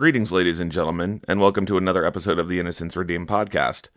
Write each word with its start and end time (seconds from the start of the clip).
Greetings, 0.00 0.32
ladies 0.32 0.60
and 0.60 0.72
gentlemen, 0.72 1.20
and 1.28 1.42
welcome 1.42 1.66
to 1.66 1.76
another 1.76 2.06
episode 2.06 2.38
of 2.38 2.48
the 2.48 2.58
Innocence 2.58 2.96
Redeemed 2.96 3.28
podcast. 3.28 3.90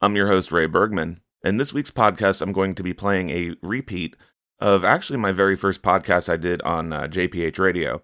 I'm 0.00 0.16
your 0.16 0.28
host, 0.28 0.52
Ray 0.52 0.64
Bergman. 0.64 1.20
In 1.44 1.58
this 1.58 1.74
week's 1.74 1.90
podcast, 1.90 2.40
I'm 2.40 2.54
going 2.54 2.74
to 2.76 2.82
be 2.82 2.94
playing 2.94 3.28
a 3.28 3.54
repeat 3.60 4.16
of 4.58 4.86
actually 4.86 5.18
my 5.18 5.32
very 5.32 5.56
first 5.56 5.82
podcast 5.82 6.30
I 6.30 6.38
did 6.38 6.62
on 6.62 6.94
uh, 6.94 7.08
JPH 7.08 7.58
Radio. 7.58 8.00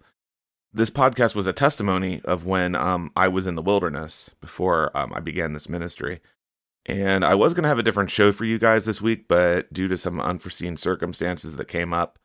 This 0.70 0.90
podcast 0.90 1.34
was 1.34 1.46
a 1.46 1.54
testimony 1.54 2.20
of 2.26 2.44
when 2.44 2.74
um, 2.74 3.10
I 3.16 3.28
was 3.28 3.46
in 3.46 3.54
the 3.54 3.62
wilderness 3.62 4.34
before 4.42 4.94
um, 4.94 5.14
I 5.14 5.20
began 5.20 5.54
this 5.54 5.66
ministry. 5.66 6.20
And 6.84 7.24
I 7.24 7.34
was 7.36 7.54
going 7.54 7.62
to 7.62 7.70
have 7.70 7.78
a 7.78 7.82
different 7.82 8.10
show 8.10 8.32
for 8.32 8.44
you 8.44 8.58
guys 8.58 8.84
this 8.84 9.00
week, 9.00 9.28
but 9.28 9.72
due 9.72 9.88
to 9.88 9.96
some 9.96 10.20
unforeseen 10.20 10.76
circumstances 10.76 11.56
that 11.56 11.68
came 11.68 11.94
up, 11.94 12.18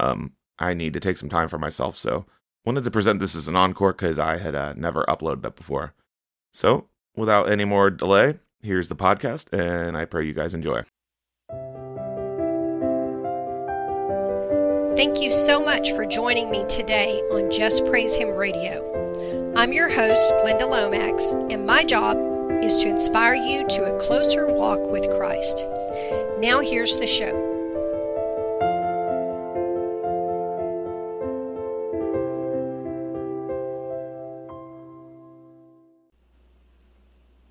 um, 0.00 0.32
I 0.58 0.72
need 0.72 0.94
to 0.94 1.00
take 1.00 1.18
some 1.18 1.28
time 1.28 1.48
for 1.48 1.58
myself. 1.58 1.98
So 1.98 2.24
wanted 2.68 2.84
to 2.84 2.90
present 2.90 3.18
this 3.18 3.34
as 3.34 3.48
an 3.48 3.56
encore 3.56 3.94
because 3.94 4.18
I 4.18 4.36
had 4.36 4.54
uh, 4.54 4.74
never 4.76 5.02
uploaded 5.08 5.42
it 5.46 5.56
before. 5.56 5.94
So, 6.52 6.90
without 7.16 7.48
any 7.48 7.64
more 7.64 7.88
delay, 7.88 8.40
here's 8.60 8.90
the 8.90 8.94
podcast, 8.94 9.46
and 9.58 9.96
I 9.96 10.04
pray 10.04 10.26
you 10.26 10.34
guys 10.34 10.52
enjoy. 10.52 10.82
Thank 14.96 15.22
you 15.22 15.32
so 15.32 15.64
much 15.64 15.92
for 15.92 16.04
joining 16.04 16.50
me 16.50 16.66
today 16.68 17.22
on 17.32 17.50
Just 17.50 17.86
Praise 17.86 18.14
Him 18.14 18.28
Radio. 18.28 19.54
I'm 19.56 19.72
your 19.72 19.88
host, 19.88 20.30
Glynda 20.42 20.68
Lomax, 20.68 21.32
and 21.50 21.64
my 21.64 21.84
job 21.84 22.18
is 22.62 22.82
to 22.82 22.90
inspire 22.90 23.34
you 23.34 23.66
to 23.66 23.94
a 23.94 23.98
closer 23.98 24.46
walk 24.46 24.90
with 24.90 25.08
Christ. 25.16 25.64
Now, 26.38 26.60
here's 26.60 26.98
the 26.98 27.06
show. 27.06 27.57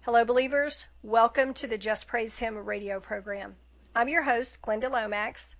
Hello, 0.08 0.24
believers. 0.24 0.86
Welcome 1.04 1.54
to 1.56 1.68
the 1.68 1.78
Just 1.78 2.08
Praise 2.08 2.40
Him 2.40 2.58
radio 2.58 3.02
program. 3.02 3.58
I'm 3.94 4.08
your 4.08 4.22
host, 4.22 4.62
Glynda 4.62 4.90
Lomax, 4.90 5.58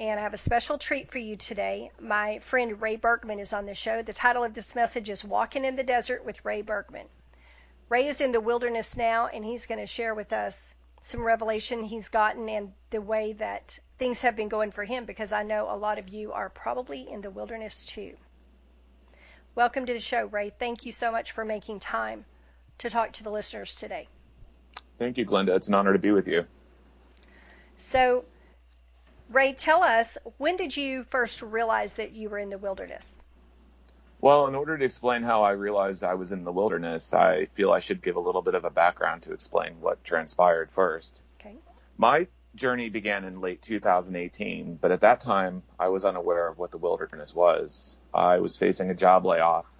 and 0.00 0.18
I 0.18 0.22
have 0.24 0.34
a 0.34 0.36
special 0.36 0.78
treat 0.78 1.12
for 1.12 1.18
you 1.18 1.36
today. 1.36 1.92
My 2.00 2.40
friend 2.40 2.82
Ray 2.82 2.96
Bergman 2.96 3.38
is 3.38 3.52
on 3.52 3.66
the 3.66 3.74
show. 3.76 4.02
The 4.02 4.12
title 4.12 4.42
of 4.42 4.52
this 4.52 4.74
message 4.74 5.10
is 5.10 5.24
Walking 5.24 5.64
in 5.64 5.76
the 5.76 5.84
Desert 5.84 6.24
with 6.24 6.44
Ray 6.44 6.60
Bergman. 6.62 7.06
Ray 7.88 8.08
is 8.08 8.20
in 8.20 8.32
the 8.32 8.40
wilderness 8.40 8.96
now, 8.96 9.28
and 9.28 9.44
he's 9.44 9.66
going 9.66 9.78
to 9.78 9.86
share 9.86 10.12
with 10.12 10.32
us 10.32 10.74
some 11.00 11.22
revelation 11.22 11.84
he's 11.84 12.08
gotten 12.08 12.48
and 12.48 12.72
the 12.90 13.00
way 13.00 13.32
that 13.34 13.78
things 14.00 14.22
have 14.22 14.34
been 14.34 14.48
going 14.48 14.72
for 14.72 14.82
him 14.82 15.04
because 15.04 15.32
I 15.32 15.44
know 15.44 15.70
a 15.70 15.78
lot 15.78 16.00
of 16.00 16.08
you 16.08 16.32
are 16.32 16.50
probably 16.50 17.08
in 17.08 17.20
the 17.20 17.30
wilderness 17.30 17.84
too. 17.84 18.16
Welcome 19.54 19.86
to 19.86 19.92
the 19.92 20.00
show, 20.00 20.24
Ray. 20.24 20.50
Thank 20.50 20.84
you 20.84 20.90
so 20.90 21.12
much 21.12 21.30
for 21.30 21.44
making 21.44 21.78
time 21.78 22.24
to 22.78 22.90
talk 22.90 23.12
to 23.12 23.24
the 23.24 23.30
listeners 23.30 23.74
today. 23.74 24.08
Thank 24.98 25.18
you, 25.18 25.26
Glynda. 25.26 25.56
It's 25.56 25.68
an 25.68 25.74
honor 25.74 25.92
to 25.92 25.98
be 25.98 26.12
with 26.12 26.28
you. 26.28 26.44
So, 27.78 28.24
Ray, 29.28 29.52
tell 29.52 29.82
us 29.82 30.18
when 30.38 30.56
did 30.56 30.76
you 30.76 31.04
first 31.04 31.42
realize 31.42 31.94
that 31.94 32.12
you 32.12 32.28
were 32.28 32.38
in 32.38 32.50
the 32.50 32.58
wilderness? 32.58 33.18
Well, 34.20 34.46
in 34.46 34.54
order 34.54 34.78
to 34.78 34.84
explain 34.84 35.22
how 35.22 35.42
I 35.42 35.50
realized 35.50 36.02
I 36.02 36.14
was 36.14 36.32
in 36.32 36.44
the 36.44 36.52
wilderness, 36.52 37.12
I 37.12 37.46
feel 37.52 37.72
I 37.72 37.80
should 37.80 38.02
give 38.02 38.16
a 38.16 38.20
little 38.20 38.40
bit 38.40 38.54
of 38.54 38.64
a 38.64 38.70
background 38.70 39.24
to 39.24 39.32
explain 39.32 39.80
what 39.80 40.02
transpired 40.02 40.70
first. 40.70 41.20
Okay. 41.40 41.56
My 41.98 42.26
journey 42.54 42.88
began 42.88 43.24
in 43.24 43.40
late 43.40 43.60
2018, 43.60 44.78
but 44.80 44.92
at 44.92 45.02
that 45.02 45.20
time 45.20 45.62
I 45.78 45.88
was 45.88 46.04
unaware 46.04 46.48
of 46.48 46.56
what 46.56 46.70
the 46.70 46.78
wilderness 46.78 47.34
was. 47.34 47.98
I 48.14 48.38
was 48.38 48.56
facing 48.56 48.88
a 48.88 48.94
job 48.94 49.26
layoff 49.26 49.70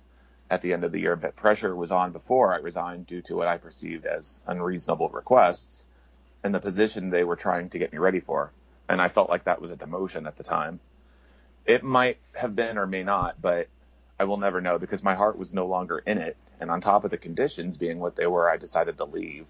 at 0.54 0.62
the 0.62 0.72
end 0.72 0.84
of 0.84 0.92
the 0.92 1.00
year, 1.00 1.16
but 1.16 1.34
pressure 1.34 1.74
was 1.74 1.90
on 1.90 2.12
before 2.12 2.54
I 2.54 2.58
resigned 2.58 3.08
due 3.08 3.20
to 3.22 3.34
what 3.34 3.48
I 3.48 3.58
perceived 3.58 4.06
as 4.06 4.40
unreasonable 4.46 5.08
requests 5.08 5.84
and 6.44 6.54
the 6.54 6.60
position 6.60 7.10
they 7.10 7.24
were 7.24 7.34
trying 7.34 7.70
to 7.70 7.78
get 7.78 7.92
me 7.92 7.98
ready 7.98 8.20
for. 8.20 8.52
And 8.88 9.00
I 9.02 9.08
felt 9.08 9.28
like 9.28 9.44
that 9.44 9.60
was 9.60 9.72
a 9.72 9.76
demotion 9.76 10.28
at 10.28 10.36
the 10.36 10.44
time. 10.44 10.78
It 11.66 11.82
might 11.82 12.18
have 12.36 12.54
been 12.54 12.78
or 12.78 12.86
may 12.86 13.02
not, 13.02 13.42
but 13.42 13.66
I 14.20 14.24
will 14.24 14.36
never 14.36 14.60
know 14.60 14.78
because 14.78 15.02
my 15.02 15.16
heart 15.16 15.36
was 15.36 15.52
no 15.52 15.66
longer 15.66 15.98
in 15.98 16.18
it. 16.18 16.36
And 16.60 16.70
on 16.70 16.80
top 16.80 17.02
of 17.02 17.10
the 17.10 17.18
conditions 17.18 17.76
being 17.76 17.98
what 17.98 18.14
they 18.14 18.28
were, 18.28 18.48
I 18.48 18.56
decided 18.56 18.96
to 18.98 19.04
leave. 19.04 19.46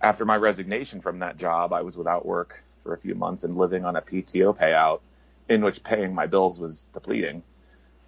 After 0.00 0.24
my 0.24 0.36
resignation 0.36 1.00
from 1.00 1.18
that 1.18 1.38
job, 1.38 1.72
I 1.72 1.82
was 1.82 1.98
without 1.98 2.24
work 2.24 2.62
for 2.84 2.94
a 2.94 2.98
few 2.98 3.16
months 3.16 3.42
and 3.42 3.56
living 3.56 3.84
on 3.84 3.96
a 3.96 4.00
PTO 4.00 4.56
payout 4.56 5.00
in 5.48 5.64
which 5.64 5.82
paying 5.82 6.14
my 6.14 6.26
bills 6.28 6.60
was 6.60 6.86
depleting. 6.94 7.42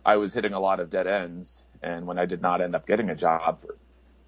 I 0.06 0.18
was 0.18 0.34
hitting 0.34 0.52
a 0.52 0.60
lot 0.60 0.78
of 0.78 0.88
dead 0.88 1.08
ends 1.08 1.64
and 1.82 2.06
when 2.06 2.18
I 2.18 2.26
did 2.26 2.40
not 2.40 2.60
end 2.60 2.74
up 2.74 2.86
getting 2.86 3.10
a 3.10 3.14
job 3.14 3.60
for, 3.60 3.76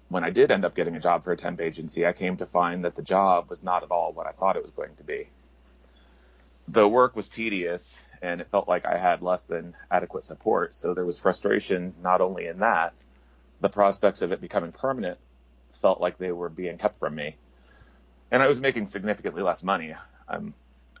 when 0.09 0.23
I 0.23 0.29
did 0.29 0.51
end 0.51 0.65
up 0.65 0.75
getting 0.75 0.95
a 0.95 0.99
job 0.99 1.23
for 1.23 1.31
a 1.31 1.37
temp 1.37 1.61
agency, 1.61 2.05
I 2.05 2.13
came 2.13 2.37
to 2.37 2.45
find 2.45 2.85
that 2.85 2.95
the 2.95 3.01
job 3.01 3.49
was 3.49 3.63
not 3.63 3.83
at 3.83 3.91
all 3.91 4.13
what 4.13 4.27
I 4.27 4.31
thought 4.31 4.55
it 4.55 4.61
was 4.61 4.71
going 4.71 4.95
to 4.95 5.03
be. 5.03 5.29
The 6.67 6.87
work 6.87 7.15
was 7.15 7.29
tedious 7.29 7.97
and 8.21 8.41
it 8.41 8.47
felt 8.49 8.67
like 8.67 8.85
I 8.85 8.97
had 8.97 9.21
less 9.21 9.43
than 9.43 9.75
adequate 9.89 10.25
support. 10.25 10.75
So 10.75 10.93
there 10.93 11.05
was 11.05 11.17
frustration 11.17 11.93
not 12.01 12.21
only 12.21 12.47
in 12.47 12.59
that, 12.59 12.93
the 13.61 13.69
prospects 13.69 14.21
of 14.21 14.31
it 14.31 14.41
becoming 14.41 14.71
permanent 14.71 15.17
felt 15.73 16.01
like 16.01 16.17
they 16.17 16.31
were 16.31 16.49
being 16.49 16.77
kept 16.77 16.97
from 16.97 17.15
me. 17.15 17.35
And 18.31 18.41
I 18.41 18.47
was 18.47 18.59
making 18.59 18.87
significantly 18.87 19.43
less 19.43 19.63
money 19.63 19.93
um, 20.27 20.53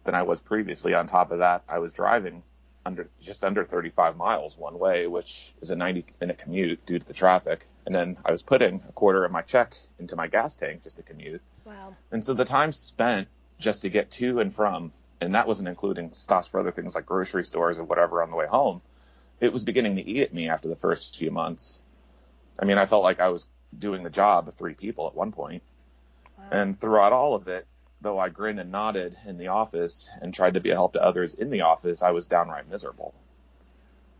than 0.03 0.15
I 0.15 0.23
was 0.23 0.39
previously. 0.39 0.93
On 0.93 1.07
top 1.07 1.31
of 1.31 1.39
that, 1.39 1.63
I 1.67 1.79
was 1.79 1.93
driving 1.93 2.43
under 2.85 3.09
just 3.19 3.43
under 3.43 3.63
35 3.63 4.15
miles 4.15 4.57
one 4.57 4.77
way, 4.77 5.07
which 5.07 5.53
is 5.61 5.69
a 5.69 5.75
90 5.75 6.05
minute 6.21 6.37
commute 6.37 6.85
due 6.85 6.99
to 6.99 7.05
the 7.05 7.13
traffic. 7.13 7.67
And 7.85 7.93
then 7.93 8.17
I 8.25 8.31
was 8.31 8.43
putting 8.43 8.81
a 8.87 8.91
quarter 8.91 9.25
of 9.25 9.31
my 9.31 9.41
check 9.41 9.75
into 9.99 10.15
my 10.15 10.27
gas 10.27 10.55
tank 10.55 10.83
just 10.83 10.97
to 10.97 11.03
commute. 11.03 11.41
Wow. 11.65 11.95
And 12.11 12.23
so 12.23 12.33
the 12.33 12.45
time 12.45 12.71
spent 12.71 13.27
just 13.59 13.83
to 13.83 13.89
get 13.89 14.11
to 14.11 14.39
and 14.39 14.53
from, 14.53 14.91
and 15.21 15.35
that 15.35 15.47
wasn't 15.47 15.69
including 15.69 16.13
stops 16.13 16.47
for 16.47 16.59
other 16.59 16.71
things 16.71 16.95
like 16.95 17.05
grocery 17.05 17.43
stores 17.43 17.79
or 17.79 17.83
whatever 17.83 18.21
on 18.21 18.29
the 18.29 18.35
way 18.35 18.47
home, 18.47 18.81
it 19.39 19.51
was 19.51 19.63
beginning 19.63 19.95
to 19.97 20.07
eat 20.07 20.21
at 20.21 20.33
me 20.33 20.49
after 20.49 20.67
the 20.67 20.75
first 20.75 21.17
few 21.17 21.31
months. 21.31 21.81
I 22.57 22.65
mean, 22.65 22.77
I 22.77 22.85
felt 22.85 23.03
like 23.03 23.19
I 23.19 23.29
was 23.29 23.47
doing 23.77 24.03
the 24.03 24.09
job 24.09 24.47
of 24.47 24.53
three 24.53 24.73
people 24.73 25.07
at 25.07 25.15
one 25.15 25.31
point. 25.31 25.63
Wow. 26.37 26.45
And 26.51 26.79
throughout 26.79 27.13
all 27.13 27.35
of 27.35 27.47
it, 27.47 27.67
though 28.01 28.19
I 28.19 28.29
grinned 28.29 28.59
and 28.59 28.71
nodded 28.71 29.17
in 29.25 29.37
the 29.37 29.47
office 29.47 30.09
and 30.21 30.33
tried 30.33 30.55
to 30.55 30.59
be 30.59 30.71
a 30.71 30.75
help 30.75 30.93
to 30.93 31.03
others 31.03 31.33
in 31.33 31.49
the 31.49 31.61
office, 31.61 32.03
I 32.03 32.11
was 32.11 32.27
downright 32.27 32.69
miserable. 32.69 33.13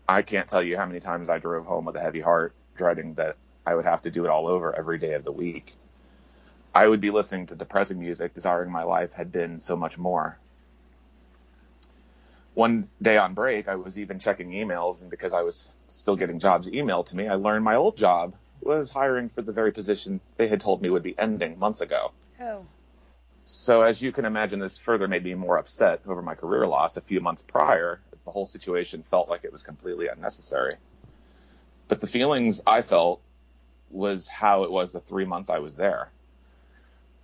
I 0.07 0.21
can't 0.21 0.47
tell 0.47 0.61
you 0.61 0.77
how 0.77 0.85
many 0.85 0.99
times 0.99 1.29
I 1.29 1.39
drove 1.39 1.65
home 1.65 1.85
with 1.85 1.95
a 1.95 1.99
heavy 1.99 2.21
heart, 2.21 2.53
dreading 2.75 3.15
that 3.15 3.37
I 3.65 3.75
would 3.75 3.85
have 3.85 4.03
to 4.03 4.11
do 4.11 4.25
it 4.25 4.29
all 4.29 4.47
over 4.47 4.75
every 4.75 4.97
day 4.97 5.13
of 5.13 5.23
the 5.23 5.31
week. 5.31 5.75
I 6.73 6.87
would 6.87 7.01
be 7.01 7.09
listening 7.09 7.47
to 7.47 7.55
depressing 7.55 7.99
music, 7.99 8.33
desiring 8.33 8.71
my 8.71 8.83
life 8.83 9.13
had 9.13 9.31
been 9.31 9.59
so 9.59 9.75
much 9.75 9.97
more. 9.97 10.37
One 12.53 12.89
day 13.01 13.17
on 13.17 13.33
break, 13.33 13.67
I 13.67 13.75
was 13.75 13.97
even 13.97 14.19
checking 14.19 14.51
emails, 14.51 15.01
and 15.01 15.09
because 15.09 15.33
I 15.33 15.41
was 15.41 15.69
still 15.87 16.15
getting 16.15 16.39
jobs 16.39 16.69
emailed 16.69 17.07
to 17.07 17.15
me, 17.15 17.27
I 17.27 17.35
learned 17.35 17.65
my 17.65 17.75
old 17.75 17.97
job 17.97 18.35
was 18.61 18.89
hiring 18.89 19.29
for 19.29 19.41
the 19.41 19.51
very 19.51 19.71
position 19.71 20.21
they 20.37 20.47
had 20.47 20.61
told 20.61 20.81
me 20.81 20.89
would 20.89 21.03
be 21.03 21.17
ending 21.17 21.59
months 21.59 21.81
ago. 21.81 22.11
Oh. 22.41 22.65
So 23.45 23.83
as 23.83 24.01
you 24.01 24.11
can 24.11 24.25
imagine, 24.25 24.59
this 24.59 24.77
further 24.77 25.07
made 25.07 25.23
me 25.23 25.35
more 25.35 25.57
upset 25.57 26.01
over 26.07 26.21
my 26.23 26.33
career 26.33 26.65
loss 26.65 26.97
a 26.97 27.01
few 27.01 27.21
months 27.21 27.43
prior, 27.43 28.01
as 28.11 28.23
the 28.23 28.31
whole 28.31 28.47
situation 28.47 29.03
felt 29.03 29.29
like 29.29 29.43
it 29.43 29.51
was 29.51 29.61
completely 29.61 30.07
unnecessary. 30.07 30.77
But 31.87 32.01
the 32.01 32.07
feelings 32.07 32.61
I 32.65 32.81
felt 32.81 33.21
was 33.91 34.27
how 34.27 34.63
it 34.63 34.71
was 34.71 34.91
the 34.91 34.99
three 34.99 35.25
months 35.25 35.51
I 35.51 35.59
was 35.59 35.75
there. 35.75 36.09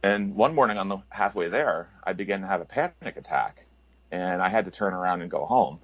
And 0.03 0.35
one 0.35 0.53
morning 0.53 0.77
on 0.77 0.89
the 0.89 0.97
halfway 1.09 1.49
there, 1.49 1.89
I 2.03 2.13
began 2.13 2.41
to 2.41 2.47
have 2.47 2.61
a 2.61 2.65
panic 2.65 3.17
attack 3.17 3.65
and 4.11 4.41
I 4.41 4.49
had 4.49 4.65
to 4.65 4.71
turn 4.71 4.93
around 4.93 5.21
and 5.21 5.31
go 5.31 5.45
home. 5.45 5.79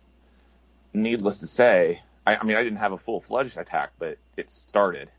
Needless 0.94 1.40
to 1.40 1.48
say, 1.48 2.02
I, 2.26 2.36
I 2.36 2.44
mean, 2.44 2.58
I 2.58 2.64
didn't 2.64 2.80
have 2.80 2.92
a 2.92 2.98
full 2.98 3.22
fledged 3.22 3.58
attack, 3.58 3.94
but 3.98 4.18
it 4.36 4.52
started. 4.52 5.10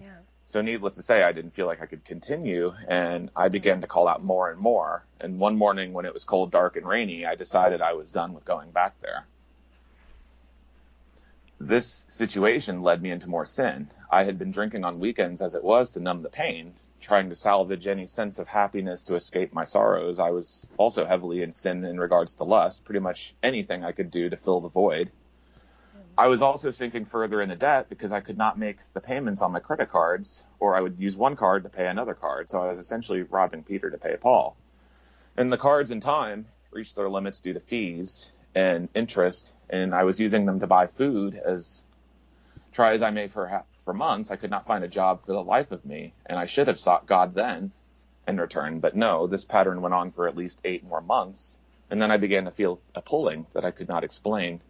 Yeah. 0.00 0.16
So 0.52 0.60
needless 0.60 0.96
to 0.96 1.02
say, 1.02 1.22
I 1.22 1.32
didn't 1.32 1.54
feel 1.54 1.64
like 1.66 1.80
I 1.80 1.86
could 1.86 2.04
continue 2.04 2.74
and 2.86 3.30
I 3.34 3.48
began 3.48 3.80
to 3.80 3.86
call 3.86 4.06
out 4.06 4.22
more 4.22 4.50
and 4.50 4.60
more. 4.60 5.02
And 5.18 5.38
one 5.38 5.56
morning 5.56 5.94
when 5.94 6.04
it 6.04 6.12
was 6.12 6.24
cold, 6.24 6.50
dark 6.50 6.76
and 6.76 6.86
rainy, 6.86 7.24
I 7.24 7.36
decided 7.36 7.80
I 7.80 7.94
was 7.94 8.10
done 8.10 8.34
with 8.34 8.44
going 8.44 8.70
back 8.70 9.00
there. 9.00 9.24
This 11.58 12.04
situation 12.10 12.82
led 12.82 13.00
me 13.00 13.10
into 13.10 13.30
more 13.30 13.46
sin. 13.46 13.88
I 14.10 14.24
had 14.24 14.38
been 14.38 14.50
drinking 14.50 14.84
on 14.84 15.00
weekends 15.00 15.40
as 15.40 15.54
it 15.54 15.64
was 15.64 15.92
to 15.92 16.00
numb 16.00 16.20
the 16.20 16.28
pain, 16.28 16.74
trying 17.00 17.30
to 17.30 17.34
salvage 17.34 17.86
any 17.86 18.06
sense 18.06 18.38
of 18.38 18.46
happiness 18.46 19.04
to 19.04 19.14
escape 19.14 19.54
my 19.54 19.64
sorrows. 19.64 20.18
I 20.18 20.32
was 20.32 20.68
also 20.76 21.06
heavily 21.06 21.40
in 21.40 21.52
sin 21.52 21.82
in 21.82 21.98
regards 21.98 22.36
to 22.36 22.44
lust, 22.44 22.84
pretty 22.84 23.00
much 23.00 23.34
anything 23.42 23.84
I 23.84 23.92
could 23.92 24.10
do 24.10 24.28
to 24.28 24.36
fill 24.36 24.60
the 24.60 24.68
void. 24.68 25.12
I 26.16 26.26
was 26.26 26.42
also 26.42 26.70
sinking 26.70 27.06
further 27.06 27.40
in 27.40 27.48
the 27.48 27.56
debt 27.56 27.88
because 27.88 28.12
I 28.12 28.20
could 28.20 28.36
not 28.36 28.58
make 28.58 28.78
the 28.92 29.00
payments 29.00 29.40
on 29.40 29.52
my 29.52 29.60
credit 29.60 29.90
cards, 29.90 30.44
or 30.60 30.76
I 30.76 30.80
would 30.80 30.98
use 30.98 31.16
one 31.16 31.36
card 31.36 31.62
to 31.62 31.70
pay 31.70 31.86
another 31.86 32.14
card. 32.14 32.50
So 32.50 32.62
I 32.62 32.68
was 32.68 32.78
essentially 32.78 33.22
robbing 33.22 33.62
Peter 33.62 33.90
to 33.90 33.98
pay 33.98 34.16
Paul. 34.16 34.56
And 35.36 35.50
the 35.50 35.56
cards 35.56 35.90
in 35.90 36.00
time 36.00 36.46
reached 36.70 36.96
their 36.96 37.08
limits 37.08 37.40
due 37.40 37.54
to 37.54 37.60
fees 37.60 38.30
and 38.54 38.90
interest, 38.94 39.54
and 39.70 39.94
I 39.94 40.04
was 40.04 40.20
using 40.20 40.44
them 40.44 40.60
to 40.60 40.66
buy 40.66 40.86
food 40.86 41.34
as 41.34 41.82
try 42.72 42.92
as 42.92 43.02
I 43.02 43.10
may 43.10 43.28
for 43.28 43.64
for 43.84 43.94
months. 43.94 44.30
I 44.30 44.36
could 44.36 44.50
not 44.50 44.66
find 44.66 44.84
a 44.84 44.88
job 44.88 45.24
for 45.24 45.32
the 45.32 45.42
life 45.42 45.72
of 45.72 45.84
me, 45.86 46.12
and 46.26 46.38
I 46.38 46.44
should 46.44 46.68
have 46.68 46.78
sought 46.78 47.06
God 47.06 47.34
then 47.34 47.72
in 48.28 48.38
return. 48.38 48.80
But 48.80 48.94
no, 48.94 49.26
this 49.26 49.46
pattern 49.46 49.80
went 49.80 49.94
on 49.94 50.12
for 50.12 50.28
at 50.28 50.36
least 50.36 50.60
eight 50.64 50.84
more 50.84 51.00
months, 51.00 51.56
and 51.90 52.00
then 52.00 52.10
I 52.10 52.18
began 52.18 52.44
to 52.44 52.50
feel 52.50 52.80
a 52.94 53.00
pulling 53.00 53.46
that 53.54 53.64
I 53.64 53.70
could 53.70 53.88
not 53.88 54.04
explain. 54.04 54.60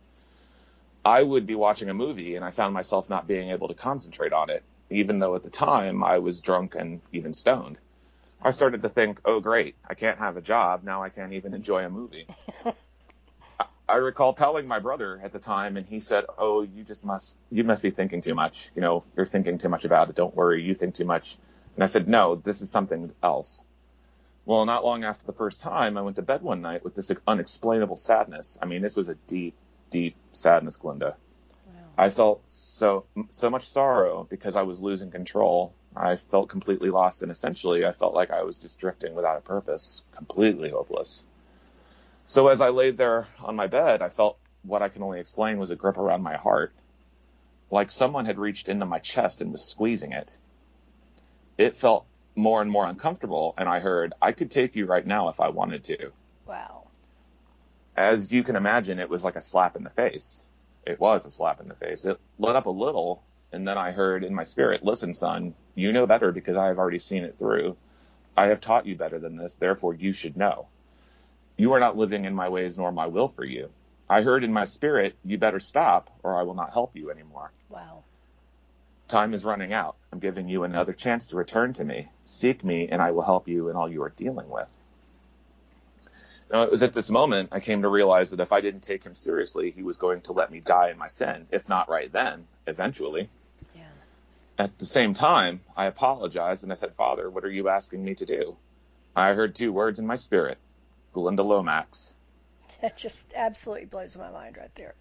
I 1.04 1.22
would 1.22 1.46
be 1.46 1.54
watching 1.54 1.88
a 1.88 1.94
movie, 1.94 2.37
and 2.37 2.44
I 2.44 2.50
found 2.50 2.75
myself 2.75 3.08
not 3.08 3.26
being 3.26 3.50
able 3.50 3.69
to 3.69 3.75
concentrate 3.75 4.32
on 4.32 4.50
it, 4.50 4.62
even 4.90 5.19
though 5.19 5.34
at 5.34 5.43
the 5.43 5.50
time 5.50 6.04
I 6.04 6.19
was 6.19 6.40
drunk 6.40 6.75
and 6.76 7.00
even 7.12 7.32
stoned. 7.32 7.78
I 8.40 8.50
started 8.50 8.82
to 8.82 8.88
think, 8.88 9.20
oh, 9.25 9.40
great, 9.40 9.75
I 9.88 9.94
can't 9.94 10.19
have 10.19 10.37
a 10.37 10.40
job. 10.40 10.82
Now 10.84 11.02
I 11.02 11.08
can't 11.08 11.32
even 11.32 11.54
enjoy 11.54 11.84
a 11.84 11.90
movie. 11.90 12.26
I 13.88 13.96
recall 13.96 14.32
telling 14.32 14.66
my 14.66 14.78
brother 14.78 15.20
at 15.22 15.32
the 15.32 15.38
time, 15.38 15.76
and 15.76 15.87
he 15.87 16.00
said, 16.00 16.25
"Oh, 16.38 16.62
you 16.62 16.82
just 16.82 17.05
must 17.05 17.37
you 17.50 17.62
must 17.62 17.82
be 17.82 17.90
thinking 17.90 18.22
too 18.22 18.34
much. 18.34 18.70
You 18.75 18.81
know, 18.81 19.05
you're 19.16 19.26
thinking 19.26 19.58
too 19.58 19.69
much 19.69 19.84
about 19.84 20.08
it. 20.08 20.16
Don't 20.16 20.34
worry, 20.34 20.62
you 20.62 20.72
think 20.72 20.94
too 20.94 21.05
much." 21.05 21.37
And 21.75 21.84
I 21.84 21.87
said, 21.87 22.08
"No, 22.08 22.37
this 22.37 22.62
is 22.62 22.70
something 22.70 23.12
else." 23.22 23.62
Well, 24.46 24.64
not 24.64 24.84
long 24.84 25.05
after 25.05 25.26
the 25.26 25.34
first 25.34 25.60
time, 25.60 25.98
I 25.98 26.02
went 26.02 26.16
to 26.16 26.22
bed 26.22 26.43
one 26.43 26.62
night 26.62 26.84
with 26.84 26.94
this 26.94 27.12
unexplainable 27.26 27.96
sadness. 27.96 28.58
I 28.62 28.64
mean, 28.64 28.82
this 28.82 28.96
was 28.96 29.10
a 29.10 29.14
deep, 29.14 29.55
deep 29.92 30.16
sadness, 30.32 30.76
Glynda. 30.76 31.14
Wow. 31.66 31.74
I 31.96 32.08
felt 32.08 32.42
so 32.48 33.04
so 33.30 33.50
much 33.50 33.68
sorrow 33.68 34.26
because 34.28 34.56
I 34.56 34.62
was 34.62 34.82
losing 34.82 35.10
control. 35.10 35.74
I 35.94 36.16
felt 36.16 36.48
completely 36.48 36.90
lost, 36.90 37.22
and 37.22 37.30
essentially, 37.30 37.84
I 37.84 37.92
felt 37.92 38.14
like 38.14 38.30
I 38.30 38.42
was 38.42 38.58
just 38.58 38.80
drifting 38.80 39.14
without 39.14 39.38
a 39.38 39.42
purpose, 39.42 40.02
completely 40.16 40.70
hopeless. 40.70 41.22
So 42.24 42.48
as 42.48 42.60
I 42.60 42.70
laid 42.70 42.96
there 42.96 43.26
on 43.40 43.54
my 43.54 43.66
bed, 43.66 44.00
I 44.00 44.08
felt 44.08 44.38
what 44.62 44.82
I 44.82 44.88
can 44.88 45.02
only 45.02 45.20
explain 45.20 45.58
was 45.58 45.70
a 45.70 45.76
grip 45.76 45.98
around 45.98 46.22
my 46.22 46.36
heart, 46.36 46.72
like 47.70 47.90
someone 47.90 48.24
had 48.24 48.38
reached 48.38 48.68
into 48.68 48.86
my 48.86 49.00
chest 49.00 49.40
and 49.40 49.52
was 49.52 49.64
squeezing 49.64 50.12
it. 50.12 50.36
It 51.58 51.76
felt 51.76 52.06
more 52.34 52.62
and 52.62 52.70
more 52.70 52.86
uncomfortable, 52.86 53.54
and 53.58 53.68
I 53.68 53.80
heard, 53.80 54.14
I 54.22 54.32
could 54.32 54.50
take 54.50 54.76
you 54.76 54.86
right 54.86 55.06
now 55.06 55.28
if 55.28 55.40
I 55.40 55.50
wanted 55.50 55.84
to. 55.84 56.12
Wow. 56.46 56.81
As 57.96 58.32
you 58.32 58.42
can 58.42 58.56
imagine, 58.56 58.98
it 58.98 59.10
was 59.10 59.22
like 59.24 59.36
a 59.36 59.40
slap 59.40 59.76
in 59.76 59.84
the 59.84 59.90
face. 59.90 60.44
It 60.86 60.98
was 60.98 61.26
a 61.26 61.30
slap 61.30 61.60
in 61.60 61.68
the 61.68 61.74
face. 61.74 62.04
It 62.04 62.18
lit 62.38 62.56
up 62.56 62.66
a 62.66 62.70
little, 62.70 63.22
and 63.52 63.68
then 63.68 63.76
I 63.76 63.92
heard 63.92 64.24
in 64.24 64.34
my 64.34 64.42
spirit, 64.42 64.82
Listen, 64.82 65.12
son, 65.14 65.54
you 65.74 65.92
know 65.92 66.06
better 66.06 66.32
because 66.32 66.56
I 66.56 66.68
have 66.68 66.78
already 66.78 66.98
seen 66.98 67.24
it 67.24 67.38
through. 67.38 67.76
I 68.36 68.46
have 68.46 68.60
taught 68.60 68.86
you 68.86 68.96
better 68.96 69.18
than 69.18 69.36
this, 69.36 69.56
therefore 69.56 69.94
you 69.94 70.12
should 70.12 70.36
know. 70.36 70.68
You 71.56 71.74
are 71.74 71.80
not 71.80 71.96
living 71.96 72.24
in 72.24 72.34
my 72.34 72.48
ways 72.48 72.78
nor 72.78 72.90
my 72.92 73.06
will 73.06 73.28
for 73.28 73.44
you. 73.44 73.70
I 74.08 74.22
heard 74.22 74.42
in 74.42 74.52
my 74.52 74.64
spirit, 74.64 75.14
you 75.24 75.38
better 75.38 75.60
stop 75.60 76.10
or 76.22 76.38
I 76.38 76.42
will 76.42 76.54
not 76.54 76.72
help 76.72 76.96
you 76.96 77.10
anymore. 77.10 77.52
Wow. 77.68 78.04
Time 79.08 79.34
is 79.34 79.44
running 79.44 79.72
out. 79.72 79.96
I'm 80.12 80.18
giving 80.18 80.48
you 80.48 80.64
another 80.64 80.94
chance 80.94 81.28
to 81.28 81.36
return 81.36 81.74
to 81.74 81.84
me. 81.84 82.08
Seek 82.24 82.64
me 82.64 82.88
and 82.88 83.02
I 83.02 83.10
will 83.10 83.22
help 83.22 83.48
you 83.48 83.68
in 83.68 83.76
all 83.76 83.90
you 83.90 84.02
are 84.02 84.08
dealing 84.10 84.48
with. 84.48 84.68
Now, 86.52 86.64
it 86.64 86.70
was 86.70 86.82
at 86.82 86.93
this 86.93 87.08
moment 87.08 87.49
I 87.50 87.60
came 87.60 87.81
to 87.81 87.88
realize 87.88 88.31
that 88.31 88.40
if 88.40 88.52
I 88.52 88.60
didn't 88.60 88.82
take 88.82 89.02
him 89.02 89.14
seriously, 89.14 89.70
he 89.70 89.82
was 89.82 89.96
going 89.96 90.20
to 90.22 90.34
let 90.34 90.52
me 90.52 90.60
die 90.60 90.90
in 90.90 90.99
my 90.99 91.06
sin, 91.06 91.46
if 91.50 91.66
not 91.66 91.88
right 91.88 92.12
then, 92.12 92.46
eventually. 92.66 93.31
Yeah. 93.75 93.84
At 94.58 94.78
the 94.78 94.84
same 94.84 95.14
time, 95.14 95.60
I 95.75 95.87
apologized 95.87 96.62
and 96.62 96.70
I 96.70 96.75
said, 96.75 96.94
Father, 96.94 97.31
what 97.31 97.46
are 97.46 97.50
you 97.50 97.70
asking 97.70 98.04
me 98.04 98.14
to 98.16 98.26
do? 98.26 98.56
I 99.16 99.32
heard 99.32 99.54
two 99.54 99.72
words 99.72 99.99
in 99.99 100.06
my 100.06 100.16
spirit 100.16 100.58
Glynda 101.14 101.44
Lomax. 101.44 102.14
That 102.82 102.96
just 102.96 103.32
absolutely 103.37 103.87
blows 103.87 104.16
my 104.16 104.31
mind 104.32 104.56
right 104.56 104.75
there. 104.75 104.94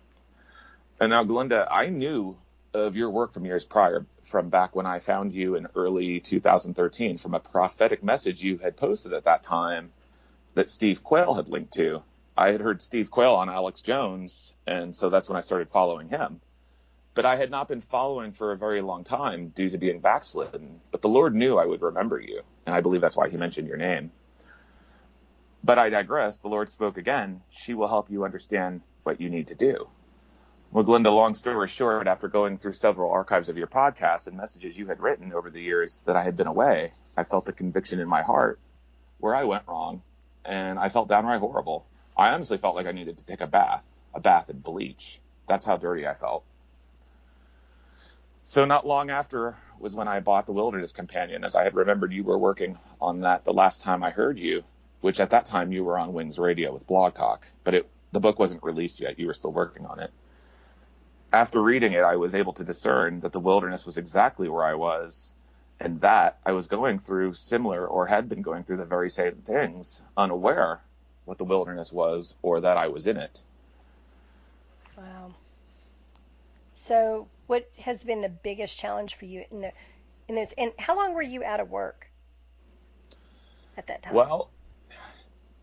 And 0.99 1.09
now, 1.09 1.23
Glynda, 1.23 1.67
I 1.69 1.87
knew 1.89 2.37
of 2.75 2.95
your 2.95 3.09
work 3.09 3.33
from 3.33 3.43
years 3.43 3.65
prior, 3.65 4.05
from 4.23 4.49
back 4.49 4.75
when 4.75 4.85
I 4.85 4.99
found 4.99 5.33
you 5.33 5.55
in 5.55 5.67
early 5.75 6.19
2013, 6.19 7.17
from 7.17 7.33
a 7.33 7.39
prophetic 7.39 8.03
message 8.03 8.43
you 8.43 8.59
had 8.59 8.77
posted 8.77 9.13
at 9.13 9.23
that 9.23 9.41
time 9.41 9.91
that 10.53 10.69
Steve 10.69 11.03
Quayle 11.03 11.33
had 11.33 11.49
linked 11.49 11.73
to. 11.73 12.03
I 12.37 12.51
had 12.51 12.61
heard 12.61 12.81
Steve 12.81 13.11
Quayle 13.11 13.35
on 13.35 13.49
Alex 13.49 13.81
Jones, 13.81 14.53
and 14.65 14.95
so 14.95 15.09
that's 15.09 15.29
when 15.29 15.37
I 15.37 15.41
started 15.41 15.69
following 15.69 16.09
him. 16.09 16.41
But 17.13 17.25
I 17.25 17.35
had 17.35 17.51
not 17.51 17.67
been 17.67 17.81
following 17.81 18.31
for 18.31 18.51
a 18.51 18.57
very 18.57 18.81
long 18.81 19.03
time 19.03 19.49
due 19.49 19.69
to 19.69 19.77
being 19.77 19.99
backslidden. 19.99 20.79
But 20.91 21.01
the 21.01 21.09
Lord 21.09 21.35
knew 21.35 21.57
I 21.57 21.65
would 21.65 21.81
remember 21.81 22.19
you, 22.19 22.41
and 22.65 22.73
I 22.73 22.81
believe 22.81 23.01
that's 23.01 23.17
why 23.17 23.29
He 23.29 23.37
mentioned 23.37 23.67
your 23.67 23.77
name. 23.77 24.11
But 25.63 25.77
I 25.77 25.89
digress. 25.89 26.39
The 26.39 26.47
Lord 26.47 26.69
spoke 26.69 26.97
again. 26.97 27.41
She 27.49 27.73
will 27.73 27.87
help 27.87 28.09
you 28.09 28.23
understand 28.23 28.81
what 29.03 29.19
you 29.19 29.29
need 29.29 29.47
to 29.47 29.55
do. 29.55 29.89
Well, 30.71 30.85
Glynda, 30.85 31.13
long 31.13 31.35
story 31.35 31.67
short, 31.67 32.07
after 32.07 32.29
going 32.29 32.55
through 32.55 32.73
several 32.73 33.11
archives 33.11 33.49
of 33.49 33.57
your 33.57 33.67
podcasts 33.67 34.27
and 34.27 34.37
messages 34.37 34.77
you 34.77 34.87
had 34.87 35.01
written 35.01 35.33
over 35.33 35.49
the 35.49 35.61
years 35.61 36.03
that 36.03 36.15
I 36.15 36.23
had 36.23 36.37
been 36.37 36.47
away, 36.47 36.93
I 37.17 37.25
felt 37.25 37.49
a 37.49 37.51
conviction 37.51 37.99
in 37.99 38.07
my 38.07 38.21
heart 38.21 38.57
where 39.17 39.35
I 39.35 39.43
went 39.43 39.67
wrong, 39.67 40.01
and 40.45 40.79
I 40.79 40.89
felt 40.89 41.09
downright 41.09 41.39
horrible. 41.39 41.85
I 42.17 42.29
honestly 42.29 42.57
felt 42.57 42.75
like 42.75 42.87
I 42.87 42.91
needed 42.91 43.17
to 43.17 43.25
take 43.25 43.41
a 43.41 43.47
bath, 43.47 43.83
a 44.13 44.19
bath 44.19 44.49
in 44.49 44.59
bleach. 44.59 45.19
That's 45.47 45.65
how 45.65 45.77
dirty 45.77 46.07
I 46.07 46.13
felt. 46.13 46.43
So 48.43 48.65
not 48.65 48.87
long 48.87 49.09
after 49.09 49.55
was 49.79 49.95
when 49.95 50.07
I 50.07 50.19
bought 50.19 50.47
the 50.47 50.53
Wilderness 50.53 50.93
Companion, 50.93 51.43
as 51.43 51.55
I 51.55 51.63
had 51.63 51.75
remembered 51.75 52.11
you 52.11 52.23
were 52.23 52.37
working 52.37 52.77
on 52.99 53.21
that 53.21 53.43
the 53.45 53.53
last 53.53 53.81
time 53.81 54.03
I 54.03 54.09
heard 54.09 54.39
you, 54.39 54.63
which 55.01 55.19
at 55.19 55.29
that 55.29 55.45
time 55.45 55.71
you 55.71 55.83
were 55.83 55.97
on 55.97 56.13
Wings 56.13 56.39
Radio 56.39 56.73
with 56.73 56.87
Blog 56.87 57.13
Talk, 57.13 57.45
but 57.63 57.75
it, 57.75 57.89
the 58.11 58.19
book 58.19 58.39
wasn't 58.39 58.63
released 58.63 58.99
yet. 58.99 59.19
You 59.19 59.27
were 59.27 59.33
still 59.33 59.51
working 59.51 59.85
on 59.85 59.99
it. 59.99 60.11
After 61.31 61.61
reading 61.61 61.93
it, 61.93 62.03
I 62.03 62.17
was 62.17 62.35
able 62.35 62.53
to 62.53 62.63
discern 62.63 63.21
that 63.21 63.31
the 63.31 63.39
wilderness 63.39 63.85
was 63.85 63.97
exactly 63.97 64.49
where 64.49 64.65
I 64.65 64.73
was, 64.73 65.33
and 65.81 65.99
that 66.01 66.37
I 66.45 66.51
was 66.51 66.67
going 66.67 66.99
through 66.99 67.33
similar 67.33 67.85
or 67.85 68.05
had 68.05 68.29
been 68.29 68.43
going 68.43 68.63
through 68.63 68.77
the 68.77 68.85
very 68.85 69.09
same 69.09 69.37
things, 69.37 70.01
unaware 70.15 70.79
what 71.25 71.39
the 71.39 71.43
wilderness 71.43 71.91
was 71.91 72.35
or 72.43 72.61
that 72.61 72.77
I 72.77 72.89
was 72.89 73.07
in 73.07 73.17
it. 73.17 73.41
Wow. 74.95 75.33
So, 76.75 77.27
what 77.47 77.67
has 77.79 78.03
been 78.03 78.21
the 78.21 78.29
biggest 78.29 78.77
challenge 78.77 79.15
for 79.15 79.25
you 79.25 79.43
in 79.49 79.61
the 79.61 79.71
in 80.27 80.35
this? 80.35 80.53
And 80.55 80.71
how 80.77 80.95
long 80.95 81.15
were 81.15 81.21
you 81.21 81.43
out 81.43 81.59
of 81.59 81.71
work 81.71 82.07
at 83.75 83.87
that 83.87 84.03
time? 84.03 84.13
Well, 84.13 84.51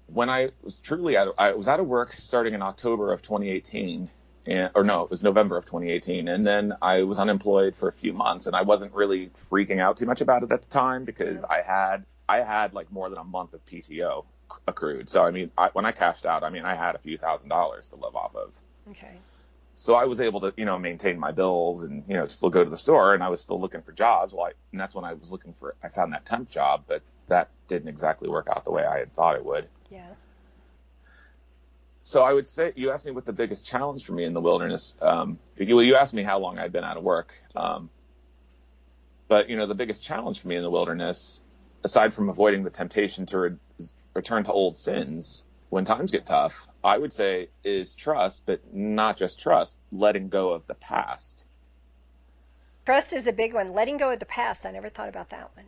when 0.08 0.28
I 0.28 0.50
was 0.62 0.80
truly 0.80 1.16
out, 1.16 1.28
of, 1.28 1.34
I 1.38 1.52
was 1.52 1.68
out 1.68 1.78
of 1.78 1.86
work 1.86 2.14
starting 2.14 2.54
in 2.54 2.62
October 2.62 3.12
of 3.12 3.22
2018, 3.22 4.10
and, 4.48 4.70
or 4.74 4.84
no, 4.84 5.02
it 5.02 5.10
was 5.10 5.22
November 5.22 5.56
of 5.56 5.66
2018, 5.66 6.28
and 6.28 6.46
then 6.46 6.74
I 6.80 7.02
was 7.02 7.18
unemployed 7.18 7.76
for 7.76 7.88
a 7.88 7.92
few 7.92 8.12
months, 8.12 8.46
and 8.46 8.56
I 8.56 8.62
wasn't 8.62 8.94
really 8.94 9.28
freaking 9.28 9.80
out 9.80 9.96
too 9.96 10.06
much 10.06 10.20
about 10.20 10.42
it 10.42 10.52
at 10.52 10.62
the 10.62 10.68
time 10.68 11.04
because. 11.04 11.44
I 11.48 11.62
had 11.62 12.04
I 12.28 12.42
had 12.42 12.74
like 12.74 12.92
more 12.92 13.08
than 13.08 13.18
a 13.18 13.24
month 13.24 13.54
of 13.54 13.64
PTO 13.66 14.24
accrued. 14.66 15.08
So 15.08 15.24
I 15.24 15.30
mean, 15.30 15.50
I, 15.56 15.70
when 15.72 15.86
I 15.86 15.92
cashed 15.92 16.26
out, 16.26 16.44
I 16.44 16.50
mean, 16.50 16.64
I 16.64 16.74
had 16.74 16.94
a 16.94 16.98
few 16.98 17.16
thousand 17.16 17.48
dollars 17.48 17.88
to 17.88 17.96
live 17.96 18.14
off 18.14 18.36
of. 18.36 18.54
Okay. 18.90 19.16
So 19.74 19.94
I 19.94 20.06
was 20.06 20.20
able 20.20 20.40
to, 20.40 20.52
you 20.56 20.64
know, 20.64 20.76
maintain 20.76 21.20
my 21.20 21.30
bills 21.30 21.84
and, 21.84 22.02
you 22.08 22.14
know, 22.14 22.26
still 22.26 22.50
go 22.50 22.64
to 22.64 22.70
the 22.70 22.76
store 22.76 23.14
and 23.14 23.22
I 23.22 23.28
was 23.28 23.40
still 23.40 23.60
looking 23.60 23.82
for 23.82 23.92
jobs. 23.92 24.34
Well, 24.34 24.46
I, 24.46 24.52
and 24.72 24.80
that's 24.80 24.92
when 24.92 25.04
I 25.04 25.12
was 25.12 25.30
looking 25.30 25.52
for, 25.52 25.76
I 25.82 25.88
found 25.88 26.12
that 26.14 26.26
temp 26.26 26.50
job, 26.50 26.84
but 26.88 27.00
that 27.28 27.48
didn't 27.68 27.88
exactly 27.88 28.28
work 28.28 28.48
out 28.50 28.64
the 28.64 28.72
way 28.72 28.84
I 28.84 28.98
had 28.98 29.14
thought 29.14 29.36
it 29.36 29.44
would. 29.44 29.68
Yeah. 29.88 30.08
So 32.08 32.22
I 32.22 32.32
would 32.32 32.46
say 32.46 32.72
you 32.74 32.90
asked 32.90 33.04
me 33.04 33.12
what 33.12 33.26
the 33.26 33.34
biggest 33.34 33.66
challenge 33.66 34.06
for 34.06 34.14
me 34.14 34.24
in 34.24 34.32
the 34.32 34.40
wilderness. 34.40 34.94
Um, 35.02 35.38
you, 35.58 35.78
you 35.80 35.94
asked 35.94 36.14
me 36.14 36.22
how 36.22 36.38
long 36.38 36.58
I'd 36.58 36.72
been 36.72 36.82
out 36.82 36.96
of 36.96 37.02
work. 37.02 37.34
Um, 37.54 37.90
but 39.28 39.50
you 39.50 39.58
know, 39.58 39.66
the 39.66 39.74
biggest 39.74 40.02
challenge 40.02 40.40
for 40.40 40.48
me 40.48 40.56
in 40.56 40.62
the 40.62 40.70
wilderness, 40.70 41.42
aside 41.84 42.14
from 42.14 42.30
avoiding 42.30 42.62
the 42.62 42.70
temptation 42.70 43.26
to 43.26 43.38
re- 43.38 43.56
return 44.14 44.44
to 44.44 44.52
old 44.52 44.78
sins 44.78 45.44
when 45.68 45.84
times 45.84 46.10
get 46.10 46.24
tough, 46.24 46.66
I 46.82 46.96
would 46.96 47.12
say 47.12 47.50
is 47.62 47.94
trust, 47.94 48.44
but 48.46 48.72
not 48.72 49.18
just 49.18 49.38
trust, 49.38 49.76
letting 49.92 50.30
go 50.30 50.52
of 50.52 50.66
the 50.66 50.76
past. 50.76 51.44
Trust 52.86 53.12
is 53.12 53.26
a 53.26 53.34
big 53.34 53.52
one. 53.52 53.74
Letting 53.74 53.98
go 53.98 54.12
of 54.12 54.18
the 54.18 54.24
past. 54.24 54.64
I 54.64 54.70
never 54.70 54.88
thought 54.88 55.10
about 55.10 55.28
that 55.28 55.54
one. 55.54 55.66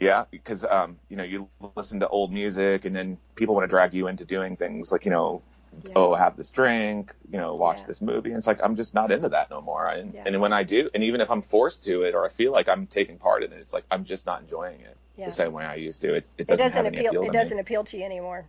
Yeah, 0.00 0.24
because 0.30 0.64
um, 0.64 0.98
you 1.08 1.16
know 1.16 1.24
you 1.24 1.48
listen 1.76 2.00
to 2.00 2.08
old 2.08 2.32
music, 2.32 2.84
and 2.84 2.94
then 2.94 3.18
people 3.36 3.54
want 3.54 3.64
to 3.64 3.68
drag 3.68 3.94
you 3.94 4.08
into 4.08 4.24
doing 4.24 4.56
things 4.56 4.90
like 4.90 5.04
you 5.04 5.10
know, 5.10 5.42
yeah. 5.86 5.92
oh, 5.96 6.14
have 6.14 6.36
this 6.36 6.50
drink, 6.50 7.14
you 7.30 7.38
know, 7.38 7.54
watch 7.54 7.78
yeah. 7.80 7.86
this 7.86 8.02
movie. 8.02 8.30
And 8.30 8.38
it's 8.38 8.46
like 8.46 8.60
I'm 8.62 8.76
just 8.76 8.94
not 8.94 9.12
into 9.12 9.28
that 9.30 9.50
no 9.50 9.60
more. 9.60 9.86
And, 9.86 10.14
yeah. 10.14 10.24
and 10.26 10.40
when 10.40 10.52
I 10.52 10.64
do, 10.64 10.90
and 10.94 11.04
even 11.04 11.20
if 11.20 11.30
I'm 11.30 11.42
forced 11.42 11.84
to 11.84 12.02
it, 12.02 12.14
or 12.14 12.24
I 12.24 12.28
feel 12.28 12.52
like 12.52 12.68
I'm 12.68 12.86
taking 12.86 13.18
part 13.18 13.42
in 13.44 13.52
it, 13.52 13.58
it's 13.58 13.72
like 13.72 13.84
I'm 13.90 14.04
just 14.04 14.26
not 14.26 14.42
enjoying 14.42 14.80
it 14.80 14.96
the 15.16 15.30
same 15.30 15.52
way 15.52 15.64
I 15.64 15.76
used 15.76 16.00
to. 16.00 16.14
It's, 16.14 16.32
it 16.38 16.46
doesn't, 16.46 16.66
it 16.66 16.68
doesn't 16.68 16.86
appeal. 16.86 17.10
appeal 17.10 17.22
it 17.22 17.32
doesn't 17.32 17.56
me. 17.56 17.60
appeal 17.60 17.84
to 17.84 17.98
you 17.98 18.04
anymore. 18.04 18.48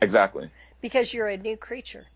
Exactly. 0.00 0.50
Because 0.80 1.12
you're 1.12 1.28
a 1.28 1.36
new 1.36 1.56
creature. 1.56 2.06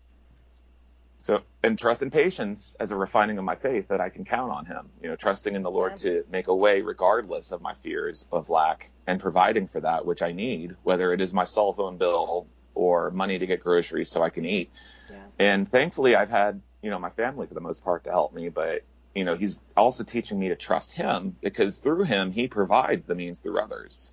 So, 1.19 1.41
and 1.63 1.77
trust 1.77 2.01
and 2.01 2.11
patience 2.11 2.75
as 2.79 2.91
a 2.91 2.95
refining 2.95 3.37
of 3.37 3.43
my 3.43 3.55
faith 3.55 3.87
that 3.87 3.99
I 3.99 4.09
can 4.09 4.25
count 4.25 4.51
on 4.51 4.65
Him. 4.65 4.89
You 5.01 5.09
know, 5.09 5.15
trusting 5.15 5.55
in 5.55 5.63
the 5.63 5.71
Lord 5.71 5.93
yeah. 5.93 6.11
to 6.11 6.25
make 6.31 6.47
a 6.47 6.55
way 6.55 6.81
regardless 6.81 7.51
of 7.51 7.61
my 7.61 7.73
fears 7.73 8.25
of 8.31 8.49
lack 8.49 8.89
and 9.07 9.19
providing 9.19 9.67
for 9.67 9.79
that 9.81 10.05
which 10.05 10.21
I 10.21 10.31
need, 10.31 10.75
whether 10.83 11.13
it 11.13 11.21
is 11.21 11.33
my 11.33 11.45
cell 11.45 11.73
phone 11.73 11.97
bill 11.97 12.47
or 12.75 13.09
money 13.11 13.39
to 13.39 13.45
get 13.45 13.63
groceries 13.63 14.09
so 14.09 14.21
I 14.21 14.29
can 14.29 14.45
eat. 14.45 14.69
Yeah. 15.09 15.17
And 15.39 15.69
thankfully, 15.69 16.15
I've 16.15 16.29
had, 16.29 16.61
you 16.81 16.89
know, 16.89 16.99
my 16.99 17.09
family 17.09 17.47
for 17.47 17.53
the 17.53 17.61
most 17.61 17.83
part 17.83 18.03
to 18.03 18.11
help 18.11 18.33
me, 18.33 18.49
but 18.49 18.83
you 19.15 19.23
know, 19.23 19.35
he's 19.35 19.61
also 19.77 20.03
teaching 20.03 20.37
me 20.37 20.49
to 20.49 20.55
trust 20.55 20.91
him 20.91 21.37
because 21.41 21.79
through 21.79 22.03
him, 22.03 22.31
he 22.31 22.47
provides 22.47 23.05
the 23.05 23.15
means 23.15 23.39
through 23.39 23.59
others. 23.59 24.11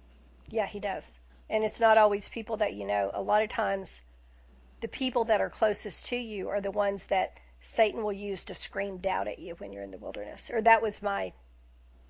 Yeah, 0.48 0.66
he 0.66 0.78
does. 0.78 1.12
And 1.50 1.64
it's 1.64 1.80
not 1.80 1.98
always 1.98 2.28
people 2.28 2.58
that 2.58 2.74
you 2.74 2.86
know. 2.86 3.10
A 3.12 3.20
lot 3.20 3.42
of 3.42 3.50
times, 3.50 4.00
the 4.82 4.88
people 4.88 5.24
that 5.24 5.40
are 5.40 5.48
closest 5.48 6.06
to 6.06 6.16
you 6.16 6.48
are 6.50 6.60
the 6.60 6.70
ones 6.70 7.06
that 7.06 7.38
Satan 7.60 8.02
will 8.02 8.12
use 8.12 8.44
to 8.46 8.54
scream 8.54 8.98
doubt 8.98 9.28
at 9.28 9.38
you 9.38 9.54
when 9.54 9.72
you're 9.72 9.84
in 9.84 9.92
the 9.92 9.98
wilderness. 9.98 10.50
Or 10.52 10.60
that 10.62 10.82
was 10.82 11.00
my 11.02 11.32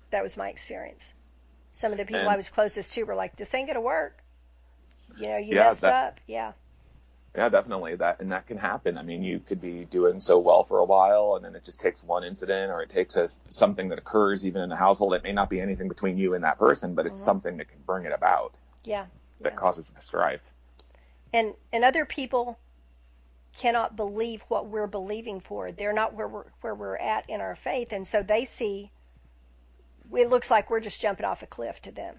that 0.09 0.21
was 0.23 0.35
my 0.37 0.49
experience. 0.49 1.13
Some 1.73 1.91
of 1.91 1.97
the 1.97 2.05
people 2.05 2.21
And- 2.21 2.29
I 2.29 2.35
was 2.35 2.49
closest 2.49 2.91
to 2.93 3.03
were 3.03 3.15
like, 3.15 3.35
"This 3.35 3.53
ain't 3.55 3.67
gonna 3.67 3.81
work." 3.81 4.21
You 5.17 5.27
know, 5.27 5.37
you 5.37 5.55
Yeah, 5.55 5.65
messed 5.65 5.81
that- 5.81 5.93
up. 6.13 6.19
Yeah, 6.27 6.53
Yeah, 7.35 7.49
definitely. 7.49 7.95
That 7.95 8.19
and 8.19 8.31
that 8.31 8.45
can 8.45 8.57
happen. 8.57 8.95
I 8.97 9.01
mean, 9.03 9.23
you 9.23 9.39
could 9.39 9.59
be 9.61 9.85
doing 9.85 10.21
so 10.21 10.37
well 10.37 10.63
for 10.63 10.77
a 10.79 10.85
while, 10.85 11.35
and 11.35 11.43
then 11.43 11.55
it 11.55 11.63
just 11.63 11.79
takes 11.81 12.03
one 12.03 12.23
incident, 12.23 12.71
or 12.71 12.83
it 12.83 12.89
takes 12.89 13.15
a, 13.15 13.27
something 13.49 13.89
that 13.89 13.97
occurs 13.97 14.45
even 14.45 14.61
in 14.61 14.69
the 14.69 14.75
household. 14.75 15.15
It 15.15 15.23
may 15.23 15.33
not 15.33 15.49
be 15.49 15.59
anything 15.59 15.87
between 15.87 16.17
you 16.17 16.35
and 16.35 16.43
that 16.43 16.59
person, 16.59 16.93
but 16.93 17.07
it's 17.07 17.19
Mhm. 17.19 17.23
something 17.25 17.57
that 17.57 17.69
can 17.69 17.81
bring 17.87 18.05
it 18.05 18.11
about 18.11 18.59
yeah, 18.83 19.07
that 19.41 19.53
yeah. 19.53 19.59
causes 19.59 19.89
the 19.89 20.01
strife. 20.01 20.52
And 21.33 21.53
and 21.71 21.83
other 21.83 22.05
people 22.05 22.57
cannot 23.57 23.95
believe 23.95 24.41
what 24.47 24.67
we're 24.67 24.87
believing 24.87 25.39
for. 25.39 25.71
They're 25.71 25.93
not 25.93 26.13
where 26.13 26.27
we're 26.27 26.45
where 26.61 26.75
we're 26.75 26.97
at 26.97 27.29
in 27.29 27.41
our 27.41 27.55
faith, 27.55 27.91
and 27.91 28.07
so 28.07 28.23
they 28.23 28.45
see 28.45 28.91
it 30.11 30.29
looks 30.29 30.51
like 30.51 30.69
we're 30.69 30.79
just 30.79 31.01
jumping 31.01 31.25
off 31.25 31.41
a 31.43 31.47
cliff 31.47 31.81
to 31.83 31.91
them. 31.91 32.15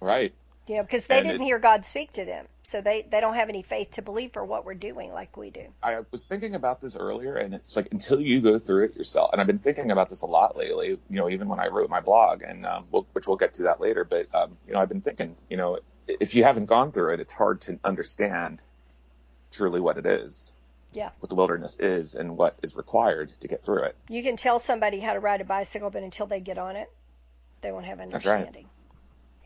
Right. 0.00 0.32
You 0.66 0.76
know, 0.76 0.82
because 0.82 1.06
they 1.06 1.18
And 1.18 1.26
didn't 1.26 1.42
hear 1.42 1.58
God 1.58 1.86
speak 1.86 2.12
to 2.12 2.26
them, 2.26 2.46
so 2.62 2.82
they 2.82 3.00
they 3.10 3.20
don't 3.20 3.34
have 3.34 3.48
any 3.48 3.62
faith 3.62 3.92
to 3.92 4.02
believe 4.02 4.34
for 4.34 4.44
what 4.44 4.66
we're 4.66 4.74
doing 4.74 5.10
like 5.12 5.34
we 5.34 5.48
do. 5.48 5.66
I 5.82 6.00
was 6.10 6.24
thinking 6.24 6.54
about 6.54 6.82
this 6.82 6.94
earlier, 6.94 7.36
and 7.36 7.54
it's 7.54 7.74
like 7.74 7.88
until 7.90 8.20
you 8.20 8.42
go 8.42 8.58
through 8.58 8.84
it 8.84 8.96
yourself. 8.96 9.30
And 9.32 9.40
I've 9.40 9.46
been 9.46 9.58
thinking 9.58 9.90
about 9.90 10.10
this 10.10 10.20
a 10.20 10.26
lot 10.26 10.58
lately. 10.58 10.88
You 10.88 10.98
know, 11.08 11.30
even 11.30 11.48
when 11.48 11.58
I 11.58 11.68
wrote 11.68 11.88
my 11.88 12.00
blog, 12.00 12.42
and 12.42 12.66
um, 12.66 12.84
we'll, 12.90 13.06
which 13.12 13.26
we'll 13.26 13.38
get 13.38 13.54
to 13.54 13.62
that 13.62 13.80
later. 13.80 14.04
But 14.04 14.26
um, 14.34 14.58
you 14.66 14.74
know, 14.74 14.80
I've 14.80 14.90
been 14.90 15.00
thinking. 15.00 15.36
You 15.48 15.56
know, 15.56 15.78
if 16.08 16.34
you 16.34 16.44
haven't 16.44 16.66
gone 16.66 16.92
through 16.92 17.14
it, 17.14 17.20
it's 17.20 17.32
hard 17.32 17.60
to 17.62 17.78
understand 17.84 18.60
truly 19.52 19.80
what 19.80 19.98
it 19.98 20.06
is. 20.06 20.52
Yeah. 20.92 21.10
What 21.20 21.28
the 21.28 21.34
wilderness 21.36 21.76
is 21.78 22.14
and 22.14 22.36
what 22.36 22.56
is 22.62 22.74
required 22.74 23.30
to 23.40 23.48
get 23.48 23.62
through 23.64 23.84
it. 23.84 23.96
You 24.08 24.22
can 24.22 24.36
tell 24.36 24.58
somebody 24.58 25.00
how 25.00 25.12
to 25.12 25.20
ride 25.20 25.40
a 25.40 25.44
bicycle, 25.44 25.90
but 25.90 26.02
until 26.02 26.26
they 26.26 26.40
get 26.40 26.56
on 26.58 26.76
it, 26.76 26.90
they 27.60 27.70
won't 27.70 27.84
have 27.84 27.98
That's 27.98 28.24
right. 28.24 28.36
understanding. 28.36 28.66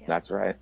Yeah. 0.00 0.06
That's 0.06 0.30
right. 0.30 0.56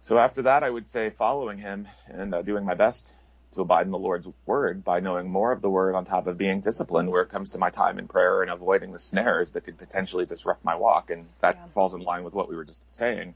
So 0.00 0.18
after 0.18 0.42
that, 0.42 0.62
I 0.62 0.70
would 0.70 0.86
say 0.86 1.10
following 1.10 1.58
him 1.58 1.88
and 2.06 2.34
uh, 2.34 2.42
doing 2.42 2.64
my 2.64 2.74
best 2.74 3.12
to 3.52 3.60
abide 3.62 3.86
in 3.86 3.90
the 3.92 3.98
Lord's 3.98 4.28
word 4.46 4.84
by 4.84 5.00
knowing 5.00 5.28
more 5.28 5.50
of 5.50 5.60
the 5.60 5.68
word 5.68 5.96
on 5.96 6.04
top 6.04 6.28
of 6.28 6.38
being 6.38 6.60
disciplined 6.60 7.10
where 7.10 7.22
it 7.22 7.30
comes 7.30 7.50
to 7.50 7.58
my 7.58 7.70
time 7.70 7.98
in 7.98 8.06
prayer 8.06 8.42
and 8.42 8.50
avoiding 8.50 8.92
the 8.92 8.98
snares 9.00 9.52
that 9.52 9.64
could 9.64 9.76
potentially 9.76 10.24
disrupt 10.24 10.64
my 10.64 10.76
walk. 10.76 11.10
And 11.10 11.26
that 11.40 11.56
Yeah. 11.56 11.66
falls 11.66 11.92
in 11.92 12.00
line 12.00 12.22
with 12.22 12.32
what 12.32 12.48
we 12.48 12.54
were 12.56 12.64
just 12.64 12.90
saying. 12.90 13.34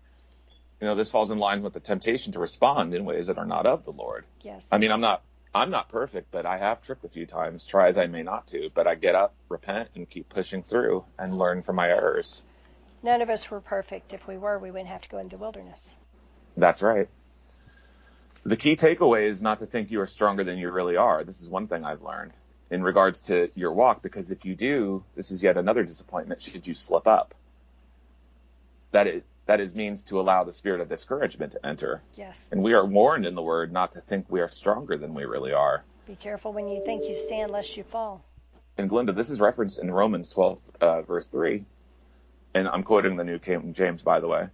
You 0.84 0.90
know, 0.90 0.96
this 0.96 1.08
falls 1.08 1.30
in 1.30 1.38
line 1.38 1.62
with 1.62 1.72
the 1.72 1.80
temptation 1.80 2.34
to 2.34 2.40
respond 2.40 2.92
in 2.92 3.06
ways 3.06 3.28
that 3.28 3.38
are 3.38 3.46
not 3.46 3.64
of 3.64 3.86
the 3.86 3.90
Lord. 3.90 4.26
Yes. 4.42 4.68
I 4.70 4.76
mean, 4.76 4.92
I'm 4.92 5.00
not, 5.00 5.22
I'm 5.54 5.70
not 5.70 5.88
perfect, 5.88 6.30
but 6.30 6.44
I 6.44 6.58
have 6.58 6.82
tripped 6.82 7.02
a 7.06 7.08
few 7.08 7.24
times, 7.24 7.64
try 7.64 7.88
as 7.88 7.96
I 7.96 8.06
may 8.06 8.22
not 8.22 8.48
to, 8.48 8.68
but 8.74 8.86
I 8.86 8.94
get 8.94 9.14
up, 9.14 9.32
repent, 9.48 9.88
and 9.94 10.06
keep 10.06 10.28
pushing 10.28 10.62
through 10.62 11.06
and 11.18 11.38
learn 11.38 11.62
from 11.62 11.76
my 11.76 11.88
errors. 11.88 12.44
None 13.02 13.22
of 13.22 13.30
us 13.30 13.50
were 13.50 13.62
perfect. 13.62 14.12
If 14.12 14.28
we 14.28 14.36
were, 14.36 14.58
we 14.58 14.70
wouldn't 14.70 14.90
have 14.90 15.00
to 15.00 15.08
go 15.08 15.16
into 15.16 15.36
the 15.36 15.40
wilderness. 15.40 15.94
That's 16.54 16.82
right. 16.82 17.08
The 18.44 18.58
key 18.58 18.76
takeaway 18.76 19.24
is 19.24 19.40
not 19.40 19.60
to 19.60 19.66
think 19.66 19.90
you 19.90 20.02
are 20.02 20.06
stronger 20.06 20.44
than 20.44 20.58
you 20.58 20.70
really 20.70 20.98
are. 20.98 21.24
This 21.24 21.40
is 21.40 21.48
one 21.48 21.66
thing 21.66 21.82
I've 21.86 22.02
learned 22.02 22.32
in 22.70 22.82
regards 22.82 23.22
to 23.22 23.48
your 23.54 23.72
walk, 23.72 24.02
because 24.02 24.30
if 24.30 24.44
you 24.44 24.54
do, 24.54 25.02
this 25.14 25.30
is 25.30 25.42
yet 25.42 25.56
another 25.56 25.82
disappointment 25.82 26.42
should 26.42 26.66
you 26.66 26.74
slip 26.74 27.06
up. 27.06 27.34
That 28.90 29.06
is, 29.06 29.22
that 29.46 29.60
is 29.60 29.74
means 29.74 30.04
to 30.04 30.20
allow 30.20 30.44
the 30.44 30.52
spirit 30.52 30.80
of 30.80 30.88
discouragement 30.88 31.52
to 31.52 31.66
enter. 31.66 32.02
Yes. 32.16 32.48
And 32.50 32.62
we 32.62 32.72
are 32.72 32.84
warned 32.84 33.26
in 33.26 33.34
the 33.34 33.42
word 33.42 33.72
not 33.72 33.92
to 33.92 34.00
think 34.00 34.26
we 34.28 34.40
are 34.40 34.48
stronger 34.48 34.96
than 34.96 35.14
we 35.14 35.24
really 35.24 35.52
are. 35.52 35.84
Be 36.06 36.16
careful 36.16 36.52
when 36.52 36.68
you 36.68 36.82
think 36.84 37.04
you 37.04 37.14
stand, 37.14 37.50
lest 37.50 37.76
you 37.76 37.82
fall. 37.82 38.24
And 38.76 38.90
Glynda, 38.90 39.14
this 39.14 39.30
is 39.30 39.40
referenced 39.40 39.80
in 39.80 39.90
Romans 39.90 40.30
12, 40.30 40.60
uh, 40.80 41.02
verse 41.02 41.28
3. 41.28 41.64
And 42.54 42.68
I'm 42.68 42.82
quoting 42.82 43.16
the 43.16 43.24
New 43.24 43.38
King 43.38 43.72
James, 43.74 44.02
by 44.02 44.20
the 44.20 44.28
way, 44.28 44.48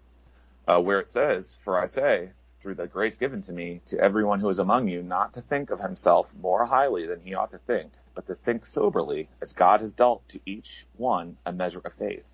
uh, 0.67 0.81
where 0.81 1.01
it 1.01 1.09
says, 1.09 1.59
For 1.65 1.79
I 1.79 1.87
say, 1.87 2.31
through 2.61 2.75
the 2.75 2.87
grace 2.87 3.17
given 3.17 3.43
to 3.43 3.53
me, 3.53 3.81
to 3.87 3.99
everyone 3.99 4.41
who 4.41 4.49
is 4.49 4.59
among 4.59 4.89
you, 4.89 5.03
not 5.03 5.35
to 5.35 5.41
think 5.41 5.71
of 5.71 5.81
himself 5.81 6.35
more 6.37 6.67
highly 6.67 7.07
than 7.07 7.21
he 7.21 7.35
ought 7.35 7.51
to 7.53 7.59
think, 7.59 7.93
but 8.15 8.27
to 8.27 8.35
think 8.35 8.67
soberly, 8.67 9.29
as 9.41 9.53
God 9.53 9.81
has 9.81 9.95
dealt 9.95 10.27
to 10.29 10.41
each 10.45 10.87
one 10.97 11.37
a 11.47 11.53
measure 11.53 11.81
of 11.85 11.93
faith. 11.93 12.25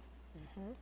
Mhm. 0.59 0.75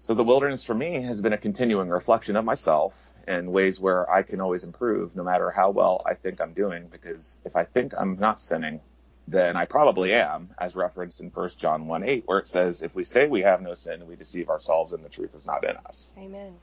So 0.00 0.14
the 0.14 0.22
wilderness 0.22 0.62
for 0.62 0.74
me 0.74 1.02
has 1.02 1.20
been 1.20 1.32
a 1.32 1.38
continuing 1.38 1.88
reflection 1.88 2.36
of 2.36 2.44
myself 2.44 3.12
in 3.26 3.50
ways 3.50 3.80
where 3.80 4.08
I 4.10 4.22
can 4.22 4.40
always 4.40 4.62
improve 4.62 5.16
no 5.16 5.24
matter 5.24 5.50
how 5.50 5.70
well 5.70 6.02
I 6.06 6.14
think 6.14 6.40
I'm 6.40 6.52
doing 6.52 6.86
because 6.86 7.40
if 7.44 7.56
I 7.56 7.64
think 7.64 7.94
I'm 7.98 8.16
not 8.18 8.40
sinning, 8.40 8.80
then 9.26 9.56
I 9.56 9.64
probably 9.64 10.14
am, 10.14 10.50
as 10.58 10.76
referenced 10.76 11.20
in 11.20 11.30
1 11.30 11.48
John 11.58 11.88
1 11.88 12.04
8, 12.04 12.22
where 12.26 12.38
it 12.38 12.48
says, 12.48 12.80
If 12.80 12.94
we 12.94 13.02
say 13.04 13.26
we 13.26 13.42
have 13.42 13.60
no 13.60 13.74
sin, 13.74 14.06
we 14.06 14.14
deceive 14.14 14.48
ourselves 14.48 14.92
and 14.92 15.04
the 15.04 15.08
truth 15.08 15.34
is 15.34 15.46
not 15.46 15.64
in 15.64 15.76
us. 15.76 16.12
Amen. 16.16 16.54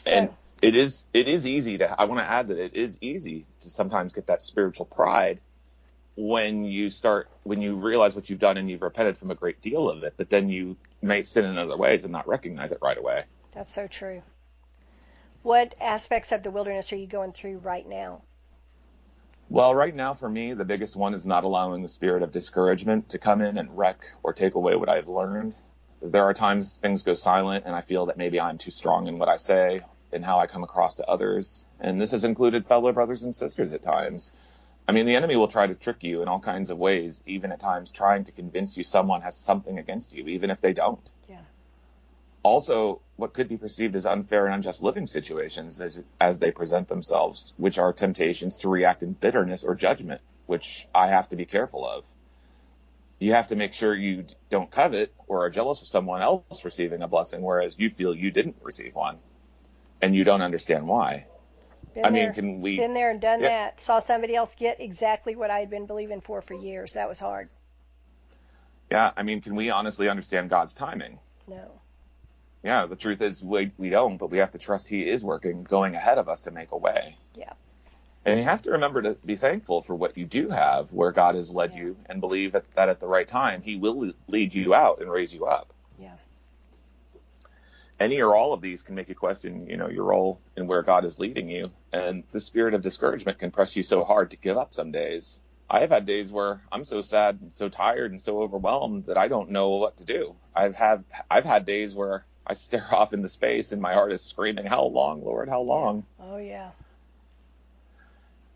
So, 0.00 0.10
And 0.10 0.30
it 0.60 0.74
is 0.74 1.06
it 1.12 1.28
is 1.28 1.46
easy 1.46 1.78
to 1.78 2.00
I 2.00 2.04
want 2.04 2.20
to 2.20 2.30
add 2.30 2.48
that 2.48 2.58
it 2.58 2.74
is 2.74 2.98
easy 3.00 3.46
to 3.60 3.70
sometimes 3.70 4.12
get 4.12 4.26
that 4.26 4.42
spiritual 4.42 4.86
pride 4.86 5.40
when 6.16 6.64
you 6.64 6.90
start 6.90 7.28
when 7.42 7.60
you 7.60 7.76
realize 7.76 8.14
what 8.14 8.30
you've 8.30 8.38
done 8.38 8.56
and 8.56 8.70
you've 8.70 8.82
repented 8.82 9.16
from 9.16 9.30
a 9.30 9.34
great 9.34 9.60
deal 9.60 9.88
of 9.88 10.02
it, 10.02 10.14
but 10.16 10.30
then 10.30 10.48
you 10.48 10.76
may 11.04 11.22
sin 11.22 11.44
in 11.44 11.58
other 11.58 11.76
ways 11.76 12.04
and 12.04 12.12
not 12.12 12.26
recognize 12.26 12.72
it 12.72 12.78
right 12.82 12.98
away. 12.98 13.24
that's 13.52 13.72
so 13.72 13.86
true. 13.86 14.22
What 15.42 15.74
aspects 15.80 16.32
of 16.32 16.42
the 16.42 16.50
wilderness 16.50 16.92
are 16.92 16.96
you 16.96 17.06
going 17.06 17.32
through 17.32 17.58
right 17.58 17.86
now? 17.86 18.22
Well, 19.50 19.74
right 19.74 19.94
now 19.94 20.14
for 20.14 20.28
me, 20.28 20.54
the 20.54 20.64
biggest 20.64 20.96
one 20.96 21.12
is 21.12 21.26
not 21.26 21.44
allowing 21.44 21.82
the 21.82 21.88
spirit 21.88 22.22
of 22.22 22.32
discouragement 22.32 23.10
to 23.10 23.18
come 23.18 23.42
in 23.42 23.58
and 23.58 23.76
wreck 23.76 23.98
or 24.22 24.32
take 24.32 24.54
away 24.54 24.74
what 24.74 24.88
I've 24.88 25.08
learned. 25.08 25.54
There 26.00 26.24
are 26.24 26.34
times 26.34 26.78
things 26.78 27.02
go 27.02 27.12
silent 27.12 27.64
and 27.66 27.76
I 27.76 27.82
feel 27.82 28.06
that 28.06 28.16
maybe 28.16 28.40
I'm 28.40 28.56
too 28.58 28.70
strong 28.70 29.06
in 29.06 29.18
what 29.18 29.28
I 29.28 29.36
say 29.36 29.82
and 30.12 30.24
how 30.24 30.38
I 30.38 30.46
come 30.46 30.64
across 30.64 30.96
to 30.96 31.06
others. 31.06 31.66
And 31.78 32.00
this 32.00 32.12
has 32.12 32.24
included 32.24 32.66
fellow 32.66 32.92
brothers 32.92 33.24
and 33.24 33.34
sisters 33.34 33.72
at 33.74 33.82
times. 33.82 34.32
I 34.86 34.92
mean, 34.92 35.06
the 35.06 35.16
enemy 35.16 35.36
will 35.36 35.48
try 35.48 35.66
to 35.66 35.74
trick 35.74 36.02
you 36.02 36.20
in 36.20 36.28
all 36.28 36.40
kinds 36.40 36.68
of 36.68 36.78
ways, 36.78 37.22
even 37.26 37.52
at 37.52 37.60
times 37.60 37.90
trying 37.90 38.24
to 38.24 38.32
convince 38.32 38.76
you 38.76 38.84
someone 38.84 39.22
has 39.22 39.36
something 39.36 39.78
against 39.78 40.12
you, 40.12 40.26
even 40.28 40.50
if 40.50 40.60
they 40.60 40.74
don't. 40.74 41.10
Yeah. 41.28 41.38
Also, 42.42 43.00
what 43.16 43.32
could 43.32 43.48
be 43.48 43.56
perceived 43.56 43.96
as 43.96 44.04
unfair 44.04 44.44
and 44.44 44.54
unjust 44.54 44.82
living 44.82 45.06
situations 45.06 45.80
as, 45.80 46.04
as 46.20 46.38
they 46.38 46.50
present 46.50 46.88
themselves, 46.88 47.54
which 47.56 47.78
are 47.78 47.94
temptations 47.94 48.58
to 48.58 48.68
react 48.68 49.02
in 49.02 49.14
bitterness 49.14 49.64
or 49.64 49.74
judgment, 49.74 50.20
which 50.46 50.86
I 50.94 51.08
have 51.08 51.30
to 51.30 51.36
be 51.36 51.46
careful 51.46 51.86
of. 51.86 52.04
You 53.18 53.32
have 53.32 53.48
to 53.48 53.56
make 53.56 53.72
sure 53.72 53.94
you 53.94 54.26
don't 54.50 54.70
covet 54.70 55.14
or 55.26 55.46
are 55.46 55.50
jealous 55.50 55.80
of 55.80 55.88
someone 55.88 56.20
else 56.20 56.62
receiving 56.62 57.00
a 57.00 57.08
blessing, 57.08 57.40
whereas 57.40 57.78
you 57.78 57.88
feel 57.88 58.14
you 58.14 58.30
didn't 58.30 58.56
receive 58.60 58.94
one, 58.94 59.16
and 60.02 60.14
you 60.14 60.24
don't 60.24 60.42
understand 60.42 60.86
why. 60.86 61.24
Been 61.94 62.04
I 62.04 62.10
mean, 62.10 62.32
can 62.32 62.60
we? 62.60 62.76
been 62.76 62.92
there 62.94 63.10
and 63.10 63.20
done 63.20 63.40
Yeah. 63.40 63.48
that. 63.48 63.80
Saw 63.80 64.00
somebody 64.00 64.34
else 64.34 64.54
get 64.54 64.80
exactly 64.80 65.36
what 65.36 65.50
I 65.50 65.60
had 65.60 65.70
been 65.70 65.86
believing 65.86 66.20
for 66.20 66.42
for 66.42 66.54
years. 66.54 66.94
That 66.94 67.08
was 67.08 67.20
hard. 67.20 67.48
Yeah, 68.90 69.12
I 69.16 69.22
mean, 69.22 69.40
can 69.40 69.54
we 69.54 69.70
honestly 69.70 70.08
understand 70.08 70.50
God's 70.50 70.74
timing? 70.74 71.18
No. 71.46 71.80
Yeah, 72.62 72.86
the 72.86 72.96
truth 72.96 73.20
is 73.22 73.42
we 73.44 73.70
we 73.78 73.90
don't, 73.90 74.16
but 74.16 74.30
we 74.30 74.38
have 74.38 74.52
to 74.52 74.58
trust 74.58 74.88
He 74.88 75.06
is 75.08 75.24
working, 75.24 75.62
going 75.64 75.94
ahead 75.94 76.18
of 76.18 76.28
us 76.28 76.42
to 76.42 76.50
make 76.50 76.72
a 76.72 76.76
way. 76.76 77.16
Yeah. 77.34 77.52
And 78.24 78.38
you 78.38 78.44
have 78.44 78.62
to 78.62 78.70
remember 78.70 79.02
to 79.02 79.18
be 79.24 79.36
thankful 79.36 79.82
for 79.82 79.94
what 79.94 80.16
you 80.16 80.24
do 80.24 80.48
have, 80.48 80.90
where 80.92 81.12
God 81.12 81.34
has 81.34 81.52
led 81.54 81.72
Yeah. 81.72 81.80
you, 81.80 81.96
and 82.06 82.20
believe 82.20 82.52
that, 82.52 82.64
that 82.74 82.88
at 82.88 82.98
the 83.00 83.06
right 83.06 83.28
time 83.28 83.62
He 83.62 83.76
will 83.76 84.12
lead 84.28 84.54
you 84.54 84.74
out 84.74 85.00
and 85.00 85.10
raise 85.10 85.32
you 85.34 85.44
up. 85.46 85.72
Any 88.00 88.20
or 88.20 88.34
all 88.34 88.52
of 88.52 88.60
these 88.60 88.82
can 88.82 88.96
make 88.96 89.08
you 89.08 89.14
question, 89.14 89.68
you 89.68 89.76
know, 89.76 89.88
your 89.88 90.04
role 90.04 90.40
and 90.56 90.68
where 90.68 90.82
God 90.82 91.04
is 91.04 91.20
leading 91.20 91.48
you. 91.48 91.70
And 91.92 92.24
the 92.32 92.40
spirit 92.40 92.74
of 92.74 92.82
discouragement 92.82 93.38
can 93.38 93.52
press 93.52 93.76
you 93.76 93.82
so 93.82 94.04
hard 94.04 94.32
to 94.32 94.36
give 94.36 94.56
up 94.56 94.74
some 94.74 94.90
days. 94.90 95.38
I 95.70 95.80
have 95.80 95.90
had 95.90 96.06
days 96.06 96.30
where 96.30 96.60
I'm 96.70 96.84
so 96.84 97.00
sad 97.02 97.38
and 97.40 97.54
so 97.54 97.68
tired 97.68 98.10
and 98.10 98.20
so 98.20 98.40
overwhelmed 98.40 99.06
that 99.06 99.16
I 99.16 99.28
don't 99.28 99.50
know 99.50 99.70
what 99.76 99.96
to 99.98 100.04
do. 100.04 100.36
I've 100.54 100.74
had 100.74 101.04
I've 101.30 101.44
had 101.44 101.66
days 101.66 101.94
where 101.94 102.24
I 102.46 102.54
stare 102.54 102.86
off 102.94 103.12
into 103.12 103.28
space 103.28 103.72
and 103.72 103.80
my 103.80 103.94
heart 103.94 104.12
is 104.12 104.22
screaming, 104.22 104.66
"How 104.66 104.84
long, 104.84 105.24
Lord? 105.24 105.48
How 105.48 105.62
long?" 105.62 106.04
Oh 106.20 106.36
yeah. 106.36 106.70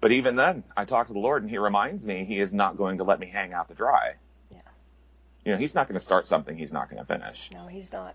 But 0.01 0.13
even 0.13 0.37
then, 0.37 0.63
I 0.77 0.85
talk 0.85 1.09
to 1.09 1.13
the 1.13 1.19
Lord 1.19 1.43
and 1.43 1.51
He 1.51 1.59
reminds 1.59 2.05
me 2.05 2.25
He 2.25 2.41
is 2.41 2.53
not 2.53 2.77
going 2.77 2.99
to 2.99 3.05
let 3.05 3.19
me 3.19 3.27
hang 3.27 3.53
out 3.53 3.69
to 3.69 3.75
dry. 3.75 4.15
Yeah. 4.51 4.59
You 5.45 5.53
know, 5.53 5.59
He's 5.59 5.75
not 5.75 5.89
going 5.89 5.99
to 5.99 6.05
start 6.05 6.27
something 6.27 6.57
He's 6.57 6.73
not 6.73 6.91
going 6.91 7.05
to 7.05 7.07
finish. 7.07 7.51
No, 7.53 7.67
he's 7.67 7.93
not. 7.93 8.15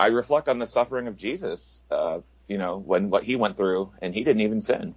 I 0.00 0.06
reflect 0.06 0.48
on 0.48 0.58
the 0.58 0.66
suffering 0.66 1.06
of 1.08 1.16
Jesus, 1.16 1.80
uh, 1.90 2.20
you 2.48 2.58
know, 2.58 2.78
when 2.78 3.10
what 3.10 3.22
He 3.24 3.36
went 3.36 3.56
through 3.56 3.92
and 4.00 4.14
He 4.14 4.24
didn't 4.24 4.42
even 4.42 4.60
sin. 4.60 4.94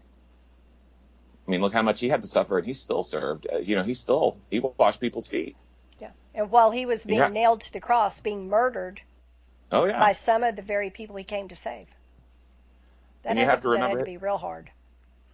I 1.45 1.51
mean, 1.51 1.59
look 1.61 1.73
how 1.73 1.81
much 1.81 1.99
he 1.99 2.07
had 2.07 2.21
to 2.21 2.27
suffer, 2.27 2.57
and 2.57 2.65
he 2.65 2.73
still 2.73 3.03
served. 3.03 3.47
Uh, 3.51 3.57
you 3.57 3.75
know, 3.75 3.83
he 3.83 3.93
still 3.93 4.37
he 4.49 4.61
washed 4.61 5.01
people's 5.01 5.27
feet. 5.27 5.57
Yeah. 5.99 6.11
And 6.33 6.49
while 6.49 6.71
he 6.71 6.85
was 6.85 7.03
being 7.03 7.19
Yeah. 7.19 7.27
nailed 7.27 7.61
to 7.61 7.73
the 7.73 7.81
cross, 7.81 8.21
being 8.21 8.47
murdered 8.47 9.01
Oh 9.69 9.83
yeah. 9.85 9.99
by 9.99 10.13
some 10.13 10.43
of 10.43 10.55
the 10.55 10.61
very 10.61 10.89
people 10.89 11.17
he 11.17 11.25
came 11.25 11.49
to 11.49 11.55
save. 11.55 11.87
That, 13.23 13.31
And 13.31 13.39
you 13.39 13.43
had, 13.45 13.51
have 13.51 13.61
to 13.63 13.69
remember. 13.69 13.95
that 13.97 13.99
had 13.99 14.05
to 14.05 14.11
be 14.19 14.25
real 14.25 14.37
hard. 14.37 14.71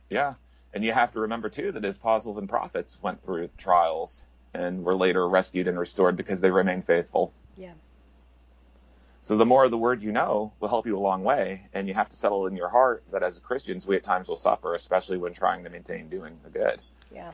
Yeah. 0.09 0.33
And 0.73 0.83
you 0.83 0.91
have 0.93 1.11
to 1.13 1.19
remember 1.19 1.49
too 1.49 1.71
that 1.73 1.83
his 1.83 1.97
apostles 1.97 2.37
and 2.37 2.49
prophets 2.49 2.97
went 3.01 3.21
through 3.21 3.49
trials 3.57 4.25
and 4.53 4.83
were 4.83 4.95
later 4.95 5.27
rescued 5.29 5.67
and 5.67 5.77
restored 5.77 6.15
because 6.17 6.41
they 6.41 6.49
remained 6.49 6.85
faithful. 6.85 7.33
Yeah. 7.55 7.73
So 9.21 9.35
the 9.35 9.45
more 9.45 9.65
of 9.65 9.71
the 9.71 9.77
word 9.77 10.01
you 10.01 10.11
know 10.11 10.53
will 10.59 10.69
help 10.69 10.87
you 10.87 10.97
a 10.97 10.99
long 10.99 11.23
way, 11.23 11.67
and 11.73 11.87
you 11.87 11.93
have 11.93 12.09
to 12.09 12.15
settle 12.15 12.47
in 12.47 12.55
your 12.55 12.69
heart 12.69 13.03
that 13.11 13.21
as 13.21 13.39
Christians 13.39 13.85
we 13.85 13.95
at 13.95 14.03
times 14.03 14.29
will 14.29 14.37
suffer, 14.37 14.73
especially 14.75 15.17
when 15.17 15.33
trying 15.33 15.63
to 15.65 15.69
maintain 15.69 16.09
doing 16.09 16.39
the 16.43 16.49
good. 16.49 16.79
Yeah. 17.13 17.33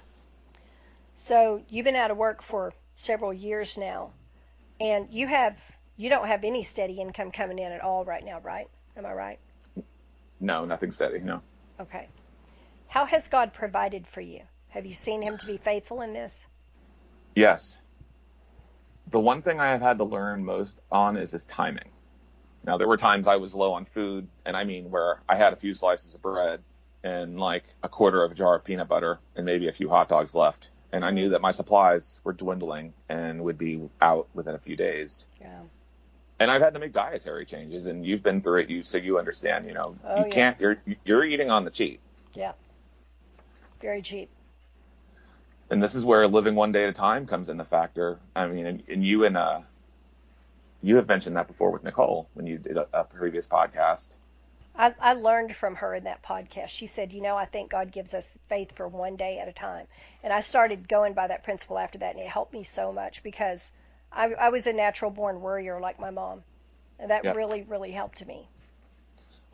So 1.15 1.61
you've 1.69 1.85
been 1.85 1.95
out 1.95 2.11
of 2.11 2.17
work 2.17 2.41
for 2.41 2.73
several 2.95 3.33
years 3.33 3.77
now, 3.77 4.11
and 4.79 5.07
you 5.11 5.27
have 5.27 5.59
you 5.95 6.09
don't 6.09 6.27
have 6.27 6.43
any 6.43 6.63
steady 6.63 6.99
income 6.99 7.31
coming 7.31 7.59
in 7.59 7.71
at 7.71 7.81
all 7.81 8.03
right 8.03 8.23
now, 8.23 8.39
right? 8.39 8.67
Am 8.97 9.05
I 9.05 9.13
right? 9.13 9.39
No, 10.39 10.65
nothing 10.65 10.91
steady. 10.91 11.19
No. 11.19 11.41
Okay. 11.79 12.07
How 12.87 13.05
has 13.05 13.27
God 13.27 13.53
provided 13.53 14.07
for 14.07 14.21
you? 14.21 14.41
Have 14.69 14.85
you 14.85 14.93
seen 14.93 15.21
Him 15.21 15.37
to 15.37 15.45
be 15.45 15.57
faithful 15.57 16.01
in 16.01 16.13
this? 16.13 16.45
Yes. 17.35 17.79
The 19.07 19.19
one 19.19 19.41
thing 19.41 19.59
I 19.59 19.67
have 19.69 19.81
had 19.81 19.97
to 19.99 20.03
learn 20.03 20.43
most 20.43 20.79
on 20.91 21.17
is 21.17 21.31
his 21.31 21.45
timing. 21.45 21.89
Now, 22.63 22.77
there 22.77 22.87
were 22.87 22.97
times 22.97 23.27
I 23.27 23.35
was 23.35 23.53
low 23.53 23.73
on 23.73 23.85
food, 23.85 24.27
and 24.45 24.57
I 24.57 24.63
mean 24.63 24.89
where 24.89 25.21
I 25.29 25.35
had 25.35 25.53
a 25.53 25.55
few 25.55 25.73
slices 25.73 26.15
of 26.15 26.21
bread 26.21 26.63
and 27.03 27.39
like 27.39 27.63
a 27.83 27.89
quarter 27.89 28.23
of 28.23 28.31
a 28.31 28.35
jar 28.35 28.55
of 28.55 28.63
peanut 28.63 28.87
butter 28.87 29.19
and 29.35 29.45
maybe 29.45 29.67
a 29.67 29.71
few 29.71 29.87
hot 29.89 30.07
dogs 30.07 30.33
left. 30.33 30.71
And 30.91 31.05
I 31.05 31.11
knew 31.11 31.29
that 31.29 31.41
my 31.41 31.51
supplies 31.51 32.19
were 32.23 32.33
dwindling 32.33 32.93
and 33.07 33.43
would 33.43 33.57
be 33.59 33.87
out 34.01 34.27
within 34.33 34.55
a 34.55 34.59
few 34.59 34.75
days. 34.75 35.27
Yeah. 35.39 35.59
And 36.39 36.49
I've 36.49 36.61
had 36.61 36.73
to 36.73 36.79
make 36.79 36.91
dietary 36.93 37.45
changes, 37.45 37.85
and 37.85 38.05
you've 38.05 38.23
been 38.23 38.41
through 38.41 38.61
it, 38.61 38.69
you 38.69 38.83
so 38.83 38.97
you 38.97 39.19
understand. 39.19 39.67
You 39.67 39.73
know, 39.73 39.95
Oh, 40.03 40.17
you 40.17 40.25
yeah. 40.25 40.33
can't. 40.33 40.59
You're 40.59 40.77
you're 41.05 41.23
eating 41.23 41.49
on 41.51 41.63
the 41.63 41.71
cheap. 41.71 41.99
Yeah. 42.33 42.53
Very 43.81 44.01
cheap. 44.01 44.29
And 45.69 45.81
this 45.81 45.95
is 45.95 46.05
where 46.05 46.27
living 46.27 46.55
one 46.55 46.71
day 46.71 46.83
at 46.83 46.89
a 46.89 46.93
time 46.93 47.25
comes 47.25 47.49
in 47.49 47.57
the 47.57 47.65
factor. 47.65 48.19
I 48.35 48.47
mean, 48.47 48.65
and, 48.65 48.83
and 48.87 49.05
you 49.05 49.25
and 49.25 49.35
uh, 49.37 49.61
you 50.81 50.97
have 50.97 51.07
mentioned 51.07 51.35
that 51.35 51.47
before 51.47 51.71
with 51.71 51.83
Nicole 51.83 52.29
when 52.33 52.45
you 52.45 52.57
did 52.57 52.77
a, 52.77 52.87
a 52.93 53.03
previous 53.03 53.47
podcast. 53.47 54.15
I, 54.75 54.93
I 54.99 55.13
learned 55.13 55.55
from 55.55 55.75
her 55.75 55.95
in 55.95 56.03
that 56.03 56.23
podcast. 56.23 56.69
She 56.69 56.87
said, 56.87 57.13
You 57.13 57.21
know, 57.21 57.35
I 57.37 57.45
think 57.45 57.71
God 57.71 57.91
gives 57.91 58.13
us 58.13 58.37
faith 58.49 58.75
for 58.75 58.87
one 58.87 59.15
day 59.15 59.39
at 59.39 59.47
a 59.47 59.53
time. 59.53 59.87
And 60.23 60.33
I 60.33 60.41
started 60.41 60.87
going 60.87 61.13
by 61.13 61.27
that 61.27 61.43
principle 61.43 61.79
after 61.79 61.99
that, 61.99 62.15
and 62.15 62.23
it 62.23 62.27
helped 62.27 62.53
me 62.53 62.63
so 62.63 62.91
much 62.91 63.23
because 63.23 63.71
I, 64.11 64.33
I 64.33 64.49
was 64.49 64.67
a 64.67 64.73
natural 64.73 65.11
born 65.11 65.41
worrier 65.41 65.79
like 65.79 65.99
my 65.99 66.11
mom. 66.11 66.43
And 66.99 67.11
that 67.11 67.23
Yeah. 67.23 67.33
really, 67.33 67.63
really 67.63 67.91
helped 67.91 68.25
me. 68.25 68.49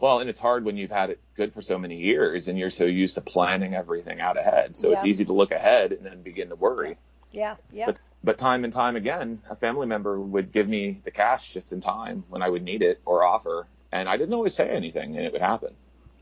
Well, 0.02 0.20
and 0.20 0.32
it's 0.32 0.40
hard 0.40 0.66
when 0.66 0.78
you've 0.78 0.92
had 0.92 1.12
it 1.12 1.20
good 1.36 1.54
for 1.54 1.62
so 1.62 1.78
many 1.78 1.98
years 1.98 2.48
and 2.48 2.58
you're 2.58 2.72
so 2.72 2.86
used 2.86 3.16
to 3.16 3.22
planning 3.22 3.76
everything 3.76 4.20
out 4.20 4.36
ahead. 4.36 4.76
So 4.76 4.92
it's 4.92 5.06
easy 5.06 5.26
to 5.26 5.34
look 5.34 5.52
ahead 5.52 5.92
and 5.92 6.04
then 6.04 6.24
begin 6.24 6.50
to 6.50 6.56
worry. 6.56 6.98
Yeah, 7.32 7.56
yeah. 7.72 7.86
But 7.86 8.00
but 8.24 8.38
time 8.40 8.64
and 8.64 8.74
time 8.74 8.96
again, 8.96 9.44
a 9.48 9.56
family 9.56 9.86
member 9.86 10.20
would 10.20 10.52
give 10.52 10.68
me 10.68 11.00
the 11.04 11.12
cash 11.12 11.54
just 11.54 11.72
in 11.72 11.82
time 11.82 12.24
when 12.30 12.42
I 12.42 12.50
would 12.50 12.64
need 12.64 12.82
it 12.82 13.00
or 13.06 13.24
offer, 13.24 13.68
and 13.92 14.10
I 14.10 14.18
didn't 14.18 14.34
always 14.34 14.56
say 14.56 14.68
anything, 14.70 15.16
and 15.16 15.26
it 15.26 15.32
would 15.34 15.42
happen. 15.42 15.76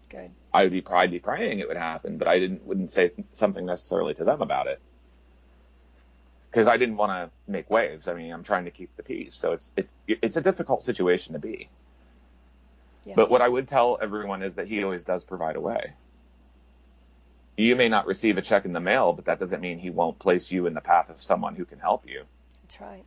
Good. 0.09 0.31
I 0.53 0.63
would 0.63 0.74
be 0.74 0.83
I'd 0.91 1.12
be 1.12 1.19
praying 1.19 1.59
it 1.59 1.69
would 1.69 1.77
happen, 1.77 2.17
but 2.17 2.27
I 2.27 2.38
didn't 2.38 2.65
wouldn't 2.65 2.91
say 2.91 3.12
something 3.31 3.65
necessarily 3.65 4.13
to 4.15 4.25
them 4.25 4.41
about 4.41 4.67
it 4.67 4.81
because 6.51 6.67
I 6.67 6.75
didn't 6.75 6.98
want 6.98 7.12
to 7.12 7.51
make 7.51 7.69
waves. 7.69 8.09
I 8.09 8.13
mean, 8.13 8.33
I'm 8.33 8.43
trying 8.43 8.65
to 8.65 8.71
keep 8.71 8.95
the 8.98 9.03
peace, 9.03 9.36
so 9.36 9.53
it's 9.53 9.71
it's 9.77 9.93
it's 10.05 10.36
a 10.36 10.41
difficult 10.41 10.83
situation 10.83 11.33
to 11.33 11.39
be. 11.39 11.70
Yeah. 13.09 13.15
But 13.15 13.31
what 13.31 13.41
I 13.41 13.50
would 13.50 13.67
tell 13.67 13.98
everyone 14.00 14.43
is 14.43 14.55
that 14.55 14.67
he 14.67 14.83
always 14.83 15.03
does 15.03 15.24
provide 15.24 15.55
a 15.55 15.59
way. 15.61 15.93
You 17.57 17.75
may 17.75 17.89
not 17.89 18.05
receive 18.05 18.37
a 18.37 18.41
check 18.43 18.65
in 18.65 18.72
the 18.72 18.79
mail, 18.79 19.13
but 19.13 19.25
that 19.25 19.39
doesn't 19.39 19.59
mean 19.61 19.79
he 19.79 19.89
won't 19.89 20.19
place 20.19 20.51
you 20.51 20.67
in 20.67 20.75
the 20.75 20.81
path 20.81 21.09
of 21.09 21.19
someone 21.19 21.55
who 21.55 21.65
can 21.65 21.79
help 21.79 22.07
you. 22.07 22.24
That's 22.61 22.79
right. 22.79 23.03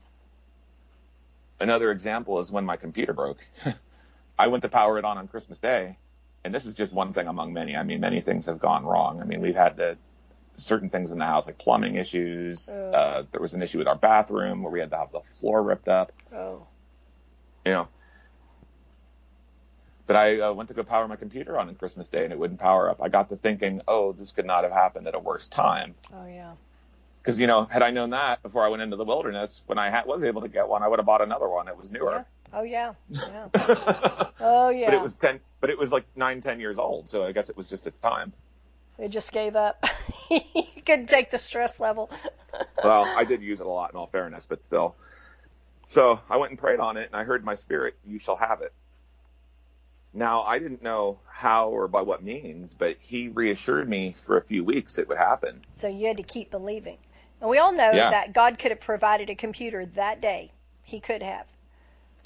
Another 1.60 1.92
example 1.92 2.40
is 2.40 2.50
when 2.50 2.64
my 2.64 2.76
computer 2.76 3.12
broke. 3.12 3.38
I 4.38 4.48
went 4.48 4.62
to 4.62 4.68
power 4.68 4.98
it 4.98 5.04
on 5.04 5.18
on 5.18 5.28
Christmas 5.28 5.60
Day, 5.60 5.96
and 6.42 6.52
this 6.52 6.66
is 6.66 6.74
just 6.74 6.92
one 6.92 7.12
thing 7.12 7.28
among 7.28 7.52
many. 7.52 7.76
I 7.76 7.84
mean, 7.84 8.00
many 8.00 8.20
things 8.20 8.46
have 8.46 8.58
gone 8.58 8.84
wrong. 8.84 9.20
I 9.20 9.24
mean, 9.24 9.40
we've 9.40 9.54
had 9.54 9.76
the 9.76 9.96
certain 10.56 10.90
things 10.90 11.12
in 11.12 11.18
the 11.18 11.24
house 11.24 11.46
like 11.46 11.58
plumbing 11.58 11.94
issues. 11.94 12.68
Ugh. 12.68 12.94
Uh, 12.94 13.22
there 13.30 13.40
was 13.40 13.54
an 13.54 13.62
issue 13.62 13.78
with 13.78 13.86
our 13.86 13.94
bathroom 13.96 14.64
where 14.64 14.72
we 14.72 14.80
had 14.80 14.90
to 14.90 14.96
have 14.98 15.12
the 15.12 15.20
floor 15.20 15.62
ripped 15.62 15.88
up. 15.88 16.10
Oh, 16.34 16.66
You 17.64 17.72
know. 17.72 17.88
But 20.06 20.16
I 20.16 20.40
uh, 20.40 20.52
went 20.52 20.68
to 20.68 20.74
go 20.74 20.82
power 20.82 21.06
my 21.06 21.16
computer 21.16 21.58
on 21.58 21.68
on 21.68 21.74
Christmas 21.76 22.08
Day, 22.08 22.24
and 22.24 22.32
it 22.32 22.38
wouldn't 22.38 22.60
power 22.60 22.90
up. 22.90 23.00
I 23.00 23.08
got 23.08 23.28
to 23.30 23.36
thinking, 23.36 23.82
oh, 23.86 24.12
this 24.12 24.32
could 24.32 24.46
not 24.46 24.64
have 24.64 24.72
happened 24.72 25.06
at 25.06 25.14
a 25.14 25.18
worse 25.18 25.48
time. 25.48 25.94
oh 26.12 26.26
yeah. 26.26 26.52
Because 27.20 27.38
you 27.38 27.46
know, 27.46 27.64
had 27.64 27.82
I 27.82 27.92
known 27.92 28.10
that 28.10 28.42
before 28.42 28.64
I 28.64 28.68
went 28.68 28.82
into 28.82 28.96
the 28.96 29.04
wilderness, 29.04 29.62
when 29.66 29.78
I 29.78 29.90
ha- 29.90 30.02
was 30.04 30.24
able 30.24 30.42
to 30.42 30.48
get 30.48 30.68
one, 30.68 30.82
I 30.82 30.88
would 30.88 30.98
have 30.98 31.06
bought 31.06 31.22
another 31.22 31.48
one 31.48 31.66
that 31.66 31.78
was 31.78 31.92
newer. 31.92 32.24
Oh 32.52 32.62
yeah. 32.62 32.94
Yeah. 33.08 33.48
Oh 34.44 34.70
yeah. 34.70 34.86
But 34.86 34.94
it 34.94 35.00
was 35.00 35.14
ten. 35.14 35.38
But 35.60 35.70
it 35.70 35.78
was 35.78 35.92
like 35.92 36.04
nine, 36.16 36.40
ten 36.40 36.58
years 36.58 36.78
old. 36.78 37.08
So 37.08 37.24
I 37.24 37.30
guess 37.30 37.48
it 37.48 37.56
was 37.56 37.68
just 37.68 37.86
its 37.86 37.96
time. 37.98 38.32
It 38.98 39.10
just 39.10 39.30
gave 39.30 39.54
up. 39.54 39.84
you 40.30 40.42
couldn't 40.84 41.06
take 41.08 41.30
the 41.30 41.38
stress 41.38 41.78
level. 41.80 42.10
Well, 42.84 43.04
I 43.16 43.24
did 43.24 43.40
use 43.42 43.60
it 43.60 43.66
a 43.66 43.70
lot 43.70 43.92
in 43.92 43.96
all 43.96 44.08
fairness, 44.08 44.44
but 44.44 44.60
still. 44.60 44.94
So 45.84 46.20
I 46.28 46.36
went 46.36 46.50
and 46.50 46.58
prayed 46.58 46.80
on 46.80 46.96
it, 46.98 47.06
and 47.06 47.16
I 47.16 47.24
heard 47.24 47.44
my 47.44 47.54
spirit, 47.54 47.94
"You 48.04 48.18
shall 48.18 48.36
have 48.36 48.60
it." 48.60 48.72
Now 50.14 50.42
I 50.42 50.59
didn't 50.59 50.83
know 50.83 51.20
how 51.29 51.68
or 51.70 51.88
by 51.88 52.03
what 52.03 52.22
means, 52.22 52.75
but 52.75 52.96
he 53.01 53.29
reassured 53.29 53.88
me 53.88 54.12
for 54.12 54.37
a 54.37 54.42
few 54.44 54.64
weeks 54.64 54.98
it 54.98 55.09
would 55.09 55.18
happen. 55.18 55.64
So 55.72 55.88
you 55.88 56.07
had 56.07 56.16
to 56.18 56.22
keep 56.22 56.51
believing. 56.51 56.98
And 57.40 57.51
we 57.51 57.59
all 57.59 57.72
know 57.72 57.92
Yeah. 57.96 58.11
that 58.11 58.33
God 58.33 58.59
could 58.59 58.70
have 58.70 58.81
provided 58.81 59.29
a 59.31 59.35
computer 59.35 59.85
that 59.87 60.20
day. 60.20 60.53
He 60.83 61.01
could 61.01 61.22
have. 61.22 61.46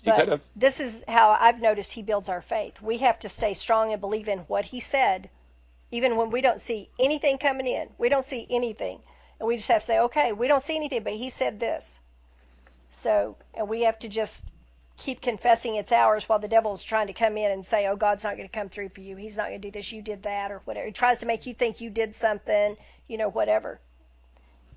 He 0.03 0.11
But 0.11 0.16
could 0.16 0.29
have. 0.29 0.42
This 0.55 0.81
is 0.81 1.05
how 1.09 1.37
I've 1.40 1.61
noticed 1.61 1.92
he 1.92 2.03
builds 2.03 2.29
our 2.29 2.40
faith. 2.42 2.81
We 2.81 2.99
have 2.99 3.18
to 3.20 3.29
stay 3.29 3.55
strong 3.55 3.92
and 3.92 4.01
believe 4.01 4.29
in 4.29 4.40
what 4.40 4.66
he 4.66 4.81
said, 4.81 5.31
even 5.90 6.16
when 6.16 6.31
we 6.31 6.40
don't 6.40 6.61
see 6.61 6.90
anything 6.99 7.38
coming 7.38 7.66
in. 7.66 7.90
We 7.99 8.09
don't 8.09 8.25
see 8.25 8.46
anything. 8.51 9.03
And 9.38 9.46
we 9.49 9.57
just 9.57 9.68
have 9.68 9.83
to 9.83 9.87
say, 9.87 9.99
okay, 10.01 10.33
we 10.33 10.49
don't 10.49 10.62
see 10.62 10.77
anything, 10.77 11.03
but 11.03 11.14
he 11.14 11.31
said 11.31 11.61
this. 11.61 12.01
So, 12.90 13.37
and 13.55 13.68
we 13.68 13.83
have 13.83 13.99
to 14.01 14.09
just 14.09 14.46
keep 14.96 15.20
confessing 15.20 15.76
it's 15.76 15.92
ours 15.92 16.28
while 16.28 16.38
the 16.38 16.48
devil's 16.48 16.82
trying 16.82 17.06
to 17.06 17.12
come 17.12 17.37
in 17.37 17.50
and 17.50 17.64
say, 17.64 17.87
oh, 17.87 17.96
God's 17.96 18.24
not 18.24 18.37
going 18.37 18.48
to 18.48 18.52
come 18.52 18.68
through 18.68 18.88
for 18.88 19.00
you. 19.00 19.16
He's 19.16 19.37
not 19.37 19.48
going 19.48 19.61
to 19.61 19.68
do 19.68 19.72
this. 19.72 19.92
You 19.92 20.02
did 20.02 20.22
that 20.22 20.50
or 20.50 20.62
whatever. 20.64 20.87
He 20.87 20.92
tries 20.92 21.20
to 21.20 21.26
make 21.26 21.46
you 21.46 21.54
think 21.54 21.80
you 21.80 21.90
did 21.90 22.14
something, 22.14 22.76
you 23.09 23.18
know, 23.18 23.28
whatever. 23.28 23.78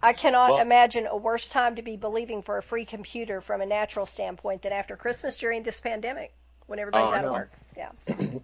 I 0.01 0.13
cannot 0.13 0.51
Well- 0.51 0.60
imagine 0.62 1.08
a 1.08 1.15
worse 1.17 1.49
time 1.49 1.75
to 1.75 1.82
be 1.82 1.97
believing 1.97 2.41
for 2.41 2.58
a 2.58 2.63
free 2.63 2.86
computer 2.86 3.41
from 3.41 3.62
a 3.62 3.65
natural 3.65 4.05
standpoint 4.05 4.62
than 4.62 4.71
after 4.71 4.95
Christmas 4.95 5.38
during 5.38 5.63
this 5.63 5.79
pandemic 5.79 6.34
when 6.67 6.79
everybody's 6.79 7.12
Oh, 7.12 7.15
out 7.15 7.25
of 7.25 7.32
work. 7.32 7.51
Yeah. 7.75 7.91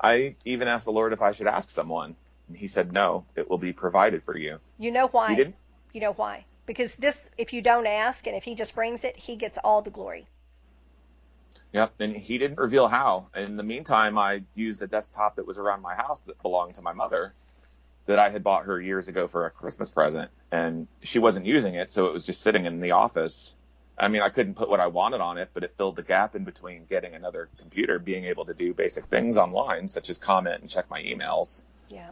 I 0.00 0.34
even 0.44 0.68
asked 0.68 0.84
the 0.84 0.92
Lord 0.92 1.12
if 1.12 1.22
I 1.22 1.32
should 1.32 1.46
ask 1.46 1.70
someone, 1.70 2.16
and 2.48 2.56
He 2.56 2.66
said, 2.66 2.92
"No, 2.92 3.24
it 3.36 3.48
will 3.48 3.58
be 3.58 3.72
provided 3.72 4.24
for 4.24 4.36
you." 4.36 4.58
You 4.78 4.90
know 4.90 5.06
why? 5.08 5.52
You 5.92 6.00
know 6.00 6.12
why? 6.12 6.44
Because 6.66 6.96
this, 6.96 7.30
if 7.38 7.52
you 7.52 7.60
don't 7.62 7.86
ask 7.86 8.26
and 8.26 8.36
if 8.36 8.44
he 8.44 8.54
just 8.54 8.74
brings 8.74 9.04
it, 9.04 9.16
he 9.16 9.36
gets 9.36 9.58
all 9.58 9.82
the 9.82 9.90
glory. 9.90 10.26
Yep, 11.72 11.94
and 12.00 12.16
he 12.16 12.38
didn't 12.38 12.58
reveal 12.58 12.86
how. 12.86 13.28
In 13.34 13.56
the 13.56 13.62
meantime, 13.62 14.18
I 14.18 14.42
used 14.54 14.82
a 14.82 14.86
desktop 14.86 15.36
that 15.36 15.46
was 15.46 15.56
around 15.58 15.80
my 15.80 15.94
house 15.94 16.20
that 16.22 16.40
belonged 16.42 16.74
to 16.74 16.82
my 16.82 16.92
mother, 16.92 17.32
that 18.06 18.18
I 18.18 18.28
had 18.28 18.44
bought 18.44 18.66
her 18.66 18.80
years 18.80 19.08
ago 19.08 19.26
for 19.26 19.46
a 19.46 19.50
Christmas 19.50 19.90
present, 19.90 20.30
and 20.50 20.86
she 21.02 21.18
wasn't 21.18 21.46
using 21.46 21.74
it, 21.74 21.90
so 21.90 22.06
it 22.06 22.12
was 22.12 22.24
just 22.24 22.42
sitting 22.42 22.66
in 22.66 22.80
the 22.80 22.90
office. 22.90 23.54
I 23.96 24.08
mean, 24.08 24.22
I 24.22 24.28
couldn't 24.28 24.54
put 24.54 24.68
what 24.68 24.80
I 24.80 24.88
wanted 24.88 25.20
on 25.20 25.38
it, 25.38 25.50
but 25.54 25.64
it 25.64 25.74
filled 25.76 25.96
the 25.96 26.02
gap 26.02 26.34
in 26.34 26.44
between 26.44 26.84
getting 26.86 27.14
another 27.14 27.48
computer, 27.58 27.98
being 27.98 28.24
able 28.24 28.46
to 28.46 28.54
do 28.54 28.74
basic 28.74 29.06
things 29.06 29.38
online, 29.38 29.88
such 29.88 30.10
as 30.10 30.18
comment 30.18 30.60
and 30.60 30.68
check 30.68 30.90
my 30.90 31.02
emails. 31.02 31.62
Yeah. 31.88 32.10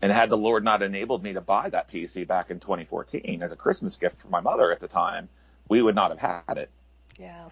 And 0.00 0.12
had 0.12 0.30
the 0.30 0.36
Lord 0.36 0.64
not 0.64 0.82
enabled 0.82 1.22
me 1.22 1.32
to 1.32 1.40
buy 1.40 1.70
that 1.70 1.90
PC 1.90 2.26
back 2.26 2.50
in 2.50 2.60
2014 2.60 3.42
as 3.42 3.50
a 3.50 3.56
Christmas 3.56 3.96
gift 3.96 4.20
for 4.20 4.28
my 4.28 4.40
mother 4.40 4.70
at 4.70 4.80
the 4.80 4.88
time, 4.88 5.28
we 5.68 5.82
would 5.82 5.94
not 5.94 6.16
have 6.16 6.44
had 6.46 6.58
it. 6.58 6.70
Yeah. 7.18 7.48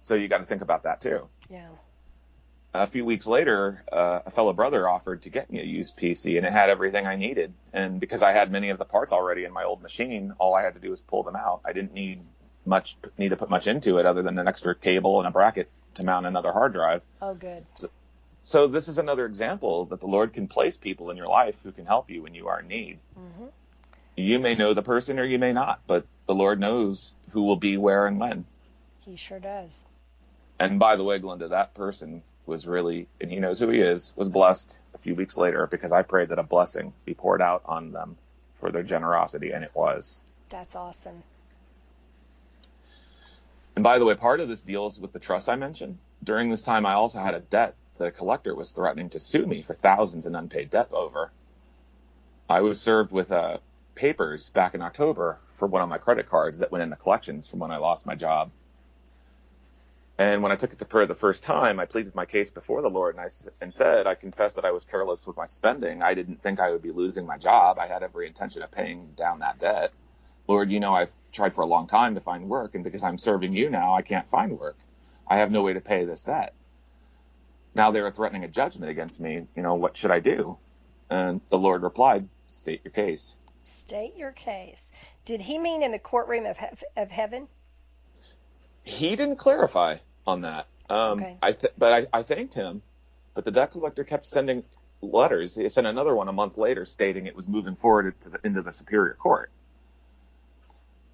So 0.00 0.14
you 0.14 0.28
got 0.28 0.38
to 0.38 0.44
think 0.46 0.62
about 0.62 0.84
that 0.84 1.00
too. 1.00 1.28
Yeah. 1.50 1.68
a 2.72 2.86
few 2.86 3.04
weeks 3.04 3.26
later, 3.26 3.82
uh, 3.92 4.20
a 4.26 4.30
fellow 4.30 4.52
brother 4.52 4.88
offered 4.88 5.22
to 5.22 5.30
get 5.30 5.50
me 5.50 5.60
a 5.60 5.64
used 5.64 5.96
PC, 5.96 6.36
and 6.36 6.46
it 6.46 6.52
had 6.52 6.70
everything 6.70 7.06
I 7.06 7.16
needed. 7.16 7.52
And 7.72 7.98
because 8.00 8.22
I 8.22 8.32
had 8.32 8.50
many 8.52 8.70
of 8.70 8.78
the 8.78 8.84
parts 8.84 9.12
already 9.12 9.44
in 9.44 9.52
my 9.52 9.64
old 9.64 9.82
machine, 9.82 10.34
all 10.38 10.54
I 10.54 10.62
had 10.62 10.74
to 10.74 10.80
do 10.80 10.90
was 10.90 11.00
pull 11.02 11.22
them 11.24 11.34
out. 11.36 11.60
I 11.64 11.72
didn't 11.72 11.92
need 11.94 12.20
much, 12.64 12.96
need 13.18 13.30
to 13.30 13.36
put 13.36 13.50
much 13.50 13.66
into 13.66 13.98
it 13.98 14.06
other 14.06 14.22
than 14.22 14.38
an 14.38 14.46
extra 14.46 14.74
cable 14.74 15.18
and 15.18 15.26
a 15.26 15.30
bracket 15.30 15.68
to 15.94 16.04
mount 16.04 16.26
another 16.26 16.52
hard 16.52 16.72
drive. 16.72 17.02
Oh, 17.20 17.34
good. 17.34 17.66
So 18.42 18.66
this 18.68 18.88
is 18.88 18.98
another 18.98 19.26
example 19.26 19.86
that 19.86 20.00
the 20.00 20.06
Lord 20.06 20.32
can 20.32 20.46
place 20.46 20.76
people 20.76 21.10
in 21.10 21.16
your 21.16 21.26
life 21.26 21.58
who 21.62 21.72
can 21.72 21.86
help 21.86 22.08
you 22.10 22.22
when 22.22 22.34
you 22.34 22.48
are 22.48 22.60
in 22.60 22.68
need. 22.68 22.98
hmm 23.14 23.46
You 24.16 24.38
may 24.38 24.54
know 24.54 24.74
the 24.74 24.82
person 24.82 25.18
or 25.18 25.24
you 25.24 25.38
may 25.38 25.52
not, 25.52 25.80
but 25.86 26.06
the 26.26 26.34
Lord 26.34 26.60
knows 26.60 27.14
who 27.30 27.42
will 27.42 27.56
be 27.56 27.76
where 27.76 28.06
and 28.06 28.20
when. 28.20 28.44
He 29.00 29.16
sure 29.16 29.40
does. 29.40 29.84
And 30.60 30.78
by 30.78 30.96
the 30.96 31.04
way, 31.04 31.18
Glynda, 31.18 31.48
that 31.48 31.72
person 31.72 32.22
was 32.44 32.66
really, 32.66 33.08
and 33.18 33.30
he 33.30 33.40
knows 33.40 33.58
who 33.58 33.70
he 33.70 33.80
is, 33.80 34.12
was 34.14 34.28
blessed 34.28 34.78
a 34.92 34.98
few 34.98 35.14
weeks 35.14 35.38
later 35.38 35.66
because 35.66 35.90
I 35.90 36.02
prayed 36.02 36.28
that 36.28 36.38
a 36.38 36.42
blessing 36.42 36.92
be 37.06 37.14
poured 37.14 37.40
out 37.40 37.62
on 37.64 37.92
them 37.92 38.18
for 38.60 38.70
their 38.70 38.82
generosity, 38.82 39.52
and 39.52 39.64
it 39.64 39.70
was. 39.74 40.20
That's 40.50 40.76
awesome. 40.76 41.22
And 43.74 43.82
by 43.82 43.98
the 43.98 44.04
way, 44.04 44.14
part 44.14 44.40
of 44.40 44.48
this 44.48 44.62
deals 44.62 45.00
with 45.00 45.14
the 45.14 45.18
trust 45.18 45.48
I 45.48 45.56
mentioned. 45.56 45.96
During 46.22 46.50
this 46.50 46.60
time, 46.60 46.84
I 46.84 46.92
also 46.92 47.20
had 47.20 47.34
a 47.34 47.40
debt 47.40 47.74
that 47.96 48.08
a 48.08 48.10
collector 48.10 48.54
was 48.54 48.70
threatening 48.70 49.08
to 49.10 49.18
sue 49.18 49.46
me 49.46 49.62
for 49.62 49.72
thousands 49.72 50.26
in 50.26 50.34
unpaid 50.34 50.68
debt 50.68 50.92
over. 50.92 51.30
I 52.50 52.60
was 52.60 52.78
served 52.78 53.12
with 53.12 53.32
uh, 53.32 53.58
papers 53.94 54.50
back 54.50 54.74
in 54.74 54.82
October 54.82 55.38
for 55.54 55.66
one 55.66 55.80
of 55.80 55.88
my 55.88 55.96
credit 55.96 56.28
cards 56.28 56.58
that 56.58 56.70
went 56.70 56.82
into 56.82 56.96
collections 56.96 57.48
from 57.48 57.60
when 57.60 57.70
I 57.70 57.78
lost 57.78 58.04
my 58.04 58.14
job. 58.14 58.50
And 60.20 60.42
when 60.42 60.52
I 60.52 60.56
took 60.56 60.74
it 60.74 60.78
to 60.80 60.84
prayer 60.84 61.06
the 61.06 61.14
first 61.14 61.42
time, 61.42 61.80
I 61.80 61.86
pleaded 61.86 62.14
my 62.14 62.26
case 62.26 62.50
before 62.50 62.82
the 62.82 62.90
Lord 62.90 63.16
and 63.16 63.24
I 63.24 63.30
and 63.62 63.72
said, 63.72 64.06
I 64.06 64.14
confess 64.14 64.52
that 64.52 64.66
I 64.66 64.70
was 64.70 64.84
careless 64.84 65.26
with 65.26 65.38
my 65.38 65.46
spending. 65.46 66.02
I 66.02 66.12
didn't 66.12 66.42
think 66.42 66.60
I 66.60 66.70
would 66.72 66.82
be 66.82 66.90
losing 66.90 67.24
my 67.24 67.38
job. 67.38 67.78
I 67.78 67.86
had 67.86 68.02
every 68.02 68.26
intention 68.26 68.60
of 68.60 68.70
paying 68.70 69.12
down 69.16 69.38
that 69.38 69.58
debt. 69.58 69.94
Lord, 70.46 70.70
you 70.70 70.78
know 70.78 70.92
I've 70.92 71.14
tried 71.32 71.54
for 71.54 71.62
a 71.62 71.66
long 71.66 71.86
time 71.86 72.16
to 72.16 72.20
find 72.20 72.50
work, 72.50 72.74
and 72.74 72.84
because 72.84 73.02
I'm 73.02 73.16
serving 73.16 73.54
you 73.54 73.70
now, 73.70 73.94
I 73.94 74.02
can't 74.02 74.28
find 74.28 74.58
work. 74.58 74.76
I 75.26 75.38
have 75.38 75.50
no 75.50 75.62
way 75.62 75.72
to 75.72 75.80
pay 75.80 76.04
this 76.04 76.24
debt. 76.24 76.52
Now 77.74 77.90
they 77.90 78.00
are 78.00 78.10
threatening 78.10 78.44
a 78.44 78.48
judgment 78.48 78.90
against 78.90 79.20
me. 79.20 79.46
You 79.56 79.62
know, 79.62 79.76
what 79.76 79.96
should 79.96 80.10
I 80.10 80.20
do? 80.20 80.58
And 81.08 81.40
the 81.48 81.58
Lord 81.58 81.82
replied, 81.82 82.28
State 82.46 82.82
your 82.84 82.92
case. 82.92 83.36
State 83.64 84.18
your 84.18 84.32
case. 84.32 84.92
Did 85.24 85.40
he 85.40 85.56
mean 85.56 85.82
in 85.82 85.92
the 85.92 85.98
courtroom 85.98 86.44
of, 86.44 86.58
hev- 86.58 86.84
of 86.94 87.10
heaven? 87.10 87.48
He 88.82 89.16
didn't 89.16 89.36
clarify 89.36 89.96
on 90.30 90.40
that. 90.42 90.66
Um, 90.88 91.18
Okay. 91.20 91.36
I 91.42 91.52
th- 91.52 91.72
but 91.76 91.92
I, 91.92 92.18
I 92.18 92.22
thanked 92.22 92.54
him. 92.54 92.82
But 93.34 93.44
the 93.44 93.50
debt 93.52 93.70
collector 93.72 94.04
kept 94.04 94.24
sending 94.24 94.64
letters. 95.02 95.54
He 95.54 95.68
sent 95.68 95.86
another 95.86 96.14
one 96.14 96.28
a 96.28 96.32
month 96.32 96.58
later 96.58 96.84
stating 96.84 97.26
it 97.26 97.36
was 97.36 97.46
moving 97.48 97.76
forward 97.76 98.20
to 98.22 98.28
the, 98.30 98.40
into 98.44 98.62
the 98.62 98.72
superior 98.72 99.14
court. 99.14 99.50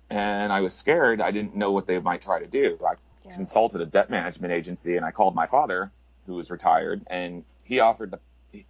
And 0.08 0.52
I 0.52 0.60
was 0.60 0.74
scared. 0.74 1.20
I 1.20 1.30
didn't 1.30 1.56
know 1.56 1.72
what 1.72 1.86
they 1.86 1.98
might 1.98 2.22
try 2.22 2.40
to 2.40 2.46
do. 2.46 2.78
I 2.86 2.94
Yeah. 3.24 3.34
consulted 3.34 3.80
a 3.80 3.86
debt 3.86 4.08
management 4.08 4.52
agency 4.52 4.96
and 4.96 5.04
I 5.04 5.10
called 5.10 5.34
my 5.34 5.46
father, 5.46 5.90
who 6.26 6.34
was 6.34 6.50
retired, 6.50 7.02
and 7.08 7.44
he 7.64 7.80
offered 7.80 8.12
to, 8.12 8.20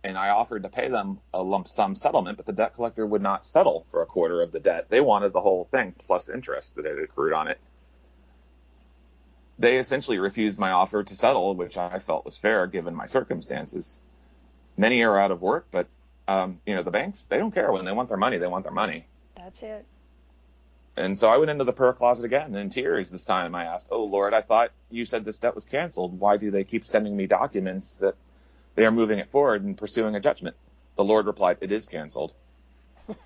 and 0.03 0.17
I 0.19 0.31
offered 0.31 0.63
to 0.63 0.69
pay 0.71 0.89
them 0.89 1.21
a 1.35 1.43
lump 1.43 1.69
sum 1.69 1.95
settlement, 1.95 2.37
but 2.39 2.47
the 2.47 2.53
debt 2.53 2.75
collector 2.75 3.07
would 3.07 3.23
not 3.23 3.45
settle 3.45 3.87
for 3.91 4.03
a 4.03 4.07
quarter 4.07 4.43
of 4.43 4.51
the 4.53 4.61
debt. 4.61 4.89
They 4.89 5.01
wanted 5.01 5.33
the 5.33 5.41
whole 5.43 5.67
thing 5.71 5.95
plus 6.07 6.29
interest 6.29 6.75
that 6.77 6.85
had 6.87 6.99
accrued 6.99 7.33
on 7.35 7.49
it. 7.49 7.61
They 9.59 9.79
essentially 9.79 10.19
refused 10.19 10.59
my 10.59 10.73
offer 10.73 11.03
to 11.03 11.15
settle, 11.15 11.55
which 11.55 11.77
I 11.77 11.99
felt 11.99 12.25
was 12.25 12.37
fair 12.37 12.67
given 12.67 12.95
my 12.95 13.07
circumstances. 13.07 14.01
Many 14.77 15.03
are 15.05 15.19
out 15.19 15.31
of 15.31 15.41
work, 15.41 15.69
but 15.71 15.89
um, 16.29 16.61
you 16.67 16.75
know 16.75 16.83
the 16.83 16.91
banks 16.91 17.27
they 17.27 17.39
don't 17.39 17.53
care 17.53 17.73
when 17.73 17.85
they 17.85 17.93
want 17.93 18.09
their 18.09 18.19
money, 18.19 18.39
they 18.39 18.47
want 18.47 18.65
their 18.65 18.73
money. 18.73 19.07
That's 19.35 19.63
it. 19.63 19.87
And 20.97 21.19
so 21.19 21.29
I 21.29 21.37
went 21.37 21.51
into 21.51 21.65
the 21.65 21.75
prayer 21.75 21.93
closet 21.93 22.25
again 22.25 22.55
in 22.55 22.71
tears 22.71 23.11
this 23.11 23.25
time. 23.25 23.55
I 23.55 23.65
asked, 23.65 23.89
Oh 23.91 24.05
Lord, 24.05 24.33
I 24.33 24.41
thought 24.41 24.73
you 24.91 25.05
said 25.05 25.25
this 25.25 25.39
debt 25.39 25.55
was 25.55 25.65
canceled. 25.65 26.19
Why 26.19 26.39
do 26.39 26.51
they 26.51 26.65
keep 26.65 26.87
sending 26.87 27.17
me 27.17 27.27
documents 27.27 27.97
that 27.97 28.17
they 28.75 28.87
are 28.87 28.91
moving 28.91 29.19
it 29.19 29.31
forward 29.31 29.63
and 29.63 29.77
pursuing 29.77 30.15
a 30.15 30.21
judgment? 30.21 30.57
The 30.97 31.05
Lord 31.05 31.27
replied, 31.27 31.59
It 31.61 31.71
is 31.71 31.85
canceled. 31.87 32.33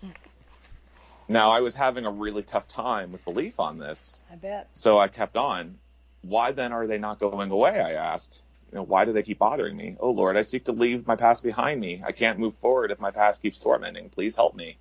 now 1.29 1.53
I 1.53 1.61
was 1.61 1.77
having 1.77 2.07
a 2.07 2.11
really 2.11 2.43
tough 2.43 2.67
time 2.67 3.13
with 3.13 3.25
belief 3.25 3.61
on 3.61 3.79
this. 3.79 4.21
I 4.31 4.35
bet. 4.35 4.69
So 4.73 4.99
I 4.99 5.07
kept 5.07 5.37
on. 5.37 5.79
Why 6.23 6.53
then 6.53 6.73
are 6.73 6.87
they 6.87 6.99
not 6.99 7.21
going 7.21 7.51
away? 7.51 7.81
I 7.81 7.95
asked. 7.95 8.43
You 8.73 8.77
know, 8.79 8.85
why 8.85 9.05
do 9.05 9.13
they 9.13 9.23
keep 9.25 9.39
bothering 9.39 9.77
me? 9.77 9.97
Oh 10.01 10.11
Lord, 10.13 10.37
I 10.37 10.43
seek 10.43 10.67
to 10.67 10.73
leave 10.73 11.07
my 11.07 11.17
past 11.17 11.43
behind 11.43 11.81
me. 11.81 12.03
I 12.07 12.13
can't 12.13 12.39
move 12.39 12.59
forward 12.59 12.91
if 12.93 13.01
my 13.01 13.11
past 13.11 13.43
keeps 13.43 13.59
tormenting. 13.61 14.11
Please 14.11 14.37
help 14.37 14.55
me. 14.55 14.79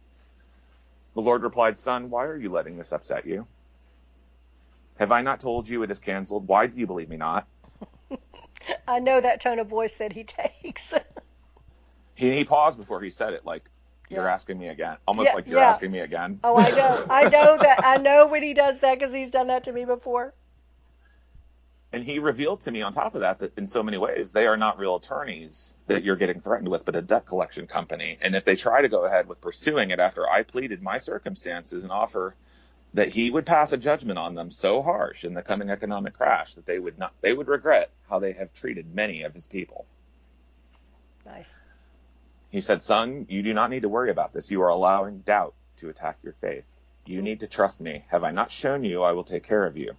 The 1.16 1.22
Lord 1.22 1.44
replied, 1.44 1.80
Son, 1.80 2.10
why 2.10 2.26
are 2.26 2.38
you 2.38 2.50
letting 2.52 2.78
this 2.78 2.94
upset 2.94 3.26
you? 3.26 3.48
Have 5.00 5.12
I 5.12 5.22
not 5.22 5.42
told 5.42 5.68
you 5.70 5.84
it 5.84 5.92
is 5.92 6.00
canceled? 6.00 6.48
Why 6.48 6.68
do 6.68 6.78
you 6.80 6.88
believe 6.88 7.10
me 7.10 7.18
not? 7.18 7.48
I 8.88 9.00
know 9.00 9.22
that 9.22 9.42
tone 9.42 9.60
of 9.60 9.68
voice 9.68 9.96
that 9.96 10.14
he 10.14 10.24
takes. 10.64 10.94
He, 12.16 12.36
he 12.38 12.46
paused 12.46 12.80
before 12.80 13.02
he 13.02 13.10
said 13.10 13.34
it, 13.34 13.46
like, 13.46 13.70
You're 14.10 14.28
Yeah. 14.28 14.28
asking 14.28 14.60
me 14.60 14.70
again. 14.70 14.98
Almost 15.08 15.34
Yeah, 15.34 15.34
like 15.34 15.50
you're 15.50 15.62
yeah. 15.62 15.64
asking 15.64 15.92
me 15.92 16.00
again. 16.00 16.42
oh, 16.44 16.58
I 16.58 16.72
know. 16.72 17.04
I 17.10 17.26
know 17.26 17.60
that. 17.60 17.80
I 17.84 17.98
know 17.98 18.28
when 18.28 18.44
he 18.44 18.54
does 18.54 18.82
that 18.82 19.00
because 19.00 19.14
he's 19.14 19.32
done 19.32 19.48
that 19.48 19.66
to 19.66 19.74
me 19.74 19.86
before. 19.86 20.36
And 21.92 22.04
he 22.04 22.20
revealed 22.20 22.62
to 22.62 22.72
me 22.72 22.84
on 22.84 22.94
top 22.94 23.16
of 23.16 23.22
that 23.22 23.40
that 23.40 23.58
in 23.58 23.66
so 23.66 23.82
many 23.82 23.98
ways 23.98 24.32
they 24.32 24.46
are 24.46 24.58
not 24.58 24.78
real 24.78 24.96
attorneys 24.96 25.76
that 25.88 26.04
you're 26.04 26.16
getting 26.16 26.40
threatened 26.40 26.68
with, 26.68 26.86
but 26.86 26.96
a 26.96 27.02
debt 27.02 27.26
collection 27.26 27.66
company. 27.66 28.18
And 28.22 28.36
if 28.36 28.46
they 28.46 28.56
try 28.56 28.82
to 28.84 28.90
go 28.90 29.06
ahead 29.06 29.28
with 29.28 29.42
pursuing 29.42 29.90
it 29.90 30.00
after 30.00 30.30
I 30.30 30.44
pleaded 30.44 30.84
my 30.84 31.00
circumstances 31.00 31.84
and 31.84 31.92
offer 31.92 32.36
that 32.94 33.10
he 33.10 33.32
would 33.32 33.46
pass 33.46 33.72
a 33.72 33.78
judgment 33.78 34.20
on 34.20 34.36
them 34.36 34.52
so 34.52 34.82
harsh 34.82 35.24
in 35.24 35.34
the 35.34 35.42
coming 35.42 35.70
economic 35.70 36.14
crash 36.14 36.56
that 36.56 36.66
they 36.66 36.80
would 36.80 36.98
not 36.98 37.14
they 37.22 37.34
would 37.34 37.48
regret 37.48 37.90
how 38.08 38.20
they 38.20 38.34
have 38.34 38.54
treated 38.54 38.94
many 38.94 39.24
of 39.24 39.34
his 39.34 39.48
people. 39.48 39.86
Nice. 41.26 41.60
He 42.50 42.62
said, 42.62 42.82
Son, 42.82 43.28
you 43.30 43.44
do 43.44 43.54
not 43.54 43.70
need 43.70 43.84
to 43.84 43.90
worry 43.90 44.10
about 44.10 44.34
this. 44.34 44.50
You 44.50 44.62
are 44.64 44.70
allowing 44.70 45.20
doubt 45.20 45.54
to 45.78 45.90
attack 45.90 46.18
your 46.24 46.34
faith. 46.34 46.66
You 47.06 47.22
need 47.22 47.42
to 47.42 47.48
trust 47.48 47.80
me. 47.80 48.06
Have 48.10 48.24
I 48.24 48.32
not 48.32 48.52
shown 48.52 48.84
you 48.84 49.04
I 49.04 49.12
will 49.12 49.24
take 49.24 49.44
care 49.44 49.66
of 49.66 49.78
you? 49.78 49.96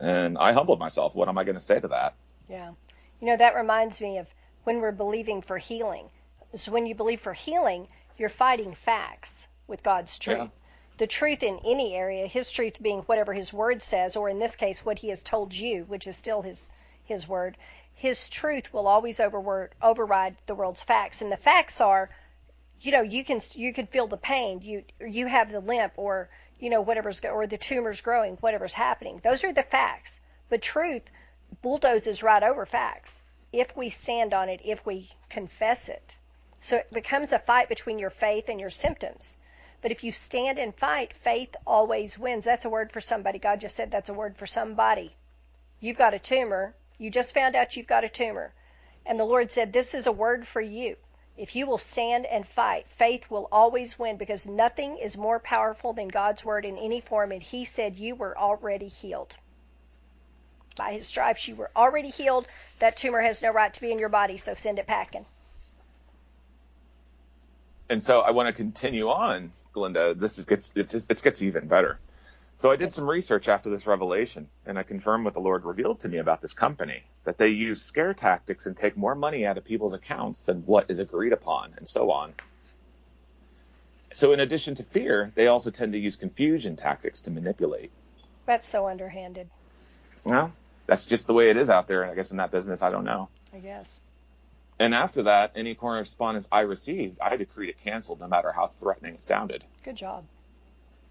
And 0.00 0.38
I 0.38 0.52
humbled 0.52 0.78
myself. 0.78 1.14
What 1.14 1.28
am 1.28 1.38
I 1.38 1.44
going 1.44 1.56
to 1.56 1.60
say 1.60 1.80
to 1.80 1.88
that? 1.88 2.14
Yeah. 2.48 2.72
You 3.20 3.26
know, 3.26 3.36
that 3.36 3.56
reminds 3.56 4.00
me 4.00 4.18
of 4.18 4.28
when 4.64 4.80
we're 4.80 4.92
believing 4.92 5.42
for 5.42 5.58
healing. 5.58 6.08
So 6.54 6.72
when 6.72 6.86
you 6.86 6.94
believe 6.94 7.20
for 7.20 7.32
healing, 7.32 7.88
you're 8.16 8.28
fighting 8.28 8.74
facts 8.74 9.46
with 9.66 9.82
God's 9.82 10.18
truth. 10.18 10.38
Yeah. 10.38 10.48
The 10.98 11.06
truth 11.06 11.42
in 11.42 11.60
any 11.64 11.94
area, 11.94 12.26
his 12.26 12.50
truth 12.50 12.82
being 12.82 13.00
whatever 13.00 13.32
his 13.32 13.52
word 13.52 13.82
says, 13.82 14.16
or 14.16 14.28
in 14.28 14.38
this 14.38 14.56
case, 14.56 14.84
what 14.84 14.98
he 14.98 15.10
has 15.10 15.22
told 15.22 15.52
you, 15.52 15.84
which 15.84 16.06
is 16.06 16.16
still 16.16 16.42
his 16.42 16.72
his 17.04 17.26
word. 17.26 17.56
His 17.94 18.28
truth 18.28 18.72
will 18.72 18.86
always 18.86 19.18
overword, 19.18 19.70
override 19.82 20.36
the 20.46 20.54
world's 20.54 20.82
facts, 20.82 21.22
and 21.22 21.32
the 21.32 21.36
facts 21.36 21.80
are, 21.80 22.10
you 22.80 22.92
know, 22.92 23.02
you 23.02 23.24
can 23.24 23.40
you 23.54 23.72
can 23.72 23.86
feel 23.86 24.06
the 24.06 24.16
pain, 24.16 24.60
you 24.62 24.84
you 25.00 25.26
have 25.26 25.50
the 25.50 25.60
limp, 25.60 25.92
or 25.96 26.28
you 26.58 26.70
know 26.70 26.80
whatever's 26.80 27.24
or 27.24 27.46
the 27.46 27.58
tumor's 27.58 28.00
growing, 28.00 28.36
whatever's 28.36 28.74
happening. 28.74 29.20
Those 29.22 29.44
are 29.44 29.52
the 29.52 29.62
facts. 29.62 30.20
But 30.48 30.62
truth 30.62 31.10
bulldozes 31.62 32.22
right 32.22 32.42
over 32.42 32.66
facts 32.66 33.22
if 33.52 33.74
we 33.76 33.88
stand 33.88 34.34
on 34.34 34.48
it, 34.48 34.60
if 34.64 34.84
we 34.84 35.10
confess 35.30 35.88
it. 35.88 36.16
So 36.60 36.76
it 36.76 36.92
becomes 36.92 37.32
a 37.32 37.38
fight 37.38 37.68
between 37.68 37.98
your 37.98 38.10
faith 38.10 38.48
and 38.48 38.60
your 38.60 38.70
symptoms. 38.70 39.36
But 39.80 39.92
if 39.92 40.02
you 40.02 40.12
stand 40.12 40.58
and 40.58 40.74
fight, 40.74 41.12
faith 41.12 41.54
always 41.66 42.18
wins. 42.18 42.44
That's 42.44 42.64
a 42.64 42.70
word 42.70 42.92
for 42.92 43.00
somebody. 43.00 43.38
God 43.38 43.60
just 43.60 43.76
said 43.76 43.90
that's 43.90 44.08
a 44.08 44.14
word 44.14 44.36
for 44.36 44.46
somebody. 44.46 45.14
You've 45.80 45.96
got 45.96 46.14
a 46.14 46.18
tumor. 46.18 46.74
You 46.98 47.10
just 47.10 47.32
found 47.32 47.54
out 47.54 47.76
you've 47.76 47.86
got 47.86 48.04
a 48.04 48.08
tumor. 48.08 48.52
And 49.06 49.18
the 49.18 49.24
Lord 49.24 49.50
said, 49.50 49.72
This 49.72 49.94
is 49.94 50.06
a 50.06 50.12
word 50.12 50.46
for 50.46 50.60
you. 50.60 50.96
If 51.38 51.54
you 51.54 51.66
will 51.66 51.78
stand 51.78 52.26
and 52.26 52.46
fight, 52.46 52.86
faith 52.88 53.30
will 53.30 53.48
always 53.52 53.96
win 53.96 54.16
because 54.16 54.48
nothing 54.48 54.98
is 54.98 55.16
more 55.16 55.38
powerful 55.38 55.92
than 55.92 56.08
God's 56.08 56.44
word 56.44 56.64
in 56.64 56.76
any 56.76 57.00
form. 57.00 57.30
And 57.30 57.40
He 57.40 57.64
said, 57.64 57.96
You 57.96 58.16
were 58.16 58.36
already 58.36 58.88
healed. 58.88 59.36
By 60.76 60.92
His 60.92 61.06
stripes, 61.06 61.46
you 61.46 61.54
were 61.54 61.70
already 61.76 62.08
healed. 62.10 62.48
That 62.80 62.96
tumor 62.96 63.22
has 63.22 63.40
no 63.40 63.52
right 63.52 63.72
to 63.72 63.80
be 63.80 63.92
in 63.92 64.00
your 64.00 64.08
body, 64.08 64.36
so 64.36 64.54
send 64.54 64.80
it 64.80 64.88
packing. 64.88 65.26
And 67.88 68.02
so 68.02 68.20
I 68.20 68.32
want 68.32 68.48
to 68.48 68.52
continue 68.52 69.08
on, 69.08 69.52
Glynda. 69.74 70.18
This 70.18 70.38
is, 70.38 70.44
gets 70.44 70.72
it's, 70.74 70.94
it 70.94 71.22
gets 71.22 71.40
even 71.40 71.68
better. 71.68 72.00
So 72.58 72.72
I 72.72 72.76
did 72.76 72.92
some 72.92 73.08
research 73.08 73.48
after 73.48 73.70
this 73.70 73.86
revelation, 73.86 74.48
and 74.66 74.76
I 74.80 74.82
confirmed 74.82 75.24
what 75.24 75.34
the 75.34 75.40
Lord 75.40 75.64
revealed 75.64 76.00
to 76.00 76.08
me 76.08 76.18
about 76.18 76.42
this 76.42 76.54
company 76.54 77.04
that 77.22 77.38
they 77.38 77.50
use 77.50 77.82
scare 77.82 78.12
tactics 78.12 78.66
and 78.66 78.76
take 78.76 78.96
more 78.96 79.14
money 79.14 79.46
out 79.46 79.56
of 79.56 79.64
people's 79.64 79.94
accounts 79.94 80.42
than 80.42 80.66
what 80.66 80.90
is 80.90 80.98
agreed 80.98 81.32
upon, 81.32 81.74
and 81.76 81.88
so 81.88 82.10
on. 82.10 82.34
So, 84.12 84.32
in 84.32 84.40
addition 84.40 84.74
to 84.74 84.82
fear, 84.82 85.30
they 85.36 85.46
also 85.46 85.70
tend 85.70 85.92
to 85.92 86.00
use 86.00 86.16
confusion 86.16 86.74
tactics 86.74 87.20
to 87.22 87.30
manipulate. 87.30 87.92
That's 88.44 88.66
so 88.66 88.88
underhanded, 88.88 89.48
Well, 90.24 90.52
that's 90.86 91.04
just 91.04 91.28
the 91.28 91.34
way 91.34 91.50
it 91.50 91.56
is 91.56 91.70
out 91.70 91.86
there, 91.86 92.02
and 92.02 92.10
I 92.10 92.16
guess 92.16 92.32
in 92.32 92.38
that 92.38 92.50
business, 92.50 92.82
I 92.82 92.90
don't 92.90 93.04
know. 93.04 93.28
I 93.54 93.58
guess. 93.60 94.00
And 94.80 94.96
after 94.96 95.22
that, 95.24 95.52
any 95.54 95.76
correspondence 95.76 96.48
I 96.50 96.62
received, 96.62 97.20
I 97.20 97.36
decreed 97.36 97.70
it 97.70 97.78
canceled, 97.84 98.18
no 98.18 98.26
matter 98.26 98.50
how 98.50 98.66
threatening 98.66 99.14
it 99.14 99.22
sounded. 99.22 99.62
Good 99.84 99.94
job. 99.94 100.24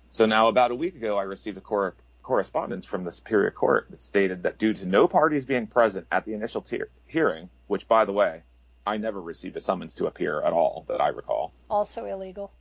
So 0.09 0.25
now, 0.25 0.47
about 0.47 0.71
a 0.71 0.75
week 0.75 0.95
ago, 0.95 1.17
I 1.17 1.23
received 1.23 1.57
a 1.57 1.61
cor- 1.61 1.95
correspondence 2.23 2.85
from 2.85 3.03
the 3.03 3.11
Superior 3.11 3.51
Court 3.51 3.87
that 3.89 4.01
stated 4.01 4.43
that 4.43 4.57
due 4.57 4.73
to 4.73 4.85
no 4.85 5.07
parties 5.07 5.45
being 5.45 5.67
present 5.67 6.07
at 6.11 6.25
the 6.25 6.33
initial 6.33 6.61
te- 6.61 6.81
hearing, 7.05 7.49
which, 7.67 7.87
by 7.87 8.05
the 8.05 8.13
way, 8.13 8.43
I 8.85 8.97
never 8.97 9.21
received 9.21 9.57
a 9.57 9.61
summons 9.61 9.95
to 9.95 10.07
appear 10.07 10.41
at 10.41 10.53
all 10.53 10.85
that 10.87 11.01
I 11.01 11.09
recall, 11.09 11.51
Also 11.69 12.05
illegal. 12.05 12.51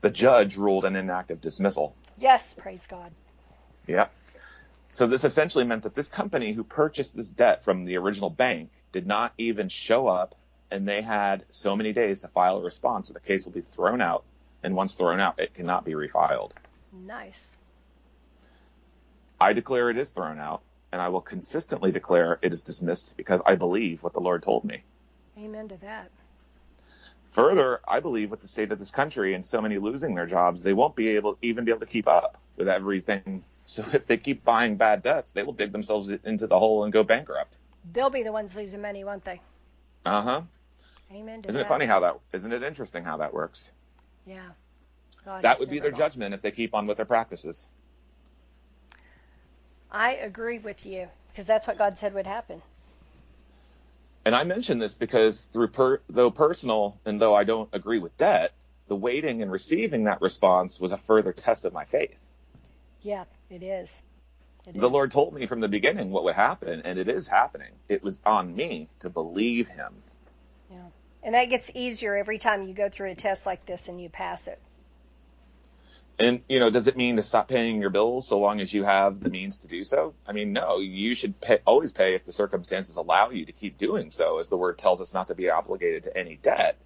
the 0.00 0.10
judge 0.10 0.56
ruled 0.56 0.84
an 0.84 0.96
inactive 0.96 1.40
dismissal. 1.40 1.94
Yes, 2.18 2.54
praise 2.54 2.86
God. 2.86 3.12
Yep. 3.86 4.12
So 4.88 5.06
this 5.06 5.24
essentially 5.24 5.64
meant 5.64 5.84
that 5.84 5.94
this 5.94 6.08
company 6.08 6.52
who 6.52 6.64
purchased 6.64 7.16
this 7.16 7.28
debt 7.28 7.62
from 7.64 7.84
the 7.84 7.96
original 7.96 8.30
bank 8.30 8.70
did 8.92 9.06
not 9.06 9.32
even 9.38 9.68
show 9.68 10.08
up, 10.08 10.34
and 10.70 10.86
they 10.86 11.02
had 11.02 11.44
so 11.50 11.76
many 11.76 11.92
days 11.92 12.20
to 12.22 12.28
file 12.28 12.58
a 12.58 12.62
response, 12.62 13.10
or 13.10 13.12
the 13.12 13.20
case 13.20 13.44
will 13.44 13.52
be 13.52 13.60
thrown 13.62 14.00
out. 14.00 14.24
And 14.66 14.74
once 14.74 14.96
thrown 14.96 15.20
out, 15.20 15.38
it 15.38 15.54
cannot 15.54 15.84
be 15.84 15.92
refiled. 15.92 16.50
Nice. 16.92 17.56
I 19.40 19.52
declare 19.52 19.90
it 19.90 19.96
is 19.96 20.10
thrown 20.10 20.40
out, 20.40 20.60
and 20.90 21.00
I 21.00 21.08
will 21.10 21.20
consistently 21.20 21.92
declare 21.92 22.40
it 22.42 22.52
is 22.52 22.62
dismissed 22.62 23.14
because 23.16 23.40
I 23.46 23.54
believe 23.54 24.02
what 24.02 24.12
the 24.12 24.18
Lord 24.18 24.42
told 24.42 24.64
me. 24.64 24.82
Amen 25.38 25.68
to 25.68 25.76
that. 25.82 26.10
Further, 27.30 27.78
I 27.86 28.00
believe 28.00 28.28
with 28.28 28.40
the 28.40 28.48
state 28.48 28.72
of 28.72 28.80
this 28.80 28.90
country 28.90 29.34
and 29.34 29.46
so 29.46 29.60
many 29.60 29.78
losing 29.78 30.16
their 30.16 30.26
jobs, 30.26 30.64
they 30.64 30.72
won't 30.72 30.96
be 30.96 31.10
able 31.10 31.38
even 31.42 31.64
be 31.64 31.70
able 31.70 31.86
to 31.86 31.86
keep 31.86 32.08
up 32.08 32.36
with 32.56 32.68
everything. 32.68 33.44
So 33.66 33.84
if 33.92 34.06
they 34.06 34.16
keep 34.16 34.44
buying 34.44 34.76
bad 34.76 35.02
debts, 35.02 35.30
they 35.30 35.44
will 35.44 35.52
dig 35.52 35.70
themselves 35.70 36.08
into 36.08 36.48
the 36.48 36.58
hole 36.58 36.82
and 36.82 36.92
go 36.92 37.04
bankrupt. 37.04 37.56
They'll 37.92 38.10
be 38.10 38.24
the 38.24 38.32
ones 38.32 38.56
losing 38.56 38.80
money, 38.82 39.04
won't 39.04 39.24
they? 39.24 39.40
Uh 40.04 40.22
huh. 40.22 40.42
Amen 41.12 41.42
to 41.42 41.48
Isn't 41.48 41.60
that. 41.60 41.66
it 41.66 41.68
funny 41.68 41.86
how 41.86 42.00
that? 42.00 42.18
Isn't 42.32 42.52
it 42.52 42.64
interesting 42.64 43.04
how 43.04 43.18
that 43.18 43.32
works? 43.32 43.70
Yeah. 44.26 44.50
God 45.24 45.42
That 45.42 45.58
would 45.60 45.70
be 45.70 45.78
their 45.78 45.92
judgment 45.92 46.34
if 46.34 46.42
they 46.42 46.50
keep 46.50 46.74
on 46.74 46.86
with 46.86 46.98
their 46.98 47.06
practices. 47.06 47.66
I 49.90 50.14
agree 50.14 50.58
with 50.58 50.84
you 50.84 51.08
because 51.28 51.46
that's 51.46 51.66
what 51.66 51.78
God 51.78 51.96
said 51.96 52.14
would 52.14 52.26
happen. 52.26 52.62
And 54.24 54.34
I 54.34 54.44
mention 54.44 54.78
this 54.78 54.94
because 54.94 55.44
through 55.44 55.68
per, 55.68 56.00
though 56.08 56.30
personal 56.30 57.00
and 57.06 57.20
though 57.20 57.34
I 57.34 57.44
don't 57.44 57.68
agree 57.72 57.98
with 58.00 58.16
debt, 58.16 58.52
the 58.88 58.96
waiting 58.96 59.42
and 59.42 59.50
receiving 59.50 60.04
that 60.04 60.20
response 60.20 60.80
was 60.80 60.92
a 60.92 60.98
further 60.98 61.32
test 61.32 61.64
of 61.64 61.72
my 61.72 61.84
faith. 61.84 62.16
Yeah, 63.02 63.24
it 63.50 63.62
is. 63.62 64.02
It 64.66 64.76
The 64.76 64.88
is. 64.88 64.92
Lord 64.92 65.12
told 65.12 65.32
me 65.34 65.46
from 65.46 65.60
the 65.60 65.68
beginning 65.68 66.10
what 66.10 66.24
would 66.24 66.34
happen, 66.34 66.82
and 66.84 66.98
it 66.98 67.08
is 67.08 67.28
happening. 67.28 67.72
It 67.88 68.02
was 68.02 68.20
on 68.26 68.54
me 68.54 68.88
to 69.00 69.10
believe 69.10 69.68
Him. 69.68 70.02
Yeah. 70.70 70.90
And 71.26 71.34
that 71.34 71.50
gets 71.50 71.72
easier 71.74 72.14
every 72.14 72.38
time 72.38 72.68
you 72.68 72.72
go 72.72 72.88
through 72.88 73.10
a 73.10 73.14
test 73.16 73.46
like 73.46 73.66
this 73.66 73.88
and 73.88 74.00
you 74.00 74.08
pass 74.08 74.46
it. 74.46 74.60
And 76.20 76.40
you 76.48 76.60
know, 76.60 76.70
does 76.70 76.86
it 76.86 76.96
mean 76.96 77.16
to 77.16 77.22
stop 77.24 77.48
paying 77.48 77.80
your 77.80 77.90
bills 77.90 78.28
so 78.28 78.38
long 78.38 78.60
as 78.60 78.72
you 78.72 78.84
have 78.84 79.18
the 79.18 79.28
means 79.28 79.56
to 79.58 79.66
do 79.66 79.82
so? 79.82 80.14
I 80.24 80.32
mean, 80.32 80.52
no. 80.52 80.78
You 80.78 81.16
should 81.16 81.40
pay, 81.40 81.58
always 81.66 81.90
pay 81.90 82.14
if 82.14 82.24
the 82.24 82.32
circumstances 82.32 82.96
allow 82.96 83.30
you 83.30 83.44
to 83.44 83.52
keep 83.52 83.76
doing 83.76 84.10
so, 84.10 84.38
as 84.38 84.48
the 84.48 84.56
Word 84.56 84.78
tells 84.78 85.00
us 85.00 85.12
not 85.12 85.26
to 85.26 85.34
be 85.34 85.50
obligated 85.50 86.04
to 86.04 86.16
any 86.16 86.36
debt. 86.36 86.76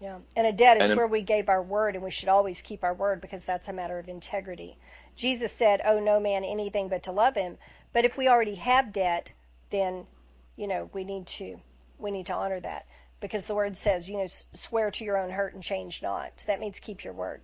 Yeah. 0.00 0.18
And 0.36 0.46
a 0.46 0.52
debt 0.52 0.80
is 0.80 0.90
And 0.90 0.96
where 0.96 1.08
we 1.08 1.22
gave 1.22 1.48
our 1.48 1.62
word, 1.62 1.96
and 1.96 2.04
we 2.04 2.12
should 2.12 2.28
always 2.28 2.62
keep 2.62 2.84
our 2.84 2.94
word 2.94 3.20
because 3.20 3.44
that's 3.44 3.66
a 3.66 3.72
matter 3.72 3.98
of 3.98 4.08
integrity. 4.08 4.78
Jesus 5.16 5.52
said, 5.52 5.82
"Oh, 5.84 5.98
no 5.98 6.20
man 6.20 6.44
anything 6.44 6.88
but 6.88 7.02
to 7.02 7.12
love 7.12 7.34
him." 7.34 7.58
But 7.92 8.04
if 8.04 8.16
we 8.16 8.28
already 8.28 8.54
have 8.54 8.92
debt, 8.92 9.32
then 9.70 10.06
you 10.54 10.68
know 10.68 10.88
we 10.92 11.02
need 11.02 11.26
to 11.26 11.60
we 11.98 12.12
need 12.12 12.26
to 12.26 12.34
honor 12.34 12.60
that 12.60 12.86
because 13.20 13.46
the 13.46 13.54
word 13.54 13.76
says, 13.76 14.08
you 14.08 14.18
know, 14.18 14.26
swear 14.54 14.90
to 14.92 15.04
your 15.04 15.18
own 15.18 15.30
hurt 15.30 15.54
and 15.54 15.62
change 15.62 16.02
not. 16.02 16.32
So 16.36 16.46
that 16.48 16.60
means 16.60 16.80
keep 16.80 17.04
your 17.04 17.14
word. 17.14 17.40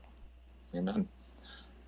Amen. 0.75 1.09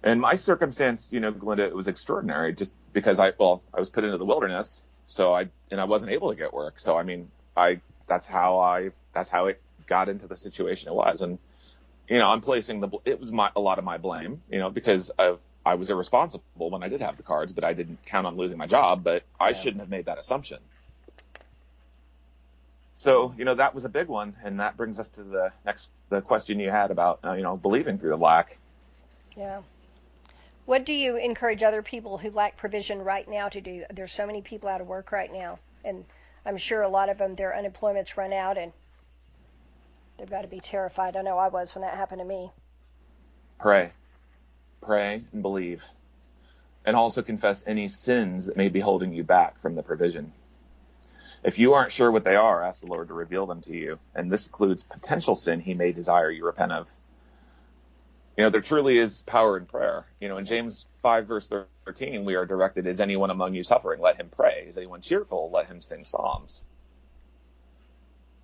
And 0.03 0.20
my 0.20 0.37
circumstance, 0.37 1.09
you 1.11 1.20
know, 1.20 1.33
Glynda, 1.33 1.61
it 1.61 1.75
was 1.75 1.88
extraordinary 1.88 2.55
just 2.55 2.77
because 2.92 3.18
I, 3.18 3.33
well, 3.38 3.62
I 3.75 3.81
was 3.81 3.90
put 3.90 4.05
into 4.05 4.18
the 4.18 4.25
wilderness. 4.25 4.83
So 5.07 5.35
I, 5.35 5.51
and 5.70 5.81
I 5.81 5.85
wasn't 5.85 6.12
able 6.12 6.31
to 6.31 6.37
get 6.37 6.53
work. 6.53 6.79
So, 6.79 6.96
I 6.96 7.03
mean, 7.03 7.31
I, 7.57 7.81
that's 8.07 8.27
how 8.27 8.59
I, 8.59 8.90
that's 9.12 9.29
how 9.29 9.46
it 9.46 9.61
got 9.87 10.09
into 10.09 10.27
the 10.27 10.37
situation 10.37 10.88
it 10.88 10.94
was. 10.94 11.22
And, 11.22 11.38
you 12.09 12.18
know, 12.18 12.31
I'm 12.31 12.40
placing 12.40 12.81
the, 12.81 12.88
it 13.05 13.18
was 13.20 13.33
my, 13.33 13.51
a 13.57 13.61
lot 13.61 13.79
of 13.79 13.85
my 13.85 13.99
blame, 13.99 14.42
you 14.51 14.59
know, 14.59 14.70
because 14.70 15.11
of, 15.11 15.40
I 15.64 15.75
was 15.75 15.90
irresponsible 15.90 16.70
when 16.70 16.85
I 16.85 16.88
did 16.88 17.01
have 17.01 17.16
the 17.16 17.25
cards, 17.25 17.53
but 17.53 17.64
I 17.64 17.72
didn't 17.72 17.99
count 18.07 18.27
on 18.27 18.37
losing 18.37 18.59
my 18.59 18.66
job, 18.66 19.03
but 19.03 19.25
I 19.40 19.51
Yeah. 19.51 19.55
shouldn't 19.55 19.81
have 19.81 19.90
made 19.90 20.07
that 20.07 20.18
assumption. 20.18 20.59
So, 22.99 23.35
you 23.37 23.45
know, 23.45 23.55
that 23.55 23.75
was 23.75 23.85
a 23.85 23.91
big 23.91 24.09
one. 24.09 24.35
And 24.43 24.61
that 24.61 24.79
brings 24.79 24.99
us 24.99 25.09
to 25.11 25.23
the 25.23 25.53
next, 25.67 25.91
the 26.09 26.23
question 26.23 26.59
you 26.59 26.71
had 26.71 26.91
about, 26.91 27.21
uh, 27.23 27.35
you 27.35 27.43
know, 27.43 27.55
believing 27.55 27.99
through 27.99 28.09
the 28.09 28.17
lack. 28.17 28.57
Yeah. 29.37 29.61
What 30.65 30.87
do 30.87 30.95
you 30.95 31.17
encourage 31.17 31.63
other 31.63 31.83
people 31.83 32.17
who 32.17 32.31
lack 32.31 32.57
provision 32.57 33.05
right 33.05 33.29
now 33.29 33.51
to 33.51 33.61
do? 33.61 33.85
There's 33.93 34.13
so 34.13 34.27
many 34.27 34.41
people 34.41 34.71
out 34.71 34.81
of 34.81 34.87
work 34.87 35.13
right 35.13 35.31
now, 35.31 35.59
and 35.85 36.07
I'm 36.47 36.57
sure 36.57 36.81
a 36.81 36.89
lot 36.89 37.11
of 37.11 37.19
them 37.19 37.35
their 37.35 37.55
unemployment's 37.55 38.17
run 38.17 38.33
out, 38.33 38.57
and 38.57 38.73
they've 40.17 40.31
got 40.31 40.43
to 40.43 40.49
be 40.49 40.61
terrified. 40.61 41.17
I 41.17 41.23
know 41.23 41.37
I 41.37 41.49
was 41.49 41.75
when 41.75 41.83
that 41.83 41.95
happened 41.95 42.21
to 42.21 42.25
me. 42.25 42.51
Pray. 43.61 43.93
Pray 44.81 45.23
and 45.35 45.43
believe. 45.43 45.85
And 46.87 46.97
also 46.97 47.21
confess 47.21 47.63
any 47.67 47.89
sins 47.89 48.47
that 48.47 48.57
may 48.57 48.71
be 48.71 48.81
holding 48.81 49.13
you 49.13 49.23
back 49.23 49.61
from 49.61 49.75
the 49.75 49.83
provision. 49.83 50.33
If 51.47 51.61
you 51.61 51.75
aren't 51.75 51.93
sure 51.93 52.11
what 52.11 52.25
they 52.25 52.35
are, 52.35 52.65
ask 52.65 52.81
the 52.81 52.89
Lord 52.89 53.07
to 53.07 53.15
reveal 53.15 53.47
them 53.47 53.61
to 53.63 53.73
you. 53.77 54.01
And 54.17 54.33
this 54.33 54.47
includes 54.47 54.83
potential 54.83 55.37
sin 55.37 55.61
he 55.61 55.75
may 55.75 55.93
desire 55.93 56.29
you 56.29 56.45
repent 56.45 56.73
of. 56.73 56.93
You 58.37 58.43
know, 58.43 58.51
there 58.51 58.61
truly 58.61 58.99
is 58.99 59.23
power 59.23 59.57
in 59.57 59.65
prayer. 59.65 60.07
You 60.21 60.29
know, 60.29 60.39
in 60.39 60.45
James 60.45 60.87
5 61.03 61.29
verse 61.29 61.49
13, 61.87 62.25
we 62.25 62.35
are 62.35 62.47
directed, 62.47 62.89
is 62.89 62.99
anyone 62.99 63.31
among 63.31 63.55
you 63.55 63.63
suffering? 63.63 64.01
Let 64.01 64.21
him 64.21 64.29
pray. 64.29 64.65
Is 64.67 64.77
anyone 64.77 65.03
cheerful? 65.03 65.49
Let 65.53 65.69
him 65.69 65.81
sing 65.81 66.05
psalms. 66.05 66.67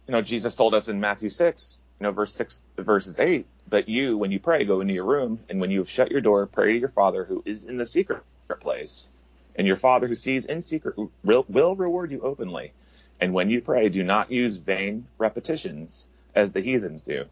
You 0.07 0.12
know, 0.12 0.23
Jesus 0.23 0.55
told 0.55 0.73
us 0.73 0.88
in 0.88 1.01
Matthew 1.01 1.31
6, 1.31 1.81
you 1.99 2.05
know, 2.05 2.12
verse 2.12 2.33
6, 2.35 2.61
verses 2.79 3.19
8, 3.19 3.47
but 3.69 3.88
you, 3.88 4.17
when 4.17 4.31
you 4.31 4.38
pray, 4.38 4.65
go 4.65 4.81
into 4.81 4.95
your 4.95 5.07
room, 5.07 5.41
and 5.49 5.61
when 5.61 5.73
you 5.73 5.81
have 5.81 5.91
shut 5.91 6.12
your 6.12 6.21
door, 6.21 6.47
pray 6.47 6.75
to 6.75 6.79
your 6.79 6.88
Father 6.91 7.25
who 7.25 7.43
is 7.45 7.65
in 7.65 7.79
the 7.79 7.87
secret 7.87 8.23
place. 8.61 9.09
And 9.57 9.67
your 9.67 9.77
Father 9.77 10.07
who 10.07 10.15
sees 10.15 10.47
in 10.47 10.62
secret 10.62 10.97
will, 11.25 11.45
will 11.49 11.75
reward 11.75 12.12
you 12.12 12.21
openly. 12.21 12.73
And 13.22 13.32
when 13.32 13.50
you 13.50 13.61
pray, 13.61 13.88
do 13.88 14.02
not 14.02 14.32
use 14.32 14.56
vain 14.56 15.06
repetitions 15.16 16.08
as 16.35 16.50
the 16.50 16.61
heathens 16.61 17.02
do, 17.02 17.26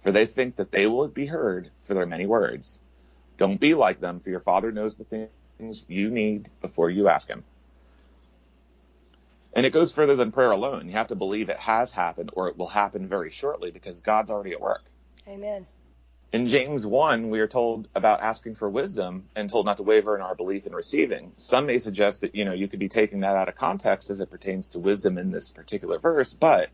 for 0.00 0.10
they 0.10 0.26
think 0.26 0.56
that 0.56 0.72
they 0.72 0.88
will 0.88 1.06
be 1.06 1.26
heard 1.26 1.70
for 1.84 1.94
their 1.94 2.04
many 2.04 2.26
words. 2.26 2.80
Don't 3.36 3.60
be 3.60 3.74
like 3.74 4.00
them, 4.00 4.18
for 4.18 4.30
your 4.30 4.40
Father 4.40 4.72
knows 4.72 4.96
the 4.96 5.04
things 5.04 5.84
you 5.86 6.10
need 6.10 6.50
before 6.60 6.90
you 6.90 7.06
ask 7.06 7.28
Him. 7.28 7.44
And 9.52 9.64
it 9.64 9.70
goes 9.70 9.92
further 9.92 10.16
than 10.16 10.32
prayer 10.32 10.50
alone. 10.50 10.88
You 10.88 10.94
have 10.94 11.06
to 11.08 11.14
believe 11.14 11.48
it 11.48 11.58
has 11.58 11.92
happened 11.92 12.30
or 12.32 12.48
it 12.48 12.58
will 12.58 12.66
happen 12.66 13.06
very 13.06 13.30
shortly 13.30 13.70
because 13.70 14.00
God's 14.00 14.32
already 14.32 14.50
at 14.50 14.60
work. 14.60 14.82
Amen. 15.28 15.64
In 16.34 16.48
James 16.48 16.84
1, 16.84 17.30
we 17.30 17.38
are 17.38 17.46
told 17.46 17.86
about 17.94 18.20
asking 18.20 18.56
for 18.56 18.68
wisdom 18.68 19.28
and 19.36 19.48
told 19.48 19.66
not 19.66 19.76
to 19.76 19.84
waver 19.84 20.16
in 20.16 20.20
our 20.20 20.34
belief 20.34 20.66
in 20.66 20.74
receiving. 20.74 21.30
Some 21.36 21.66
may 21.66 21.78
suggest 21.78 22.22
that, 22.22 22.34
you 22.34 22.44
know, 22.44 22.52
you 22.52 22.66
could 22.66 22.80
be 22.80 22.88
taking 22.88 23.20
that 23.20 23.36
out 23.36 23.48
of 23.48 23.54
context 23.54 24.10
as 24.10 24.18
it 24.18 24.32
pertains 24.32 24.66
to 24.70 24.80
wisdom 24.80 25.16
in 25.16 25.30
this 25.30 25.52
particular 25.52 26.00
verse, 26.00 26.34
but 26.34 26.70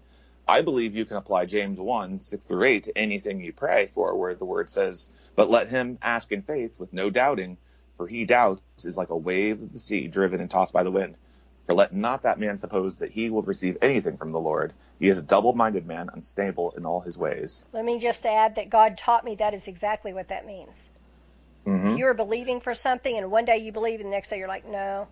I 0.49 0.62
believe 0.62 0.96
you 0.96 1.05
can 1.05 1.18
apply 1.18 1.44
James 1.44 1.79
1, 1.79 2.20
6 2.20 2.46
through 2.46 2.64
8 2.64 2.85
to 2.85 2.96
anything 2.96 3.42
you 3.42 3.53
pray 3.53 3.90
for, 3.94 4.16
where 4.16 4.35
the 4.35 4.46
word 4.46 4.70
says, 4.70 5.11
But 5.37 5.51
let 5.51 5.68
him 5.68 5.99
ask 6.01 6.33
in 6.33 6.40
faith 6.40 6.81
with 6.81 6.94
no 6.94 7.11
doubting, 7.11 7.59
for 7.99 8.07
he 8.07 8.25
doubts 8.25 8.87
is 8.87 8.96
like 8.96 9.11
a 9.11 9.14
wave 9.14 9.61
of 9.61 9.75
the 9.75 9.79
sea 9.79 10.09
driven 10.09 10.40
and 10.40 10.51
tossed 10.51 10.73
by 10.73 10.85
the 10.85 10.90
wind. 10.90 11.16
For 11.66 11.75
let 11.75 11.92
not 11.94 12.23
that 12.23 12.40
man 12.40 12.57
suppose 12.57 13.01
that 13.01 13.11
he 13.11 13.29
will 13.29 13.42
receive 13.42 13.77
anything 13.83 14.16
from 14.16 14.33
the 14.33 14.40
Lord. 14.40 14.73
He 15.01 15.09
is 15.09 15.19
a 15.19 15.23
double 15.23 15.55
minded 15.55 15.87
man, 15.87 16.11
unstable 16.13 16.75
in 16.77 16.87
all 16.87 17.01
his 17.01 17.19
ways. 17.19 17.65
Let 17.73 17.85
me 17.85 17.99
just 17.99 18.27
add 18.27 18.57
that 18.57 18.71
God 18.71 18.99
taught 18.99 19.25
me 19.25 19.37
that 19.37 19.55
is 19.55 19.67
exactly 19.69 20.13
what 20.13 20.29
that 20.29 20.47
means. 20.47 20.91
Mm-hmm. 21.67 21.89
If 21.89 21.99
you 21.99 22.07
are 22.07 22.15
believing 22.15 22.61
for 22.61 22.75
something, 22.75 23.17
and 23.17 23.31
one 23.31 23.47
day 23.47 23.59
you 23.59 23.73
believe, 23.73 24.01
and 24.01 24.09
the 24.09 24.13
next 24.17 24.31
day 24.31 24.39
you're 24.39 24.49
like, 24.49 24.67
no, 24.69 25.09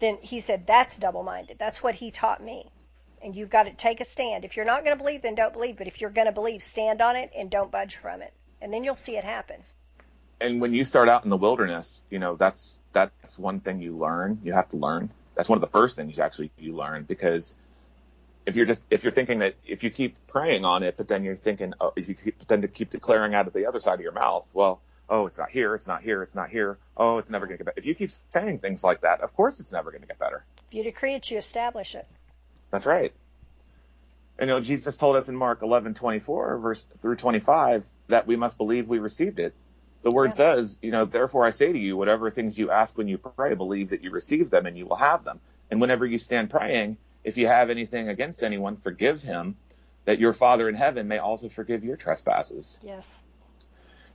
then 0.00 0.18
He 0.22 0.40
said 0.40 0.66
that's 0.66 0.98
double 0.98 1.22
minded. 1.24 1.58
That's 1.58 1.82
what 1.82 1.96
He 1.96 2.10
taught 2.12 2.42
me. 2.42 2.70
And 3.22 3.36
you've 3.36 3.50
got 3.50 3.64
to 3.64 3.72
take 3.72 4.00
a 4.00 4.04
stand. 4.04 4.44
If 4.44 4.56
you're 4.56 4.66
not 4.66 4.84
going 4.84 4.96
to 4.96 5.02
believe, 5.02 5.22
then 5.22 5.34
don't 5.34 5.52
believe. 5.52 5.76
But 5.78 5.88
if 5.88 6.00
you're 6.00 6.10
going 6.10 6.26
to 6.26 6.32
believe, 6.32 6.62
stand 6.62 7.02
on 7.02 7.16
it 7.16 7.30
and 7.36 7.50
don't 7.50 7.70
budge 7.70 7.96
from 7.96 8.22
it. 8.22 8.32
And 8.62 8.72
then 8.72 8.84
you'll 8.84 8.96
see 8.96 9.16
it 9.16 9.24
happen. 9.24 9.62
and 10.40 10.60
when 10.60 10.74
you 10.74 10.84
start 10.84 11.08
out 11.08 11.24
in 11.24 11.30
the 11.30 11.36
wilderness, 11.36 12.02
you 12.10 12.18
know, 12.18 12.36
that's 12.36 12.80
that's 12.92 13.38
one 13.38 13.60
thing 13.60 13.80
you 13.82 13.96
learn. 13.96 14.40
You 14.44 14.52
have 14.54 14.68
to 14.70 14.76
learn. 14.76 15.10
That's 15.34 15.48
one 15.48 15.56
of 15.56 15.60
the 15.60 15.66
first 15.78 15.96
things 15.96 16.18
actually 16.18 16.50
you 16.58 16.74
learn 16.74 17.04
because 17.04 17.54
if 18.46 18.56
you're 18.56 18.66
just 18.66 18.86
if 18.90 19.02
you're 19.04 19.12
thinking 19.12 19.40
that 19.40 19.56
if 19.64 19.84
you 19.84 19.90
keep 19.90 20.18
praying 20.26 20.64
on 20.64 20.82
it, 20.82 20.96
but 20.96 21.08
then 21.08 21.24
you're 21.24 21.36
thinking 21.36 21.74
oh, 21.80 21.92
if 21.96 22.08
you 22.08 22.14
keep, 22.14 22.46
then 22.48 22.62
to 22.62 22.68
keep 22.68 22.90
declaring 22.90 23.34
out 23.34 23.46
of 23.46 23.52
the 23.52 23.66
other 23.66 23.80
side 23.80 23.94
of 23.94 24.00
your 24.00 24.12
mouth, 24.12 24.50
well, 24.54 24.82
oh, 25.08 25.26
it's 25.26 25.38
not 25.38 25.50
here, 25.50 25.74
it's 25.74 25.86
not 25.86 26.02
here, 26.02 26.22
it's 26.22 26.34
not 26.34 26.50
here, 26.50 26.78
oh, 26.96 27.18
it's 27.18 27.30
never 27.30 27.46
going 27.46 27.58
to 27.58 27.64
get 27.64 27.66
better. 27.66 27.78
If 27.80 27.86
you 27.86 27.94
keep 27.94 28.10
saying 28.10 28.60
things 28.60 28.84
like 28.84 29.02
that, 29.02 29.20
of 29.22 29.34
course 29.34 29.60
it's 29.60 29.72
never 29.72 29.90
going 29.90 30.02
to 30.02 30.08
get 30.08 30.18
better. 30.18 30.46
If 30.70 30.74
you 30.78 30.84
decree 30.84 31.14
it, 31.14 31.30
you 31.30 31.38
establish 31.38 31.94
it. 31.94 32.06
That's 32.72 32.86
right. 32.86 33.14
And 34.38 34.48
you 34.50 34.56
know, 34.56 34.60
Jesus 34.60 34.96
told 34.96 35.16
us 35.16 35.28
in 35.28 35.36
Mark 35.36 35.62
11:24 35.62 36.60
verse 36.62 36.86
through 37.02 37.16
25 37.16 37.84
that 38.08 38.26
we 38.26 38.36
must 38.36 38.58
believe 38.58 38.88
we 38.88 38.98
received 38.98 39.38
it 39.40 39.56
The 40.02 40.12
word 40.12 40.32
Yeah. 40.32 40.36
says, 40.36 40.78
you 40.82 40.92
know, 40.92 41.04
therefore 41.06 41.46
I 41.46 41.50
say 41.50 41.72
to 41.72 41.78
you, 41.78 41.96
whatever 41.96 42.30
things 42.30 42.58
you 42.58 42.70
ask 42.70 42.96
when 42.98 43.08
you 43.08 43.18
pray, 43.18 43.54
believe 43.54 43.90
that 43.90 44.02
you 44.02 44.10
receive 44.12 44.50
them 44.50 44.66
and 44.66 44.78
you 44.78 44.86
will 44.86 44.96
have 44.96 45.24
them. 45.24 45.40
And 45.70 45.80
whenever 45.80 46.06
you 46.06 46.18
stand 46.18 46.50
praying, 46.50 46.98
if 47.24 47.36
you 47.36 47.46
have 47.46 47.70
anything 47.70 48.08
against 48.08 48.42
anyone, 48.42 48.76
forgive 48.76 49.22
him, 49.22 49.56
that 50.04 50.18
your 50.18 50.32
Father 50.32 50.68
in 50.68 50.74
heaven 50.74 51.08
may 51.08 51.18
also 51.18 51.48
forgive 51.48 51.84
your 51.84 51.96
trespasses. 51.96 52.78
Yes. 52.82 53.22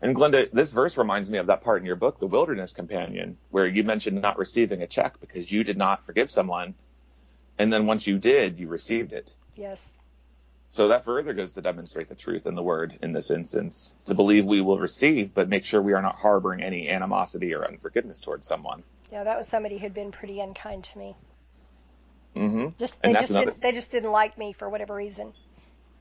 And 0.02 0.16
Glynda, 0.16 0.52
this 0.52 0.72
verse 0.72 0.98
reminds 0.98 1.30
me 1.30 1.38
of 1.38 1.48
that 1.48 1.64
part 1.64 1.82
in 1.82 1.86
your 1.86 1.96
book, 1.96 2.20
The 2.20 2.28
Wilderness 2.28 2.74
Companion, 2.74 3.38
where 3.50 3.66
you 3.66 3.84
mentioned 3.84 4.22
not 4.22 4.38
receiving 4.38 4.82
a 4.82 4.88
check 4.88 5.20
because 5.20 5.52
you 5.52 5.64
did 5.64 5.78
not 5.78 6.06
forgive 6.06 6.30
someone. 6.30 6.76
And 7.58 7.72
then 7.72 7.86
once 7.86 8.06
you 8.06 8.18
did, 8.18 8.60
you 8.60 8.68
received 8.68 9.14
it. 9.14 9.32
Yes. 9.56 9.94
So 10.70 10.90
that 10.90 11.06
further 11.06 11.34
goes 11.34 11.54
to 11.54 11.62
demonstrate 11.62 12.10
the 12.10 12.16
truth 12.16 12.46
in 12.46 12.56
the 12.56 12.62
word 12.62 12.98
in 13.02 13.14
this 13.14 13.32
instance, 13.32 13.96
to 14.06 14.14
believe 14.14 14.46
we 14.46 14.60
will 14.60 14.78
receive, 14.78 15.34
but 15.34 15.48
make 15.48 15.64
sure 15.64 15.82
we 15.82 15.94
are 15.94 16.02
not 16.02 16.18
harboring 16.18 16.62
any 16.62 16.90
animosity 16.90 17.54
or 17.54 17.66
unforgiveness 17.66 18.20
towards 18.20 18.46
someone. 18.46 18.84
Yeah, 19.12 19.24
that 19.24 19.38
was 19.38 19.48
somebody 19.48 19.78
who'd 19.78 19.94
been 19.94 20.12
pretty 20.12 20.42
unkind 20.42 20.84
to 20.86 20.98
me. 20.98 21.16
Hmm 22.36 22.68
Just 22.78 23.02
they 23.02 23.14
just 23.14 23.32
another- 23.32 23.46
didn't 23.48 23.62
they 23.62 23.72
just 23.72 23.92
didn't 23.92 24.12
like 24.12 24.38
me 24.38 24.54
for 24.54 24.70
whatever 24.70 24.94
reason. 24.94 25.34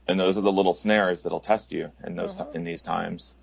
And 0.07 0.19
those 0.19 0.37
are 0.37 0.41
the 0.41 0.51
little 0.51 0.73
snares 0.73 1.23
that'll 1.23 1.39
test 1.39 1.71
you 1.71 1.91
in 2.03 2.15
those 2.15 2.35
Mhm. 2.35 2.53
in 2.55 2.63
these 2.63 2.81
times. 2.81 3.33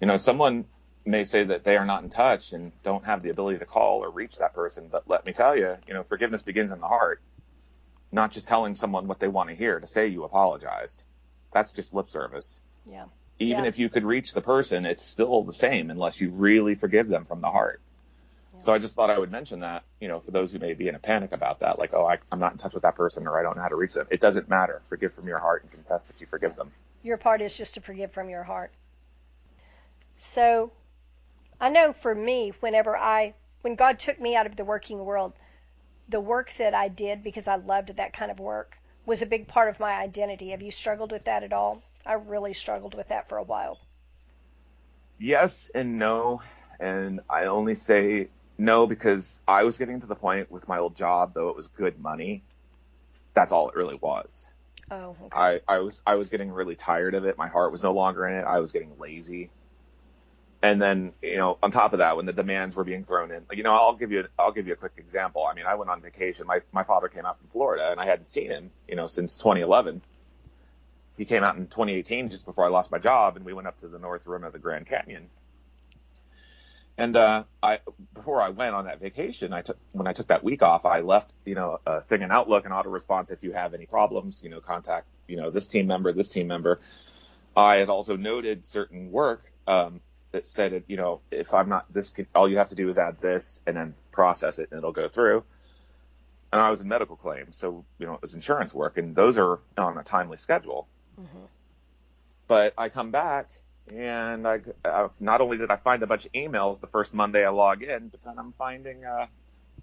You 0.00 0.06
know, 0.06 0.16
someone 0.16 0.66
may 1.04 1.24
say 1.24 1.42
that 1.44 1.64
they 1.64 1.76
are 1.76 1.84
not 1.84 2.04
in 2.04 2.10
touch 2.10 2.52
and 2.52 2.70
don't 2.84 3.04
have 3.04 3.22
the 3.22 3.30
ability 3.30 3.58
to 3.58 3.66
call 3.66 4.04
or 4.04 4.10
reach 4.10 4.36
that 4.38 4.54
person, 4.54 4.88
but 4.90 5.08
let 5.08 5.26
me 5.26 5.32
tell 5.32 5.56
you, 5.56 5.76
you 5.88 5.94
know, 5.94 6.04
forgiveness 6.04 6.42
begins 6.42 6.70
in 6.70 6.80
the 6.80 6.86
heart, 6.86 7.20
not 8.12 8.30
just 8.30 8.46
telling 8.46 8.74
someone 8.76 9.08
what 9.08 9.18
they 9.18 9.26
want 9.28 9.48
to 9.48 9.56
hear 9.56 9.80
to 9.80 9.86
say 9.86 10.06
you 10.06 10.22
apologized. 10.22 11.02
That's 11.52 11.72
just 11.72 11.92
lip 11.92 12.10
service. 12.10 12.60
Yeah. 12.88 13.06
Even 13.40 13.64
Yeah. 13.64 13.68
if 13.68 13.78
you 13.80 13.88
could 13.88 14.04
reach 14.04 14.32
the 14.34 14.40
person, 14.42 14.86
it's 14.86 15.02
still 15.02 15.42
the 15.42 15.52
same 15.52 15.90
unless 15.90 16.20
you 16.20 16.30
really 16.30 16.76
forgive 16.76 17.08
them 17.08 17.24
from 17.24 17.40
the 17.40 17.50
heart. 17.50 17.80
So 18.62 18.72
I 18.72 18.78
just 18.78 18.94
thought 18.94 19.10
I 19.10 19.18
would 19.18 19.32
mention 19.32 19.58
that, 19.60 19.82
you 20.00 20.06
know, 20.06 20.20
for 20.20 20.30
those 20.30 20.52
who 20.52 20.60
may 20.60 20.72
be 20.74 20.86
in 20.86 20.94
a 20.94 20.98
panic 21.00 21.32
about 21.32 21.58
that, 21.60 21.80
like, 21.80 21.92
oh, 21.94 22.06
I, 22.06 22.18
I'm 22.30 22.38
not 22.38 22.52
in 22.52 22.58
touch 22.58 22.74
with 22.74 22.84
that 22.84 22.94
person 22.94 23.26
or 23.26 23.36
I 23.36 23.42
don't 23.42 23.56
know 23.56 23.62
how 23.62 23.68
to 23.68 23.74
reach 23.74 23.94
them. 23.94 24.06
It 24.08 24.20
doesn't 24.20 24.48
matter. 24.48 24.82
Forgive 24.88 25.12
from 25.12 25.26
your 25.26 25.40
heart 25.40 25.64
and 25.64 25.72
confess 25.72 26.04
that 26.04 26.20
you 26.20 26.28
forgive 26.28 26.54
them. 26.54 26.70
Your 27.02 27.16
part 27.16 27.40
is 27.40 27.56
just 27.56 27.74
to 27.74 27.80
forgive 27.80 28.12
from 28.12 28.28
your 28.28 28.44
heart. 28.44 28.70
So 30.16 30.70
I 31.60 31.70
know 31.70 31.92
for 31.92 32.14
me, 32.14 32.52
whenever 32.60 32.96
I, 32.96 33.34
when 33.62 33.74
God 33.74 33.98
took 33.98 34.20
me 34.20 34.36
out 34.36 34.46
of 34.46 34.54
the 34.54 34.64
working 34.64 35.04
world, 35.04 35.32
the 36.08 36.20
work 36.20 36.52
that 36.58 36.72
I 36.72 36.86
did 36.86 37.24
because 37.24 37.48
I 37.48 37.56
loved 37.56 37.96
that 37.96 38.12
kind 38.12 38.30
of 38.30 38.38
work 38.38 38.78
was 39.04 39.22
a 39.22 39.26
big 39.26 39.48
part 39.48 39.70
of 39.70 39.80
my 39.80 39.94
identity. 39.94 40.50
Have 40.50 40.62
you 40.62 40.70
struggled 40.70 41.10
with 41.10 41.24
that 41.24 41.42
at 41.42 41.52
all? 41.52 41.82
I 42.06 42.12
really 42.12 42.52
struggled 42.52 42.94
with 42.94 43.08
that 43.08 43.28
for 43.28 43.38
a 43.38 43.42
while. 43.42 43.80
Yes 45.18 45.68
and 45.74 45.98
no. 45.98 46.42
And 46.78 47.22
I 47.28 47.46
only 47.46 47.74
say 47.74 48.28
no 48.58 48.86
because 48.86 49.40
I 49.46 49.64
was 49.64 49.78
getting 49.78 50.00
to 50.00 50.06
the 50.06 50.14
point 50.14 50.50
with 50.50 50.68
my 50.68 50.78
old 50.78 50.96
job, 50.96 51.34
though 51.34 51.48
it 51.48 51.56
was 51.56 51.68
good 51.68 51.98
money. 51.98 52.42
That's 53.34 53.52
all 53.52 53.68
it 53.68 53.74
really 53.74 53.96
was. 53.96 54.46
Oh, 54.90 55.16
okay. 55.24 55.28
I, 55.32 55.60
I 55.66 55.78
was 55.78 56.02
I 56.06 56.16
was 56.16 56.28
getting 56.28 56.50
really 56.50 56.74
tired 56.74 57.14
of 57.14 57.24
it. 57.24 57.38
My 57.38 57.48
heart 57.48 57.72
was 57.72 57.82
no 57.82 57.92
longer 57.92 58.26
in 58.26 58.34
it. 58.34 58.44
I 58.44 58.60
was 58.60 58.72
getting 58.72 58.98
lazy. 58.98 59.50
And 60.64 60.80
then, 60.80 61.12
you 61.20 61.38
know, 61.38 61.58
on 61.60 61.72
top 61.72 61.92
of 61.92 61.98
that, 61.98 62.16
when 62.16 62.24
the 62.24 62.32
demands 62.32 62.76
were 62.76 62.84
being 62.84 63.04
thrown 63.04 63.32
in, 63.32 63.44
you 63.52 63.64
know, 63.64 63.74
I'll 63.74 63.96
give 63.96 64.12
you 64.12 64.28
I'll 64.38 64.52
give 64.52 64.66
you 64.68 64.74
a 64.74 64.76
quick 64.76 64.92
example. 64.96 65.44
I 65.44 65.54
mean, 65.54 65.66
I 65.66 65.74
went 65.74 65.90
on 65.90 66.00
vacation. 66.00 66.46
My 66.46 66.60
my 66.72 66.84
father 66.84 67.08
came 67.08 67.26
out 67.26 67.38
from 67.38 67.48
Florida, 67.48 67.90
and 67.90 67.98
I 67.98 68.06
hadn't 68.06 68.26
seen 68.26 68.50
him, 68.50 68.70
you 68.86 68.94
know, 68.94 69.06
since 69.06 69.36
2011. 69.38 70.02
He 71.16 71.24
came 71.24 71.42
out 71.42 71.56
in 71.56 71.66
2018, 71.66 72.30
just 72.30 72.46
before 72.46 72.64
I 72.64 72.68
lost 72.68 72.90
my 72.90 72.98
job, 72.98 73.36
and 73.36 73.44
we 73.44 73.52
went 73.52 73.66
up 73.66 73.78
to 73.80 73.88
the 73.88 73.98
North 73.98 74.26
Rim 74.26 74.44
of 74.44 74.52
the 74.52 74.58
Grand 74.58 74.86
Canyon. 74.86 75.28
And 76.98 77.16
uh, 77.16 77.44
I 77.62 77.80
before 78.12 78.40
I 78.40 78.50
went 78.50 78.74
on 78.74 78.84
that 78.84 79.00
vacation, 79.00 79.52
I 79.52 79.62
took 79.62 79.78
when 79.92 80.06
I 80.06 80.12
took 80.12 80.28
that 80.28 80.44
week 80.44 80.62
off, 80.62 80.84
I 80.84 81.00
left 81.00 81.32
you 81.44 81.54
know 81.54 81.80
a 81.86 82.00
thing 82.00 82.22
in 82.22 82.30
Outlook 82.30 82.64
and 82.64 82.74
auto 82.74 82.90
response 82.90 83.30
if 83.30 83.42
you 83.42 83.52
have 83.52 83.74
any 83.74 83.86
problems, 83.86 84.42
you 84.42 84.50
know, 84.50 84.60
contact 84.60 85.06
you 85.26 85.36
know 85.36 85.50
this 85.50 85.66
team 85.66 85.86
member, 85.86 86.12
this 86.12 86.28
team 86.28 86.46
member. 86.48 86.80
I 87.56 87.76
had 87.76 87.88
also 87.88 88.16
noted 88.16 88.64
certain 88.66 89.10
work 89.10 89.50
um, 89.66 90.00
that 90.32 90.46
said 90.46 90.72
it, 90.72 90.84
you 90.86 90.96
know, 90.96 91.20
if 91.30 91.52
I'm 91.52 91.68
not 91.68 91.92
this, 91.92 92.12
all 92.34 92.48
you 92.48 92.56
have 92.58 92.70
to 92.70 92.74
do 92.74 92.88
is 92.88 92.98
add 92.98 93.20
this 93.20 93.60
and 93.66 93.76
then 93.76 93.94
process 94.10 94.58
it 94.58 94.68
and 94.70 94.78
it'll 94.78 94.92
go 94.92 95.08
through. 95.08 95.44
And 96.52 96.60
I 96.60 96.70
was 96.70 96.80
in 96.82 96.88
medical 96.88 97.16
claims, 97.16 97.56
so 97.56 97.84
you 97.98 98.06
know 98.06 98.14
it 98.14 98.22
was 98.22 98.34
insurance 98.34 98.74
work, 98.74 98.98
and 98.98 99.16
those 99.16 99.38
are 99.38 99.60
on 99.78 99.96
a 99.96 100.02
timely 100.02 100.36
schedule. 100.36 100.86
Mhm. 101.18 101.48
But 102.48 102.74
I 102.76 102.90
come 102.90 103.10
back 103.10 103.48
and 103.90 104.46
I 104.46 104.60
uh, 104.84 105.08
not 105.20 105.40
only 105.40 105.58
did 105.58 105.70
I 105.70 105.76
find 105.76 106.02
a 106.02 106.06
bunch 106.06 106.26
of 106.26 106.32
emails 106.32 106.80
the 106.80 106.86
first 106.86 107.14
Monday 107.14 107.44
I 107.44 107.50
log 107.50 107.82
in, 107.82 108.08
but 108.08 108.22
then 108.24 108.38
I'm 108.38 108.52
finding 108.52 109.04
uh, 109.04 109.26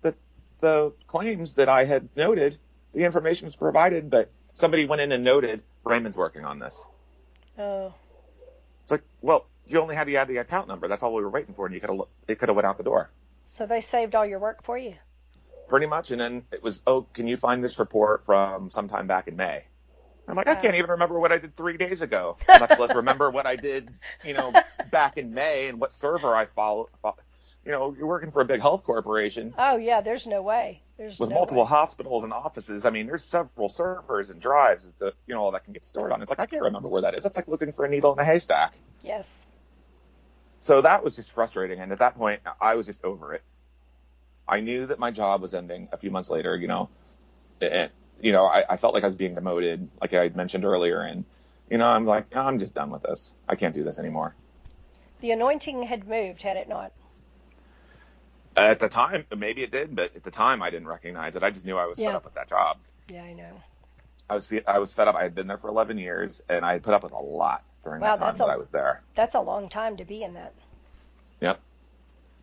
that 0.01 0.15
the 0.59 0.93
claims 1.07 1.55
that 1.55 1.69
I 1.69 1.85
had 1.85 2.09
noted, 2.15 2.57
the 2.93 3.03
information 3.03 3.45
was 3.45 3.55
provided, 3.55 4.09
but 4.09 4.29
somebody 4.53 4.85
went 4.85 5.01
in 5.01 5.11
and 5.11 5.23
noted 5.23 5.63
Raymond's 5.83 6.17
working 6.17 6.45
on 6.45 6.59
this. 6.59 6.81
Oh, 7.57 7.93
It's 8.83 8.91
like, 8.91 9.03
well, 9.21 9.45
you 9.67 9.79
only 9.79 9.95
had 9.95 10.07
to 10.07 10.15
add 10.15 10.27
the 10.27 10.37
account 10.37 10.67
number. 10.67 10.87
That's 10.87 11.03
all 11.03 11.13
we 11.13 11.21
were 11.21 11.29
waiting 11.29 11.53
for, 11.53 11.65
and 11.65 11.75
you 11.75 11.81
could 11.81 11.89
have 11.89 11.99
it 12.27 12.39
could 12.39 12.49
have 12.49 12.55
went 12.55 12.65
out 12.65 12.77
the 12.77 12.83
door. 12.83 13.09
so 13.45 13.65
they 13.65 13.81
saved 13.81 14.15
all 14.15 14.25
your 14.25 14.39
work 14.39 14.63
for 14.63 14.77
you? 14.77 14.95
pretty 15.69 15.85
much. 15.85 16.11
And 16.11 16.19
then 16.19 16.43
it 16.51 16.61
was, 16.63 16.81
oh, 16.85 17.03
can 17.13 17.27
you 17.27 17.37
find 17.37 17.63
this 17.63 17.79
report 17.79 18.25
from 18.25 18.69
sometime 18.71 19.07
back 19.07 19.27
in 19.27 19.35
May? 19.37 19.65
I'm 20.29 20.35
like, 20.35 20.47
I 20.47 20.53
oh. 20.53 20.61
can't 20.61 20.75
even 20.75 20.91
remember 20.91 21.19
what 21.19 21.31
I 21.31 21.37
did 21.37 21.55
three 21.55 21.77
days 21.77 22.01
ago, 22.01 22.37
much 22.47 22.77
less 22.77 22.93
remember 22.93 23.29
what 23.29 23.45
I 23.45 23.55
did, 23.55 23.89
you 24.23 24.33
know, 24.33 24.53
back 24.91 25.17
in 25.17 25.33
May 25.33 25.67
and 25.67 25.79
what 25.79 25.93
server 25.93 26.35
I 26.35 26.45
followed. 26.45 26.89
You 27.65 27.71
know, 27.71 27.95
you're 27.97 28.07
working 28.07 28.31
for 28.31 28.41
a 28.41 28.45
big 28.45 28.61
health 28.61 28.83
corporation 28.83 29.53
Oh 29.57 29.77
yeah, 29.77 30.01
there's 30.01 30.25
no 30.25 30.41
way. 30.41 30.81
There's 30.97 31.19
with 31.19 31.29
no 31.29 31.35
multiple 31.35 31.63
way. 31.63 31.69
hospitals 31.69 32.23
and 32.23 32.33
offices. 32.33 32.85
I 32.85 32.89
mean, 32.89 33.07
there's 33.07 33.23
several 33.23 33.69
servers 33.69 34.29
and 34.29 34.41
drives 34.41 34.85
that 34.85 34.99
the, 34.99 35.13
you 35.27 35.33
know, 35.33 35.41
all 35.41 35.51
that 35.51 35.65
can 35.65 35.73
get 35.73 35.85
stored 35.85 36.11
on. 36.11 36.21
It's 36.21 36.29
like, 36.29 36.39
I 36.39 36.45
can't 36.45 36.63
remember 36.63 36.87
where 36.87 37.01
that 37.01 37.15
is. 37.15 37.23
That's 37.23 37.37
like 37.37 37.47
looking 37.47 37.73
for 37.73 37.85
a 37.85 37.89
needle 37.89 38.13
in 38.13 38.19
a 38.19 38.25
haystack. 38.25 38.73
Yes. 39.03 39.45
So 40.59 40.81
that 40.81 41.03
was 41.03 41.15
just 41.15 41.31
frustrating. 41.31 41.79
And 41.79 41.91
at 41.91 41.99
that 41.99 42.17
point, 42.17 42.41
I 42.59 42.75
was 42.75 42.85
just 42.85 43.03
over 43.03 43.33
it. 43.33 43.43
I 44.47 44.61
knew 44.61 44.87
that 44.87 44.99
my 44.99 45.11
job 45.11 45.41
was 45.41 45.53
ending 45.53 45.89
a 45.91 45.97
few 45.97 46.11
months 46.11 46.29
later, 46.29 46.55
you 46.55 46.67
know, 46.67 46.89
and, 47.61 47.91
you 48.21 48.31
know, 48.31 48.45
I, 48.45 48.63
I 48.69 48.77
felt 48.77 48.93
like 48.93 49.03
I 49.03 49.07
was 49.07 49.15
being 49.15 49.35
demoted, 49.35 49.89
like 50.01 50.13
I 50.13 50.23
had 50.23 50.35
mentioned 50.35 50.65
earlier. 50.65 51.01
And, 51.01 51.25
you 51.69 51.77
know, 51.77 51.87
I'm 51.87 52.05
like, 52.05 52.35
I'm 52.35 52.59
just 52.59 52.73
done 52.73 52.89
with 52.91 53.03
this. 53.03 53.33
I 53.47 53.55
can't 53.55 53.73
do 53.73 53.83
this 53.83 53.99
anymore. 53.99 54.35
The 55.21 55.31
anointing 55.31 55.83
had 55.83 56.07
moved, 56.07 56.41
had 56.41 56.57
it 56.57 56.69
not? 56.69 56.91
At 58.55 58.79
the 58.79 58.89
time, 58.89 59.25
maybe 59.35 59.63
it 59.63 59.71
did, 59.71 59.95
but 59.95 60.15
at 60.15 60.23
the 60.23 60.31
time 60.31 60.61
I 60.61 60.69
didn't 60.69 60.87
recognize 60.87 61.35
it. 61.35 61.43
I 61.43 61.49
just 61.49 61.65
knew 61.65 61.77
I 61.77 61.85
was 61.85 61.99
Yeah. 61.99 62.07
fed 62.07 62.15
up 62.15 62.25
with 62.25 62.33
that 62.35 62.49
job. 62.49 62.77
Yeah, 63.09 63.23
I 63.23 63.33
know. 63.33 63.61
I 64.29 64.33
was, 64.33 64.51
I 64.67 64.79
was 64.79 64.93
fed 64.93 65.07
up. 65.07 65.15
I 65.15 65.23
had 65.23 65.33
been 65.33 65.47
there 65.47 65.57
for 65.57 65.69
11 65.69 65.97
years 65.97 66.41
and 66.49 66.65
I 66.65 66.73
had 66.73 66.83
put 66.83 66.93
up 66.93 67.03
with 67.03 67.13
a 67.13 67.17
lot 67.19 67.63
during 67.83 68.01
Wow, 68.01 68.15
that 68.15 68.19
time 68.23 68.35
that 68.37 68.45
a- 68.47 68.51
I 68.51 68.57
was 68.57 68.69
there. 68.69 69.01
That's 69.15 69.35
a 69.35 69.39
long 69.41 69.69
time 69.69 69.97
to 69.97 70.05
be 70.05 70.23
in 70.23 70.33
that. 70.35 70.53
Yep. 71.41 71.59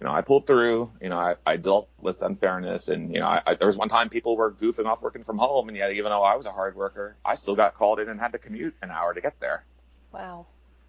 You 0.01 0.07
know, 0.07 0.13
I 0.13 0.21
pulled 0.21 0.47
through. 0.47 0.93
You 1.01 1.09
know, 1.09 1.19
I, 1.19 1.37
I 1.47 1.57
dealt 1.57 1.89
with 2.01 2.21
unfairness, 2.21 2.89
and 2.89 3.13
you 3.15 3.21
know, 3.21 3.27
I, 3.27 3.43
I, 3.47 3.55
there 3.55 3.67
was 3.67 3.77
one 3.79 3.89
time 3.89 4.09
people 4.11 4.37
were 4.37 4.53
goofing 4.53 4.87
off 4.87 5.01
working 5.03 5.25
from 5.25 5.39
home, 5.39 5.69
and 5.69 5.77
yet 5.77 5.93
even 5.93 6.11
though 6.11 6.23
I 6.23 6.37
was 6.37 6.47
a 6.47 6.53
hard 6.53 6.77
worker, 6.77 7.17
I 7.25 7.35
still 7.35 7.57
got 7.57 7.75
called 7.75 7.99
in 8.01 8.09
and 8.09 8.21
had 8.21 8.33
to 8.33 8.39
commute 8.39 8.75
an 8.83 8.91
hour 8.91 9.15
to 9.15 9.21
get 9.21 9.41
there, 9.41 9.65
Wow. 10.13 10.47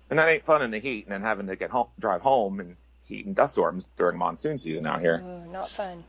and 0.10 0.20
that 0.20 0.28
ain't 0.28 0.44
fun 0.44 0.62
in 0.62 0.72
the 0.72 0.80
heat, 0.80 1.06
and 1.06 1.14
then 1.14 1.22
having 1.22 1.48
to 1.48 1.56
get 1.56 1.70
home, 1.70 1.88
drive 2.00 2.22
home, 2.22 2.60
and 2.60 2.76
heat 3.04 3.26
and 3.26 3.36
dust 3.36 3.54
storms 3.54 3.88
during 3.98 4.18
monsoon 4.18 4.58
season 4.58 4.86
out 4.86 5.00
here. 5.00 5.24
Not 5.52 5.70
fun. 5.70 6.04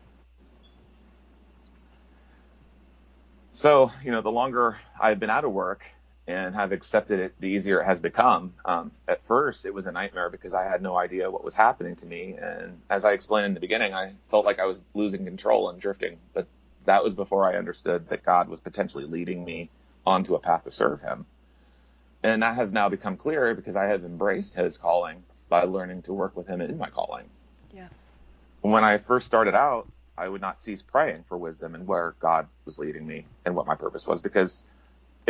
So, 3.51 3.91
you 4.03 4.11
know, 4.11 4.21
the 4.21 4.31
longer 4.31 4.77
I've 4.99 5.19
been 5.19 5.29
out 5.29 5.43
of 5.45 5.51
work 5.51 5.83
and 6.29 6.53
have 6.53 6.71
accepted 6.71 7.19
it, 7.19 7.33
the 7.39 7.47
easier 7.47 7.81
it 7.81 7.85
has 7.85 7.99
become. 7.99 8.53
Um, 8.63 8.91
at 9.07 9.25
first, 9.25 9.65
it 9.65 9.73
was 9.73 9.87
a 9.87 9.91
nightmare 9.91 10.29
because 10.29 10.53
I 10.53 10.63
had 10.63 10.79
no 10.79 10.95
idea 10.95 11.31
what 11.31 11.43
was 11.43 11.55
happening 11.55 11.95
to 11.97 12.05
me. 12.05 12.35
And 12.39 12.79
as 12.87 13.03
I 13.03 13.13
explained 13.13 13.47
in 13.47 13.53
the 13.55 13.59
beginning, 13.59 13.95
I 13.95 14.13
felt 14.29 14.45
like 14.45 14.59
I 14.59 14.65
was 14.65 14.79
losing 14.93 15.25
control 15.25 15.71
and 15.71 15.81
drifting. 15.81 16.19
But 16.35 16.45
that 16.85 17.03
was 17.03 17.15
before 17.15 17.51
I 17.51 17.57
understood 17.57 18.09
that 18.09 18.23
God 18.23 18.47
was 18.47 18.59
potentially 18.59 19.05
leading 19.05 19.43
me 19.43 19.71
onto 20.05 20.35
a 20.35 20.39
path 20.39 20.65
to 20.65 20.71
serve 20.71 21.01
Him. 21.01 21.25
And 22.21 22.43
that 22.43 22.53
has 22.53 22.71
now 22.71 22.89
become 22.89 23.17
clear 23.17 23.55
because 23.55 23.75
I 23.75 23.85
have 23.85 24.05
embraced 24.05 24.53
His 24.53 24.77
calling 24.77 25.23
by 25.49 25.63
learning 25.63 26.03
to 26.03 26.13
work 26.13 26.37
with 26.37 26.45
Him 26.45 26.61
in 26.61 26.77
my 26.77 26.91
calling. 26.91 27.27
Yeah. 27.73 27.87
When 28.61 28.83
I 28.83 28.99
first 28.99 29.25
started 29.25 29.55
out, 29.55 29.87
I 30.15 30.29
would 30.29 30.41
not 30.41 30.59
cease 30.59 30.83
praying 30.83 31.23
for 31.27 31.39
wisdom 31.39 31.73
and 31.73 31.87
where 31.87 32.13
God 32.19 32.47
was 32.65 32.77
leading 32.77 33.07
me 33.07 33.25
and 33.45 33.55
what 33.55 33.65
my 33.65 33.73
purpose 33.73 34.05
was 34.05 34.21
because 34.21 34.63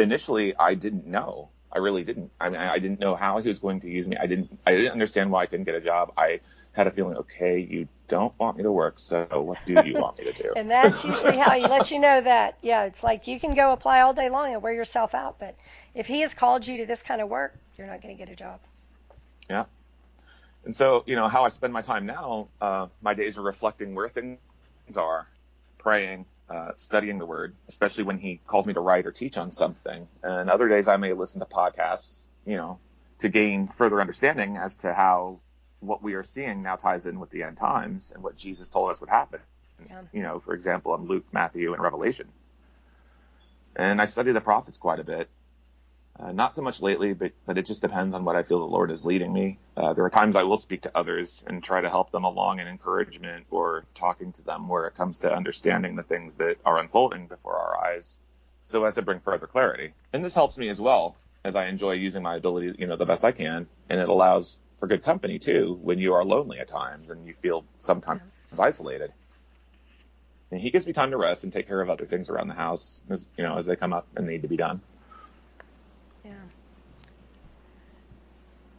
initially 0.01 0.55
I 0.55 0.73
didn't 0.73 1.05
know. 1.05 1.49
I 1.71 1.77
really 1.77 2.03
didn't. 2.03 2.31
I 2.39 2.49
mean, 2.49 2.59
I 2.59 2.79
didn't 2.79 2.99
know 2.99 3.15
how 3.15 3.39
he 3.39 3.47
was 3.47 3.59
going 3.59 3.81
to 3.81 3.89
use 3.89 4.07
me. 4.07 4.17
I 4.17 4.25
didn't. 4.25 4.59
I 4.65 4.75
didn't 4.75 4.91
understand 4.91 5.31
why 5.31 5.43
I 5.43 5.45
couldn't 5.45 5.65
get 5.65 5.75
a 5.75 5.81
job. 5.81 6.13
I 6.17 6.39
had 6.73 6.87
a 6.87 6.91
feeling, 6.91 7.17
okay, 7.17 7.59
you 7.59 7.87
don't 8.07 8.33
want 8.39 8.57
me 8.57 8.63
to 8.63 8.71
work, 8.71 8.99
so 8.99 9.25
what 9.33 9.57
do 9.65 9.73
you 9.85 9.95
want 9.95 10.17
me 10.17 10.25
to 10.25 10.33
do? 10.33 10.53
And 10.55 10.69
that's 10.69 11.03
usually 11.03 11.37
how 11.37 11.51
he 11.51 11.61
lets 11.61 11.91
you 11.91 11.99
know 11.99 12.21
that. 12.21 12.57
Yeah, 12.61 12.85
it's 12.85 13.03
like 13.03 13.27
you 13.27 13.39
can 13.39 13.53
go 13.55 13.71
apply 13.73 14.01
all 14.01 14.13
day 14.13 14.29
long 14.29 14.53
and 14.53 14.61
wear 14.61 14.73
yourself 14.73 15.13
out, 15.13 15.39
but 15.39 15.55
if 15.93 16.07
he 16.07 16.21
has 16.21 16.33
called 16.33 16.65
you 16.65 16.77
to 16.77 16.85
this 16.85 17.03
kind 17.03 17.21
of 17.21 17.29
work, 17.29 17.55
you're 17.77 17.87
not 17.87 18.01
going 18.01 18.15
to 18.15 18.17
get 18.17 18.31
a 18.31 18.35
job. 18.35 18.59
Yeah. 19.49 19.65
And 20.65 20.75
so, 20.75 21.03
you 21.05 21.15
know, 21.15 21.27
how 21.27 21.43
I 21.43 21.49
spend 21.49 21.73
my 21.73 21.81
time 21.81 22.05
now, 22.05 22.47
uh, 22.61 22.87
my 23.01 23.13
days 23.13 23.37
are 23.37 23.41
reflecting 23.41 23.95
where 23.95 24.09
things 24.09 24.37
are, 24.95 25.27
praying, 25.77 26.25
uh, 26.49 26.71
studying 26.75 27.19
the 27.19 27.25
word, 27.25 27.55
especially 27.67 28.03
when 28.03 28.17
he 28.17 28.41
calls 28.47 28.65
me 28.65 28.73
to 28.73 28.79
write 28.79 29.05
or 29.05 29.11
teach 29.11 29.37
on 29.37 29.51
something. 29.51 30.07
And 30.23 30.49
other 30.49 30.67
days 30.67 30.87
I 30.87 30.97
may 30.97 31.13
listen 31.13 31.39
to 31.41 31.45
podcasts, 31.45 32.27
you 32.45 32.55
know, 32.57 32.79
to 33.19 33.29
gain 33.29 33.67
further 33.67 34.01
understanding 34.01 34.57
as 34.57 34.77
to 34.77 34.93
how 34.93 35.39
what 35.79 36.01
we 36.01 36.15
are 36.15 36.23
seeing 36.23 36.63
now 36.63 36.75
ties 36.75 37.05
in 37.05 37.19
with 37.19 37.29
the 37.29 37.43
end 37.43 37.57
times 37.57 38.11
and 38.13 38.23
what 38.23 38.35
Jesus 38.35 38.69
told 38.69 38.89
us 38.89 38.99
would 38.99 39.09
happen. 39.09 39.39
Yeah. 39.87 40.01
You 40.11 40.23
know, 40.23 40.39
for 40.39 40.53
example, 40.53 40.93
in 40.95 41.05
Luke, 41.05 41.25
Matthew, 41.31 41.73
and 41.73 41.81
Revelation. 41.81 42.27
And 43.75 44.01
I 44.01 44.05
study 44.05 44.31
the 44.31 44.41
prophets 44.41 44.77
quite 44.77 44.99
a 44.99 45.03
bit. 45.03 45.29
Uh, 46.21 46.33
not 46.33 46.53
so 46.53 46.61
much 46.61 46.81
lately, 46.81 47.13
but 47.13 47.31
but 47.45 47.57
it 47.57 47.65
just 47.65 47.81
depends 47.81 48.13
on 48.13 48.25
what 48.25 48.35
I 48.35 48.43
feel 48.43 48.59
the 48.59 48.65
Lord 48.65 48.91
is 48.91 49.05
leading 49.05 49.31
me. 49.31 49.57
Uh, 49.77 49.93
there 49.93 50.03
are 50.03 50.09
times 50.09 50.35
I 50.35 50.43
will 50.43 50.57
speak 50.57 50.81
to 50.81 50.97
others 50.97 51.41
and 51.47 51.63
try 51.63 51.79
to 51.79 51.89
help 51.89 52.11
them 52.11 52.25
along 52.25 52.59
in 52.59 52.67
encouragement 52.67 53.45
or 53.49 53.85
talking 53.95 54.33
to 54.33 54.43
them 54.43 54.67
where 54.67 54.87
it 54.87 54.95
comes 54.95 55.19
to 55.19 55.33
understanding 55.33 55.95
the 55.95 56.03
things 56.03 56.35
that 56.35 56.57
are 56.65 56.77
unfolding 56.77 57.27
before 57.27 57.57
our 57.57 57.85
eyes, 57.85 58.17
so 58.63 58.83
as 58.83 58.95
to 58.95 59.01
bring 59.01 59.21
further 59.21 59.47
clarity. 59.47 59.93
And 60.11 60.23
this 60.23 60.35
helps 60.35 60.57
me 60.57 60.67
as 60.67 60.81
well 60.81 61.15
as 61.45 61.55
I 61.55 61.67
enjoy 61.67 61.93
using 61.93 62.21
my 62.21 62.35
ability, 62.35 62.75
you 62.77 62.87
know, 62.87 62.97
the 62.97 63.05
best 63.05 63.23
I 63.23 63.31
can, 63.31 63.67
and 63.89 64.01
it 64.01 64.09
allows 64.09 64.59
for 64.81 64.87
good 64.87 65.03
company 65.03 65.39
too 65.39 65.79
when 65.81 65.99
you 65.99 66.13
are 66.15 66.25
lonely 66.25 66.59
at 66.59 66.67
times 66.67 67.09
and 67.09 67.25
you 67.25 67.33
feel 67.41 67.63
sometimes 67.77 68.21
isolated. 68.57 69.13
And 70.51 70.59
he 70.59 70.69
gives 70.69 70.85
me 70.85 70.91
time 70.91 71.11
to 71.11 71.17
rest 71.17 71.45
and 71.45 71.53
take 71.53 71.67
care 71.67 71.79
of 71.79 71.89
other 71.89 72.05
things 72.05 72.29
around 72.29 72.49
the 72.49 72.55
house, 72.55 73.01
as 73.09 73.25
you 73.37 73.43
know, 73.43 73.55
as 73.55 73.65
they 73.65 73.77
come 73.77 73.93
up 73.93 74.07
and 74.17 74.27
need 74.27 74.41
to 74.41 74.47
be 74.49 74.57
done. 74.57 74.81
Yeah. 76.25 76.31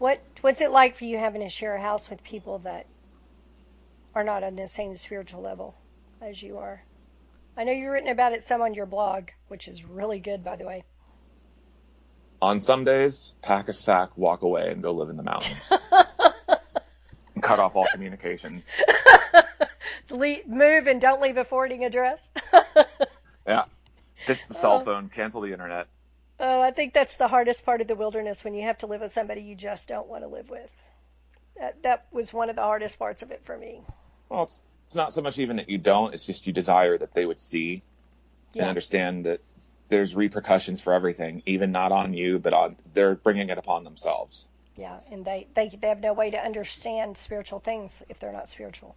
What 0.01 0.19
What's 0.41 0.63
it 0.63 0.71
like 0.71 0.97
for 0.97 1.05
you 1.05 1.19
having 1.19 1.43
to 1.43 1.51
share 1.51 1.75
a 1.75 1.81
house 1.81 2.09
with 2.09 2.25
people 2.25 2.61
that 2.61 2.87
are 4.15 4.25
not 4.25 4.43
on 4.43 4.55
the 4.55 4.67
same 4.67 4.95
spiritual 4.95 5.43
level 5.43 5.75
as 6.23 6.43
you 6.43 6.57
are? 6.57 6.83
I 7.55 7.65
know 7.65 7.73
you've 7.73 7.93
written 7.93 8.09
about 8.09 8.33
it 8.33 8.43
some 8.43 8.63
on 8.63 8.73
your 8.73 8.87
blog, 8.87 9.29
which 9.49 9.69
is 9.69 9.85
really 9.85 10.19
good, 10.19 10.43
by 10.43 10.57
the 10.57 10.65
way. 10.65 10.85
On 12.41 12.61
some 12.61 12.85
days, 12.85 13.35
pack 13.43 13.69
a 13.69 13.75
sack, 13.75 14.17
walk 14.17 14.41
away, 14.41 14.71
and 14.71 14.83
go 14.83 14.93
live 14.93 15.11
in 15.11 15.19
the 15.19 15.23
mountains. 15.23 15.71
Cut 17.43 17.59
off 17.59 17.77
all 17.77 17.87
communications. 17.93 18.71
Delete, 20.09 20.49
move, 20.49 20.87
and 20.87 20.99
don't 20.99 21.21
leave 21.21 21.37
a 21.37 21.45
forwarding 21.45 21.85
address. 21.85 22.31
yeah. 23.47 23.65
Ditch 24.27 24.49
the 24.49 24.55
cell 24.55 24.79
oh. 24.81 24.81
phone, 24.81 25.11
cancel 25.11 25.43
the 25.43 25.53
internet. 25.53 25.89
Oh, 26.43 26.63
I 26.63 26.71
think 26.71 26.95
that's 26.95 27.17
the 27.17 27.29
hardest 27.29 27.67
part 27.67 27.83
of 27.83 27.87
the 27.87 27.95
wilderness 27.95 28.43
when 28.43 28.55
you 28.55 28.63
have 28.63 28.79
to 28.79 28.87
live 28.87 29.03
with 29.03 29.13
somebody 29.13 29.43
you 29.43 29.55
just 29.55 29.89
don't 29.89 30.09
want 30.09 30.25
to 30.25 30.29
live 30.29 30.49
with. 30.49 30.71
That 31.59 31.83
that 31.83 32.07
was 32.11 32.33
one 32.33 32.49
of 32.49 32.57
the 32.57 32.63
hardest 32.63 32.99
parts 32.99 33.21
of 33.23 33.31
it 33.31 33.45
for 33.45 33.59
me. 33.59 33.83
Well, 34.31 34.45
it's 34.45 34.63
it's 34.87 34.95
not 34.95 35.13
so 35.13 35.21
much 35.21 35.39
even 35.39 35.57
that 35.57 35.69
you 35.69 35.77
don't; 35.77 36.15
it's 36.15 36.25
just 36.25 36.47
you 36.47 36.53
desire 36.55 36.97
that 36.97 37.13
they 37.13 37.27
would 37.27 37.39
see 37.39 37.83
yeah. 38.55 38.63
and 38.63 38.69
understand 38.71 39.27
that 39.27 39.41
there's 39.91 40.17
repercussions 40.17 40.81
for 40.81 40.95
everything, 40.95 41.43
even 41.45 41.73
not 41.73 41.93
on 41.93 42.15
you, 42.15 42.39
but 42.39 42.55
on 42.55 42.77
they're 42.95 43.17
bringing 43.17 43.51
it 43.51 43.59
upon 43.59 43.85
themselves. 43.85 44.49
Yeah, 44.77 45.01
and 45.11 45.25
they 45.27 45.47
they 45.53 45.69
they 45.69 45.89
have 45.89 46.01
no 46.01 46.15
way 46.15 46.31
to 46.31 46.43
understand 46.43 47.19
spiritual 47.19 47.61
things 47.61 48.03
if 48.09 48.19
they're 48.19 48.33
not 48.33 48.49
spiritual. 48.49 48.97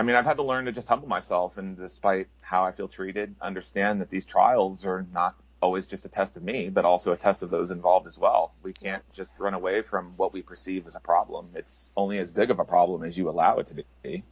I 0.00 0.02
mean, 0.02 0.16
I've 0.16 0.24
had 0.24 0.38
to 0.38 0.42
learn 0.42 0.64
to 0.64 0.72
just 0.72 0.88
humble 0.88 1.08
myself 1.08 1.58
and 1.58 1.76
despite 1.76 2.28
how 2.40 2.64
I 2.64 2.72
feel 2.72 2.88
treated, 2.88 3.34
understand 3.38 4.00
that 4.00 4.08
these 4.08 4.24
trials 4.24 4.86
are 4.86 5.06
not 5.12 5.34
always 5.60 5.86
just 5.86 6.06
a 6.06 6.08
test 6.08 6.38
of 6.38 6.42
me, 6.42 6.70
but 6.70 6.86
also 6.86 7.12
a 7.12 7.18
test 7.18 7.42
of 7.42 7.50
those 7.50 7.70
involved 7.70 8.06
as 8.06 8.18
well. 8.18 8.54
We 8.62 8.72
can't 8.72 9.02
just 9.12 9.34
run 9.38 9.52
away 9.52 9.82
from 9.82 10.14
what 10.16 10.32
we 10.32 10.40
perceive 10.40 10.86
as 10.86 10.94
a 10.94 11.00
problem. 11.00 11.50
It's 11.54 11.92
only 11.98 12.16
as 12.16 12.32
big 12.32 12.50
of 12.50 12.60
a 12.60 12.64
problem 12.64 13.04
as 13.04 13.18
you 13.18 13.28
allow 13.28 13.58
it 13.58 13.66
to 13.66 13.84
be. 14.02 14.24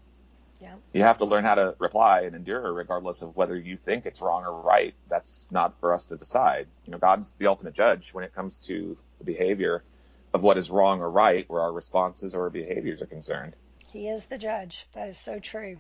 Yeah. 0.59 0.77
You 0.95 1.03
have 1.03 1.19
to 1.19 1.27
learn 1.27 1.45
how 1.45 1.57
to 1.57 1.77
reply 1.79 2.23
and 2.23 2.35
endure 2.35 2.73
regardless 2.73 3.21
of 3.21 3.37
whether 3.37 3.55
you 3.55 3.77
think 3.77 4.07
it's 4.07 4.23
wrong 4.23 4.47
or 4.47 4.63
right. 4.63 4.95
That's 5.11 5.53
not 5.53 5.79
for 5.81 5.93
us 5.93 6.07
to 6.07 6.17
decide. 6.17 6.67
You 6.87 6.93
know, 6.93 6.99
God's 6.99 7.35
the 7.35 7.49
ultimate 7.49 7.75
judge 7.75 8.15
when 8.15 8.25
it 8.25 8.35
comes 8.35 8.57
to 8.69 8.97
the 9.19 9.25
behavior 9.25 9.85
of 10.33 10.43
what 10.43 10.57
is 10.57 10.71
wrong 10.71 11.03
or 11.03 11.11
right 11.11 11.45
where 11.47 11.61
our 11.61 11.73
responses 11.75 12.35
or 12.35 12.49
behaviors 12.49 13.03
are 13.03 13.07
concerned. 13.07 13.55
He 13.93 14.09
is 14.09 14.27
the 14.27 14.39
judge. 14.39 14.87
That 14.95 15.09
is 15.09 15.19
so 15.19 15.39
true. 15.39 15.79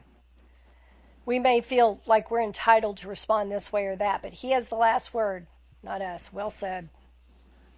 We 1.26 1.38
may 1.38 1.60
feel 1.60 2.00
like 2.06 2.30
we're 2.30 2.42
entitled 2.42 2.98
to 2.98 3.08
respond 3.08 3.52
this 3.52 3.70
way 3.70 3.86
or 3.86 3.96
that, 3.96 4.22
but 4.22 4.32
he 4.32 4.52
has 4.52 4.68
the 4.68 4.76
last 4.76 5.12
word, 5.12 5.46
not 5.82 6.00
us. 6.00 6.32
Well 6.32 6.50
said. 6.50 6.88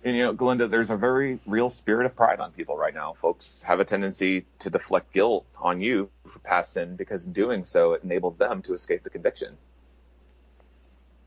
And 0.04 0.16
you 0.16 0.22
know, 0.22 0.34
Glynda, 0.34 0.70
there's 0.70 0.90
a 0.90 0.96
very 0.96 1.40
real 1.46 1.68
spirit 1.68 2.06
of 2.06 2.16
pride 2.16 2.40
on 2.40 2.52
people 2.52 2.76
right 2.76 2.94
now. 2.94 3.14
Folks 3.14 3.62
have 3.64 3.80
a 3.80 3.84
tendency 3.84 4.46
to 4.60 4.70
deflect 4.70 5.12
guilt 5.12 5.44
on 5.58 5.80
you 5.80 6.08
for 6.28 6.38
past 6.38 6.72
sin 6.72 6.96
because 6.96 7.26
in 7.26 7.32
doing 7.32 7.64
so, 7.64 7.92
it 7.92 8.04
enables 8.04 8.38
them 8.38 8.62
to 8.62 8.72
escape 8.72 9.02
the 9.02 9.10
conviction. 9.10 9.58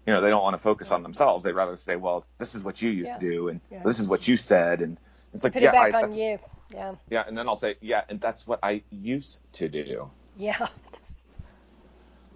You 0.08 0.14
know, 0.14 0.22
they 0.22 0.30
don't 0.30 0.42
want 0.42 0.56
to 0.56 0.60
focus 0.60 0.92
on 0.92 1.04
themselves. 1.04 1.44
They'd 1.44 1.54
rather 1.54 1.78
say, 1.78 1.98
"Well, 1.98 2.26
this 2.38 2.56
is 2.56 2.64
what 2.64 2.82
you 2.82 2.90
used 2.90 3.10
yeah. 3.10 3.20
to 3.20 3.30
do, 3.30 3.48
and 3.50 3.62
yeah. 3.72 3.84
this 3.84 4.00
is 4.00 4.08
what 4.08 4.28
you 4.28 4.38
said," 4.38 4.82
and 4.82 4.98
it's 5.34 5.44
like, 5.44 5.54
Put 5.54 5.62
yeah, 5.62 5.70
it 5.70 5.92
back 5.92 5.94
I, 5.94 6.04
on 6.04 6.16
you. 6.16 6.40
Yeah. 6.74 6.96
Yeah, 7.10 7.24
and 7.28 7.38
then 7.38 7.48
I'll 7.48 7.56
say, 7.56 7.76
yeah, 7.82 8.04
and 8.10 8.20
that's 8.20 8.48
what 8.48 8.60
I 8.64 8.84
used 8.90 9.40
to 9.54 9.70
do. 9.70 10.10
Yeah. 10.38 10.68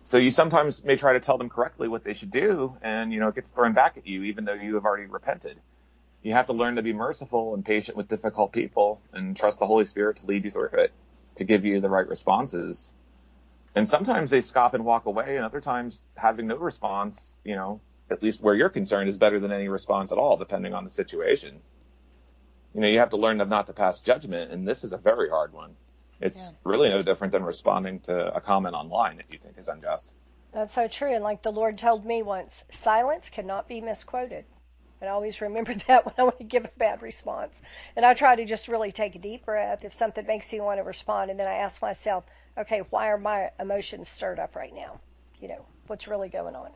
So 0.03 0.17
you 0.17 0.31
sometimes 0.31 0.83
may 0.85 0.95
try 0.95 1.13
to 1.13 1.19
tell 1.19 1.37
them 1.37 1.49
correctly 1.49 1.87
what 1.87 2.03
they 2.03 2.13
should 2.13 2.31
do, 2.31 2.77
and 2.81 3.11
you 3.11 3.19
know 3.19 3.29
it 3.29 3.35
gets 3.35 3.49
thrown 3.49 3.73
back 3.73 3.97
at 3.97 4.07
you, 4.07 4.23
even 4.23 4.45
though 4.45 4.53
you 4.53 4.75
have 4.75 4.85
already 4.85 5.05
repented. 5.05 5.59
You 6.21 6.33
have 6.33 6.47
to 6.47 6.53
learn 6.53 6.75
to 6.75 6.81
be 6.81 6.93
merciful 6.93 7.53
and 7.53 7.65
patient 7.65 7.97
with 7.97 8.07
difficult 8.07 8.51
people, 8.51 9.01
and 9.11 9.35
trust 9.35 9.59
the 9.59 9.65
Holy 9.65 9.85
Spirit 9.85 10.17
to 10.17 10.27
lead 10.27 10.45
you 10.45 10.51
through 10.51 10.69
it, 10.73 10.93
to 11.35 11.43
give 11.43 11.65
you 11.65 11.81
the 11.81 11.89
right 11.89 12.07
responses. 12.07 12.93
And 13.75 13.87
sometimes 13.87 14.29
they 14.29 14.41
scoff 14.41 14.73
and 14.73 14.85
walk 14.85 15.07
away, 15.07 15.35
and 15.35 15.45
other 15.45 15.61
times 15.61 16.05
having 16.15 16.47
no 16.47 16.55
response, 16.55 17.35
you 17.43 17.55
know, 17.55 17.81
at 18.09 18.23
least 18.23 18.41
where 18.41 18.55
you're 18.55 18.69
concerned, 18.69 19.09
is 19.09 19.17
better 19.17 19.39
than 19.39 19.51
any 19.51 19.67
response 19.67 20.11
at 20.11 20.17
all, 20.17 20.37
depending 20.37 20.73
on 20.73 20.83
the 20.83 20.89
situation 20.89 21.59
you 22.73 22.81
know, 22.81 22.87
you 22.87 22.99
have 22.99 23.09
to 23.11 23.17
learn 23.17 23.37
not 23.37 23.67
to 23.67 23.73
pass 23.73 23.99
judgment, 23.99 24.51
and 24.51 24.67
this 24.67 24.83
is 24.83 24.93
a 24.93 24.97
very 24.97 25.29
hard 25.29 25.53
one. 25.53 25.75
It's 26.19 26.51
yeah. 26.51 26.57
really 26.63 26.89
no 26.89 27.03
different 27.03 27.31
than 27.31 27.43
responding 27.43 27.99
to 28.01 28.33
a 28.35 28.41
comment 28.41 28.75
online 28.75 29.17
that 29.17 29.31
you 29.31 29.37
think 29.37 29.57
is 29.57 29.67
unjust. 29.67 30.11
That's 30.51 30.73
so 30.73 30.87
true. 30.87 31.13
And 31.13 31.23
like 31.23 31.41
the 31.41 31.51
Lord 31.51 31.77
told 31.77 32.05
me 32.05 32.23
once, 32.23 32.63
silence 32.69 33.29
cannot 33.29 33.67
be 33.67 33.81
misquoted. 33.81 34.45
And 34.99 35.09
I 35.09 35.13
always 35.13 35.41
remember 35.41 35.73
that 35.87 36.05
when 36.05 36.15
I 36.17 36.23
want 36.23 36.39
to 36.39 36.43
give 36.43 36.65
a 36.65 36.71
bad 36.77 37.01
response. 37.01 37.61
And 37.95 38.05
I 38.05 38.13
try 38.13 38.35
to 38.35 38.45
just 38.45 38.67
really 38.67 38.91
take 38.91 39.15
a 39.15 39.19
deep 39.19 39.45
breath 39.45 39.85
if 39.85 39.93
something 39.93 40.25
makes 40.25 40.51
me 40.51 40.59
want 40.59 40.79
to 40.79 40.83
respond. 40.83 41.29
And 41.29 41.39
then 41.39 41.47
I 41.47 41.55
ask 41.55 41.81
myself, 41.81 42.25
okay, 42.57 42.79
why 42.89 43.09
are 43.09 43.17
my 43.17 43.51
emotions 43.59 44.09
stirred 44.09 44.39
up 44.39 44.55
right 44.55 44.73
now? 44.73 44.99
You 45.39 45.49
know, 45.49 45.65
what's 45.85 46.07
really 46.07 46.29
going 46.29 46.55
on? 46.55 46.71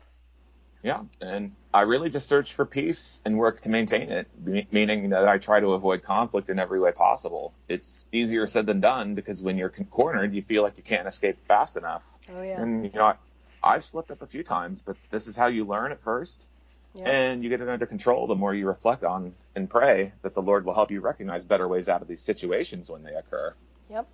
Yeah, 0.82 1.02
and 1.20 1.52
I 1.72 1.82
really 1.82 2.10
just 2.10 2.28
search 2.28 2.54
for 2.54 2.66
peace 2.66 3.20
and 3.24 3.38
work 3.38 3.60
to 3.60 3.68
maintain 3.68 4.10
it, 4.10 4.28
meaning 4.72 5.10
that 5.10 5.28
I 5.28 5.38
try 5.38 5.60
to 5.60 5.74
avoid 5.74 6.02
conflict 6.02 6.50
in 6.50 6.58
every 6.58 6.80
way 6.80 6.90
possible. 6.90 7.54
It's 7.68 8.04
easier 8.10 8.48
said 8.48 8.66
than 8.66 8.80
done 8.80 9.14
because 9.14 9.40
when 9.40 9.56
you're 9.56 9.70
cornered, 9.70 10.34
you 10.34 10.42
feel 10.42 10.62
like 10.62 10.76
you 10.76 10.82
can't 10.82 11.06
escape 11.06 11.38
fast 11.46 11.76
enough. 11.76 12.02
Oh 12.34 12.42
yeah. 12.42 12.60
And 12.60 12.84
you 12.84 12.98
know, 12.98 13.14
I, 13.62 13.72
have 13.74 13.84
slipped 13.84 14.10
up 14.10 14.22
a 14.22 14.26
few 14.26 14.42
times, 14.42 14.82
but 14.84 14.96
this 15.10 15.28
is 15.28 15.36
how 15.36 15.46
you 15.46 15.64
learn 15.64 15.92
at 15.92 16.02
first, 16.02 16.46
yeah. 16.94 17.08
and 17.08 17.44
you 17.44 17.48
get 17.48 17.60
it 17.60 17.68
under 17.68 17.86
control 17.86 18.26
the 18.26 18.34
more 18.34 18.52
you 18.52 18.66
reflect 18.66 19.04
on 19.04 19.34
and 19.54 19.70
pray 19.70 20.12
that 20.22 20.34
the 20.34 20.42
Lord 20.42 20.64
will 20.64 20.74
help 20.74 20.90
you 20.90 21.00
recognize 21.00 21.44
better 21.44 21.68
ways 21.68 21.88
out 21.88 22.02
of 22.02 22.08
these 22.08 22.22
situations 22.22 22.90
when 22.90 23.04
they 23.04 23.14
occur. 23.14 23.54
Yep. 23.88 24.08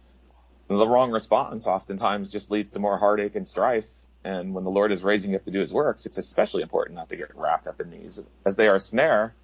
The 0.69 0.87
wrong 0.87 1.12
response 1.12 1.66
oftentimes 1.66 2.29
just 2.29 2.51
leads 2.51 2.73
to 2.73 2.79
more 2.79 2.99
heartache 2.99 3.37
and 3.37 3.49
strife 3.49 3.89
and 4.29 4.53
when 4.53 4.62
the 4.62 4.70
Lord 4.70 4.93
is 4.93 5.03
raising 5.03 5.31
you 5.31 5.39
up 5.39 5.47
to 5.47 5.51
do 5.51 5.61
his 5.61 5.72
works, 5.72 6.05
it's 6.05 6.18
especially 6.18 6.62
important 6.62 6.97
not 6.97 7.09
to 7.09 7.16
get 7.16 7.35
wrapped 7.35 7.66
up 7.66 7.81
in 7.81 7.91
these 7.91 8.22
as 8.45 8.57
they 8.57 8.68
are 8.68 8.74
a 8.74 8.81
snare. 8.81 9.35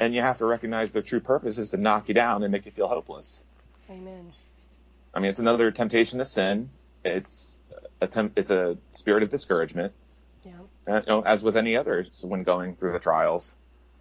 And 0.00 0.12
you 0.12 0.20
have 0.20 0.38
to 0.38 0.46
recognize 0.46 0.90
their 0.90 1.02
true 1.02 1.20
purpose 1.20 1.58
is 1.58 1.70
to 1.70 1.76
knock 1.76 2.08
you 2.08 2.14
down 2.14 2.42
and 2.42 2.50
make 2.50 2.66
you 2.66 2.72
feel 2.72 2.88
hopeless. 2.88 3.40
Amen. 3.88 4.32
I 5.14 5.20
mean, 5.20 5.30
it's 5.30 5.38
another 5.38 5.70
temptation 5.70 6.18
to 6.18 6.24
sin. 6.24 6.70
It's 7.04 7.60
a 8.00 8.08
temp- 8.08 8.36
it's 8.36 8.50
a 8.50 8.78
spirit 8.90 9.22
of 9.22 9.28
discouragement. 9.28 9.92
Yeah. 10.44 10.52
Uh, 10.88 10.96
you 10.96 11.06
know, 11.06 11.20
as 11.20 11.44
with 11.44 11.56
any 11.56 11.76
others 11.76 12.24
when 12.24 12.42
going 12.42 12.74
through 12.74 12.94
the 12.94 12.98
trials. 12.98 13.54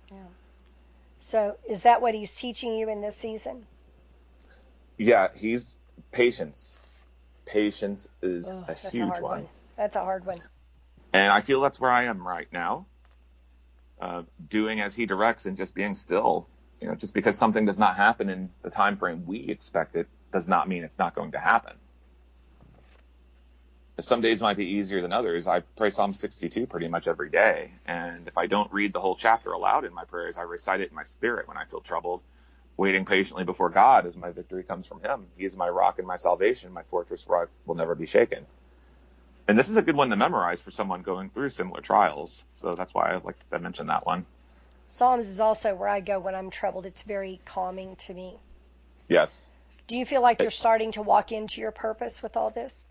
Yeah. 0.09 0.17
So, 1.19 1.55
is 1.69 1.83
that 1.83 2.01
what 2.01 2.15
he's 2.15 2.35
teaching 2.35 2.73
you 2.73 2.89
in 2.89 3.01
this 3.01 3.15
season? 3.15 3.61
Yeah, 4.97 5.27
he's 5.35 5.77
patience. 6.11 6.75
Patience 7.45 8.07
is 8.23 8.49
oh, 8.49 8.65
a 8.67 8.73
huge 8.73 9.19
a 9.19 9.21
one. 9.21 9.41
one. 9.41 9.47
That's 9.82 9.95
a 9.97 10.01
hard 10.01 10.25
one. 10.27 10.43
And 11.13 11.32
I 11.32 11.41
feel 11.41 11.61
that's 11.61 11.79
where 11.82 11.91
I 11.91 12.05
am 12.05 12.27
right 12.27 12.47
now, 12.53 12.88
uh, 14.01 14.23
doing 14.49 14.82
as 14.82 14.95
he 14.95 15.05
directs 15.07 15.45
and 15.47 15.57
just 15.57 15.75
being 15.75 15.95
still. 15.95 16.49
You 16.82 16.89
know, 16.89 16.95
just 16.95 17.13
because 17.13 17.38
something 17.38 17.65
does 17.65 17.79
not 17.79 17.97
happen 17.97 18.29
in 18.29 18.51
the 18.63 18.71
time 18.71 18.97
frame 18.97 19.25
we 19.25 19.49
expect 19.49 19.95
it 19.95 20.07
does 20.32 20.47
not 20.47 20.69
mean 20.69 20.84
it's 20.84 20.99
not 20.99 21.15
going 21.15 21.34
to 21.34 21.39
happen. 21.39 21.73
Some 23.99 24.21
days 24.21 24.41
might 24.41 24.57
be 24.57 24.65
easier 24.65 25.01
than 25.01 25.13
others. 25.13 25.47
I 25.47 25.61
pray 25.77 25.89
Psalm 25.91 26.13
62 26.13 26.67
pretty 26.67 26.89
much 26.89 27.07
every 27.07 27.29
day, 27.32 27.73
and 27.86 28.27
if 28.27 28.38
I 28.38 28.47
don't 28.47 28.71
read 28.73 28.93
the 28.93 29.01
whole 29.01 29.15
chapter 29.15 29.51
aloud 29.53 29.86
in 29.86 29.93
my 29.93 30.05
prayers, 30.05 30.38
I 30.38 30.43
recite 30.43 30.82
it 30.82 30.89
in 30.89 30.95
my 30.95 31.03
spirit 31.03 31.47
when 31.47 31.57
I 31.57 31.65
feel 31.65 31.82
troubled. 31.82 32.21
waiting 32.77 33.05
patiently 33.05 33.43
before 33.43 33.69
God 33.69 34.05
as 34.05 34.17
my 34.17 34.32
victory 34.32 34.63
comes 34.63 34.88
from 34.88 35.01
Him. 35.01 35.27
He 35.38 35.45
is 35.45 35.57
my 35.57 35.69
rock 35.69 35.99
and 35.99 36.07
my 36.07 36.15
salvation, 36.17 36.73
my 36.73 36.84
fortress 36.84 37.25
where 37.27 37.43
I 37.43 37.45
will 37.65 37.75
never 37.75 37.95
be 37.95 38.05
shaken. 38.07 38.45
And 39.51 39.59
this 39.59 39.69
is 39.69 39.75
a 39.75 39.81
good 39.81 39.97
one 39.97 40.11
to 40.11 40.15
memorize 40.15 40.61
for 40.61 40.71
someone 40.71 41.01
going 41.01 41.29
through 41.29 41.49
similar 41.49 41.81
trials. 41.81 42.41
So 42.53 42.73
that's 42.73 42.93
why 42.93 43.11
I 43.11 43.17
like 43.17 43.35
to 43.49 43.59
mention 43.59 43.87
that 43.87 44.05
one. 44.05 44.25
Psalms 44.87 45.27
is 45.27 45.41
also 45.41 45.75
where 45.75 45.89
I 45.89 45.99
go 45.99 46.19
when 46.19 46.35
I'm 46.35 46.51
troubled. 46.51 46.85
It's 46.85 47.01
very 47.01 47.41
calming 47.43 47.97
to 47.97 48.13
me. 48.13 48.37
Yes. 49.09 49.41
Do 49.87 49.97
you 49.97 50.05
feel 50.05 50.21
like 50.21 50.41
you're 50.41 50.51
starting 50.51 50.93
to 50.93 51.01
walk 51.01 51.33
into 51.33 51.59
your 51.59 51.73
purpose 51.73 52.23
with 52.23 52.37
all 52.37 52.49
this? 52.49 52.85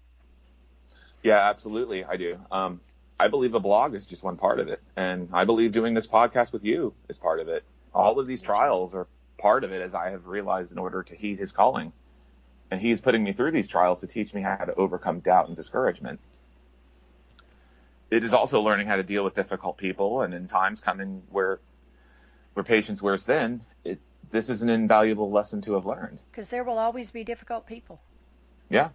Yeah, 1.23 1.39
absolutely. 1.39 2.05
I 2.05 2.19
do. 2.19 2.39
Um, 2.53 2.83
I 3.19 3.29
believe 3.29 3.53
the 3.53 3.61
blog 3.61 3.95
is 3.95 4.05
just 4.05 4.23
one 4.23 4.37
part 4.37 4.61
of 4.61 4.69
it. 4.69 4.83
And 4.97 5.31
I 5.33 5.47
believe 5.47 5.73
doing 5.73 5.95
this 5.95 6.07
podcast 6.07 6.53
with 6.53 6.63
you 6.63 6.93
is 7.09 7.17
part 7.17 7.41
of 7.41 7.49
it. 7.49 7.65
All 7.95 8.21
of 8.21 8.27
these 8.27 8.43
trials 8.43 8.95
are 8.95 9.07
part 9.39 9.65
of 9.65 9.73
it, 9.73 9.81
as 9.81 9.95
I 9.95 10.11
have 10.11 10.27
realized 10.27 10.73
in 10.73 10.79
order 10.79 11.05
to 11.05 11.17
heed 11.17 11.39
his 11.39 11.53
calling. 11.53 11.95
And 12.71 12.83
he's 12.83 13.01
putting 13.01 13.25
me 13.25 13.33
through 13.33 13.53
these 13.53 13.67
trials 13.67 14.01
to 14.01 14.07
teach 14.07 14.35
me 14.35 14.43
how 14.43 14.57
to 14.57 14.75
overcome 14.75 15.21
doubt 15.21 15.49
and 15.49 15.57
discouragement. 15.57 16.21
It 18.11 18.25
is 18.25 18.35
also 18.35 18.61
learning 18.61 18.87
how 18.87 18.97
to 18.97 19.03
deal 19.03 19.25
with 19.25 19.35
difficult 19.35 19.77
people 19.77 20.23
and 20.23 20.35
in 20.35 20.49
times 20.49 20.81
coming 20.81 21.23
where 21.31 21.61
where 22.55 22.65
patience 22.65 23.01
wears 23.01 23.25
thin, 23.25 23.63
it, 23.85 24.01
this 24.31 24.51
is 24.51 24.63
an 24.63 24.69
invaluable 24.69 25.31
lesson 25.31 25.63
to 25.63 25.75
have 25.75 25.87
learned. 25.87 26.19
Because 26.31 26.51
there 26.51 26.65
will 26.65 26.79
always 26.79 27.11
be 27.11 27.25
difficult 27.25 27.67
people. 27.67 28.01
Yeah. 28.69 28.89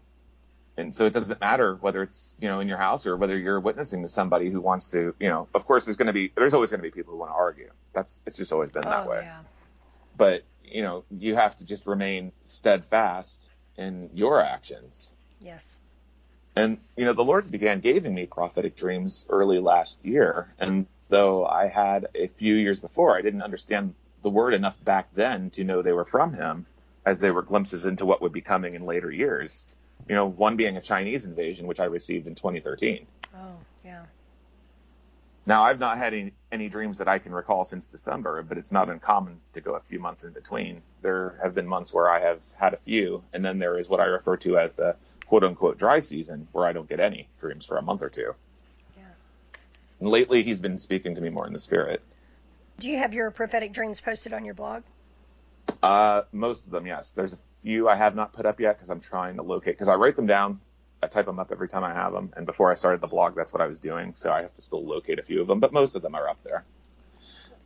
And 0.77 0.93
so 0.93 1.05
it 1.05 1.13
doesn't 1.13 1.39
matter 1.39 1.75
whether 1.75 2.03
it's, 2.03 2.33
you 2.39 2.49
know, 2.49 2.59
in 2.59 2.67
your 2.67 2.77
house 2.77 3.05
or 3.05 3.15
whether 3.15 3.37
you're 3.37 3.61
witnessing 3.61 4.01
to 4.01 4.09
somebody 4.09 4.49
who 4.49 4.59
wants 4.59 4.89
to, 4.89 5.15
you 5.19 5.29
know, 5.29 5.47
of 5.53 5.65
course 5.65 5.85
there's 5.85 5.95
going 5.95 6.07
to 6.07 6.13
be, 6.13 6.33
there's 6.35 6.53
always 6.53 6.69
going 6.69 6.79
to 6.79 6.83
be 6.83 6.91
people 6.91 7.13
who 7.13 7.19
want 7.19 7.31
to 7.31 7.35
argue. 7.35 7.71
That's, 7.93 8.19
it's 8.25 8.35
just 8.35 8.51
always 8.51 8.71
been 8.71 8.83
that 8.83 9.05
oh, 9.05 9.09
way. 9.09 9.21
Yeah. 9.21 9.39
But, 10.17 10.43
you 10.65 10.81
know, 10.81 11.05
you 11.09 11.35
have 11.35 11.55
to 11.57 11.65
just 11.65 11.87
remain 11.87 12.33
steadfast 12.43 13.47
in 13.77 14.09
your 14.13 14.41
actions. 14.41 15.13
Yes. 15.39 15.79
And, 16.55 16.77
you 16.95 17.05
know, 17.05 17.13
the 17.13 17.23
Lord 17.23 17.51
began 17.51 17.81
giving 17.81 18.13
me 18.13 18.25
prophetic 18.25 18.75
dreams 18.75 19.25
early 19.29 19.59
last 19.59 19.97
year. 20.03 20.53
And 20.57 20.85
though 21.09 21.45
I 21.45 21.67
had 21.67 22.07
a 22.15 22.27
few 22.27 22.55
years 22.55 22.79
before, 22.79 23.17
I 23.17 23.21
didn't 23.21 23.41
understand 23.41 23.93
the 24.23 24.29
word 24.29 24.53
enough 24.53 24.81
back 24.83 25.13
then 25.13 25.49
to 25.51 25.63
know 25.63 25.81
they 25.81 25.91
were 25.91 26.05
from 26.05 26.33
him 26.33 26.65
as 27.05 27.19
they 27.19 27.29
were 27.29 27.43
glimpses 27.43 27.85
into 27.85 28.05
what 28.05 28.21
would 28.21 28.31
be 28.31 28.41
coming 28.41 28.73
in 28.73 28.85
later 28.85 29.11
years. 29.11 29.75
You 30.07 30.15
know, 30.15 30.27
one 30.27 30.55
being 30.55 30.77
a 30.77 30.81
Chinese 30.81 31.25
invasion, 31.25 31.67
which 31.67 31.79
I 31.79 31.85
received 31.85 32.25
in 32.25 32.35
2013. 32.35 33.05
Oh, 33.35 33.39
yeah. 33.83 34.03
Now, 35.45 35.63
I've 35.63 35.79
not 35.79 35.97
had 35.97 36.13
any, 36.13 36.33
any 36.51 36.69
dreams 36.69 36.97
that 36.97 37.07
I 37.07 37.19
can 37.19 37.31
recall 37.31 37.65
since 37.65 37.87
December, 37.87 38.41
but 38.41 38.57
it's 38.57 38.71
not 38.71 38.89
uncommon 38.89 39.39
to 39.53 39.61
go 39.61 39.75
a 39.75 39.79
few 39.79 39.99
months 39.99 40.23
in 40.23 40.31
between. 40.31 40.81
There 41.03 41.39
have 41.43 41.53
been 41.53 41.67
months 41.67 41.93
where 41.93 42.09
I 42.09 42.19
have 42.21 42.39
had 42.57 42.73
a 42.73 42.77
few, 42.77 43.23
and 43.31 43.45
then 43.45 43.59
there 43.59 43.77
is 43.77 43.87
what 43.87 43.99
I 43.99 44.05
refer 44.05 44.37
to 44.37 44.57
as 44.57 44.73
the 44.73 44.95
quote 45.27 45.43
unquote 45.43 45.77
dry 45.77 45.99
season, 45.99 46.47
where 46.51 46.65
I 46.65 46.73
don't 46.73 46.87
get 46.87 46.99
any 46.99 47.27
dreams 47.39 47.65
for 47.65 47.77
a 47.77 47.81
month 47.81 48.01
or 48.01 48.09
two. 48.09 48.33
Yeah. 48.97 49.03
And 49.99 50.09
lately, 50.09 50.43
he's 50.43 50.59
been 50.59 50.77
speaking 50.77 51.15
to 51.15 51.21
me 51.21 51.29
more 51.29 51.47
in 51.47 51.53
the 51.53 51.59
spirit. 51.59 52.01
Do 52.79 52.89
you 52.89 52.97
have 52.97 53.13
your 53.13 53.31
prophetic 53.31 53.71
dreams 53.71 54.01
posted 54.01 54.33
on 54.33 54.45
your 54.45 54.53
blog? 54.53 54.83
Uh, 55.81 56.23
most 56.31 56.65
of 56.65 56.71
them, 56.71 56.85
yes. 56.85 57.11
There's 57.11 57.33
a 57.33 57.37
few 57.61 57.87
I 57.87 57.95
have 57.95 58.15
not 58.15 58.33
put 58.33 58.45
up 58.45 58.59
yet 58.59 58.77
because 58.77 58.89
I'm 58.89 58.99
trying 58.99 59.37
to 59.37 59.43
locate, 59.43 59.75
because 59.75 59.87
I 59.87 59.95
write 59.95 60.15
them 60.15 60.27
down. 60.27 60.59
I 61.01 61.07
type 61.07 61.25
them 61.25 61.39
up 61.39 61.51
every 61.51 61.67
time 61.67 61.83
I 61.83 61.93
have 61.93 62.13
them. 62.13 62.33
And 62.35 62.45
before 62.45 62.71
I 62.71 62.75
started 62.75 63.01
the 63.01 63.07
blog, 63.07 63.35
that's 63.35 63.53
what 63.53 63.61
I 63.61 63.67
was 63.67 63.79
doing. 63.79 64.13
So 64.15 64.31
I 64.31 64.41
have 64.43 64.55
to 64.55 64.61
still 64.61 64.83
locate 64.83 65.19
a 65.19 65.23
few 65.23 65.41
of 65.41 65.47
them, 65.47 65.59
but 65.59 65.71
most 65.71 65.95
of 65.95 66.01
them 66.01 66.15
are 66.15 66.27
up 66.27 66.43
there. 66.43 66.65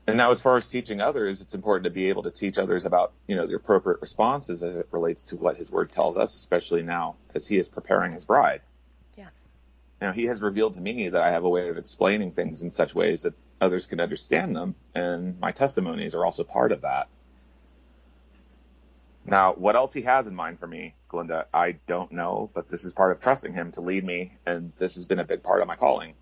And 0.10 0.18
now, 0.18 0.32
as 0.32 0.42
far 0.42 0.58
as 0.58 0.68
teaching 0.68 1.02
others, 1.02 1.42
it's 1.42 1.54
important 1.54 1.84
to 1.84 1.92
be 1.92 2.10
able 2.10 2.24
to 2.24 2.32
teach 2.32 2.58
others 2.58 2.86
about, 2.86 3.14
you 3.28 3.36
know, 3.36 3.46
the 3.46 3.56
appropriate 3.56 4.02
responses 4.02 4.64
as 4.64 4.76
it 4.76 4.88
relates 4.92 5.26
to 5.26 5.36
what 5.36 5.56
His 5.56 5.70
Word 5.70 5.92
tells 5.92 6.18
us, 6.18 6.36
especially 6.36 6.82
now 6.82 7.16
as 7.36 7.48
He 7.48 7.58
is 7.58 7.70
preparing 7.70 8.14
His 8.14 8.26
bride. 8.26 8.62
Yeah. 9.16 9.30
Now, 10.02 10.12
He 10.12 10.26
has 10.26 10.42
revealed 10.42 10.74
to 10.76 10.82
me 10.82 11.10
that 11.10 11.22
I 11.22 11.32
have 11.32 11.44
a 11.44 11.50
way 11.50 11.70
of 11.70 11.78
explaining 11.78 12.32
things 12.32 12.64
in 12.64 12.72
such 12.72 12.96
ways 12.96 13.24
that 13.24 13.36
others 13.62 13.86
can 13.86 14.00
understand 14.00 14.56
them, 14.56 14.76
and 14.96 15.40
my 15.40 15.52
testimonies 15.52 16.16
are 16.16 16.26
also 16.26 16.44
part 16.44 16.72
of 16.72 16.82
that. 16.82 17.08
Now, 19.26 19.54
what 19.54 19.76
else 19.76 19.94
He 19.94 20.02
has 20.02 20.26
in 20.26 20.36
mind 20.36 20.60
for 20.60 20.68
me, 20.68 20.96
Glynda, 21.10 21.46
I 21.54 21.74
don't 21.88 22.12
know, 22.12 22.50
but 22.54 22.68
this 22.68 22.84
is 22.84 22.94
part 22.94 23.12
of 23.12 23.20
trusting 23.20 23.54
Him 23.54 23.74
to 23.74 23.82
lead 23.82 24.04
me, 24.04 24.38
and 24.46 24.72
this 24.80 24.96
has 24.96 25.06
been 25.06 25.20
a 25.20 25.24
big 25.24 25.44
part 25.44 25.62
of 25.62 25.68
my 25.68 25.76
calling. 25.76 26.16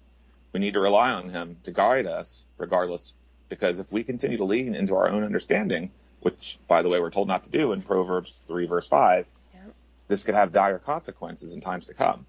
We 0.51 0.59
need 0.59 0.73
to 0.73 0.79
rely 0.79 1.11
on 1.11 1.29
Him 1.29 1.57
to 1.63 1.71
guide 1.71 2.05
us, 2.05 2.45
regardless 2.57 3.13
because 3.49 3.79
if 3.79 3.91
we 3.91 4.03
continue 4.03 4.37
to 4.37 4.43
lean 4.43 4.75
into 4.75 4.95
our 4.95 5.09
own 5.09 5.23
understanding, 5.23 5.91
which, 6.21 6.59
by 6.67 6.81
the 6.81 6.89
way, 6.89 6.99
we're 6.99 7.09
told 7.09 7.27
not 7.27 7.43
to 7.45 7.49
do 7.49 7.73
in 7.73 7.81
Proverbs 7.81 8.33
3, 8.47 8.65
verse 8.65 8.87
5, 8.87 9.25
Yeah. 9.53 9.59
this 10.07 10.23
could 10.23 10.35
have 10.35 10.51
dire 10.51 10.79
consequences 10.79 11.53
in 11.53 11.61
times 11.61 11.87
to 11.87 11.93
come. 11.93 12.25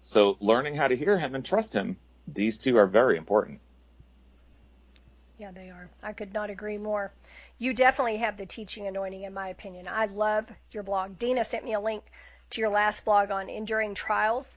So, 0.00 0.36
learning 0.40 0.74
how 0.74 0.88
to 0.88 0.96
hear 0.96 1.18
Him 1.18 1.34
and 1.34 1.44
trust 1.44 1.72
Him, 1.72 1.96
these 2.28 2.58
two 2.58 2.76
are 2.76 2.86
very 2.86 3.16
important. 3.16 3.60
Yeah, 5.38 5.50
they 5.50 5.70
are. 5.70 5.88
I 6.02 6.12
could 6.12 6.32
not 6.32 6.50
agree 6.50 6.78
more. 6.78 7.12
You 7.58 7.72
definitely 7.72 8.18
have 8.18 8.36
the 8.36 8.46
teaching 8.46 8.86
anointing, 8.86 9.22
in 9.22 9.34
my 9.34 9.48
opinion. 9.48 9.88
I 9.88 10.06
love 10.06 10.46
your 10.70 10.82
blog. 10.82 11.18
Dina 11.18 11.44
sent 11.44 11.64
me 11.64 11.72
a 11.72 11.80
link 11.80 12.04
to 12.50 12.60
your 12.60 12.70
last 12.70 13.04
blog 13.04 13.30
on 13.30 13.48
enduring 13.48 13.94
trials 13.94 14.56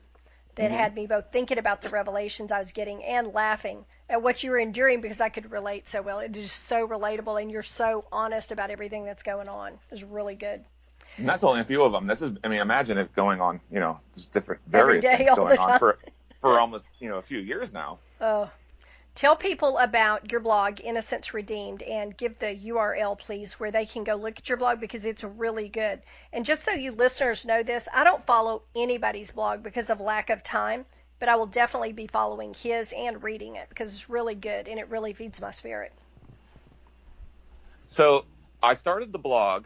that 0.57 0.71
mm-hmm. 0.71 0.75
had 0.75 0.95
me 0.95 1.07
both 1.07 1.31
thinking 1.31 1.57
about 1.57 1.81
the 1.81 1.89
revelations 1.89 2.51
I 2.51 2.59
was 2.59 2.71
getting 2.71 3.03
and 3.03 3.33
laughing 3.33 3.85
at 4.09 4.21
what 4.21 4.43
you 4.43 4.51
were 4.51 4.57
enduring 4.57 5.01
because 5.01 5.21
I 5.21 5.29
could 5.29 5.51
relate 5.51 5.87
so 5.87 6.01
well. 6.01 6.19
It 6.19 6.35
is 6.35 6.51
so 6.51 6.87
relatable, 6.87 7.41
and 7.41 7.51
you're 7.51 7.63
so 7.63 8.05
honest 8.11 8.51
about 8.51 8.69
everything 8.69 9.05
that's 9.05 9.23
going 9.23 9.47
on. 9.47 9.73
It 9.73 9.91
was 9.91 10.03
really 10.03 10.35
good. 10.35 10.63
And 11.17 11.27
that's 11.27 11.43
only 11.43 11.61
a 11.61 11.65
few 11.65 11.83
of 11.83 11.91
them. 11.91 12.05
This 12.05 12.21
is, 12.21 12.37
I 12.43 12.47
mean, 12.47 12.59
imagine 12.59 12.97
it 12.97 13.13
going 13.15 13.41
on, 13.41 13.59
you 13.71 13.79
know, 13.79 13.99
just 14.13 14.33
different, 14.33 14.61
various 14.67 15.03
day, 15.03 15.17
things 15.17 15.35
going 15.35 15.57
on 15.57 15.79
for, 15.79 15.97
for 16.41 16.59
almost, 16.59 16.85
you 16.99 17.09
know, 17.09 17.17
a 17.17 17.23
few 17.23 17.39
years 17.39 17.73
now. 17.73 17.99
Oh. 18.21 18.49
Tell 19.17 19.35
people 19.35 19.79
about 19.79 20.31
your 20.31 20.41
blog, 20.41 20.79
Innocence 20.79 21.33
Redeemed, 21.33 21.81
and 21.81 22.15
give 22.15 22.37
the 22.37 22.55
URL, 22.55 23.17
please, 23.17 23.53
where 23.53 23.71
they 23.71 23.87
can 23.87 24.03
go 24.03 24.13
look 24.13 24.37
at 24.37 24.47
your 24.47 24.59
blog 24.59 24.79
because 24.79 25.05
it's 25.05 25.23
really 25.23 25.69
good. 25.69 26.03
And 26.31 26.45
just 26.45 26.63
so 26.63 26.73
you 26.73 26.91
listeners 26.91 27.43
know 27.43 27.63
this, 27.63 27.89
I 27.91 28.03
don't 28.03 28.23
follow 28.23 28.61
anybody's 28.75 29.31
blog 29.31 29.63
because 29.63 29.89
of 29.89 29.99
lack 29.99 30.29
of 30.29 30.43
time, 30.43 30.85
but 31.17 31.29
I 31.29 31.35
will 31.35 31.47
definitely 31.47 31.93
be 31.93 32.05
following 32.05 32.53
his 32.53 32.93
and 32.95 33.23
reading 33.23 33.55
it 33.55 33.67
because 33.69 33.91
it's 33.91 34.07
really 34.07 34.35
good 34.35 34.67
and 34.67 34.77
it 34.77 34.87
really 34.89 35.13
feeds 35.13 35.41
my 35.41 35.49
spirit. 35.49 35.93
So 37.87 38.25
I 38.61 38.75
started 38.75 39.11
the 39.11 39.17
blog 39.17 39.65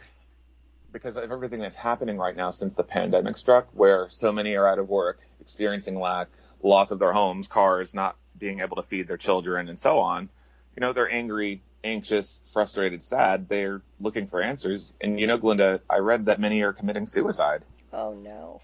because 0.94 1.18
of 1.18 1.30
everything 1.30 1.60
that's 1.60 1.76
happening 1.76 2.18
right 2.18 2.38
now 2.38 2.52
since 2.52 2.76
the 2.76 2.84
pandemic 2.84 3.36
struck, 3.36 3.68
where 3.74 4.08
so 4.12 4.32
many 4.32 4.56
are 4.56 4.66
out 4.66 4.80
of 4.80 4.88
work, 4.88 5.20
experiencing 5.42 6.00
lack, 6.00 6.30
loss 6.64 6.92
of 6.92 7.00
their 7.00 7.12
homes, 7.12 7.50
cars, 7.50 7.94
not 7.94 8.16
being 8.42 8.60
able 8.60 8.76
to 8.76 8.84
feed 8.84 9.08
their 9.08 9.18
children, 9.18 9.70
and 9.70 9.80
so 9.80 10.00
on. 10.00 10.28
You 10.76 10.82
know, 10.82 10.92
they're 10.92 11.10
angry, 11.10 11.62
anxious, 11.84 12.42
frustrated, 12.52 13.04
sad. 13.04 13.48
They're 13.48 13.82
looking 14.02 14.28
for 14.28 14.42
answers. 14.42 14.94
And 15.00 15.20
you 15.20 15.28
know, 15.28 15.38
Glynda, 15.38 15.80
I 15.90 15.98
read 15.98 16.26
that 16.26 16.40
many 16.40 16.62
are 16.64 16.74
committing 16.74 17.06
suicide. 17.06 17.64
Oh, 17.94 18.14
no. 18.14 18.62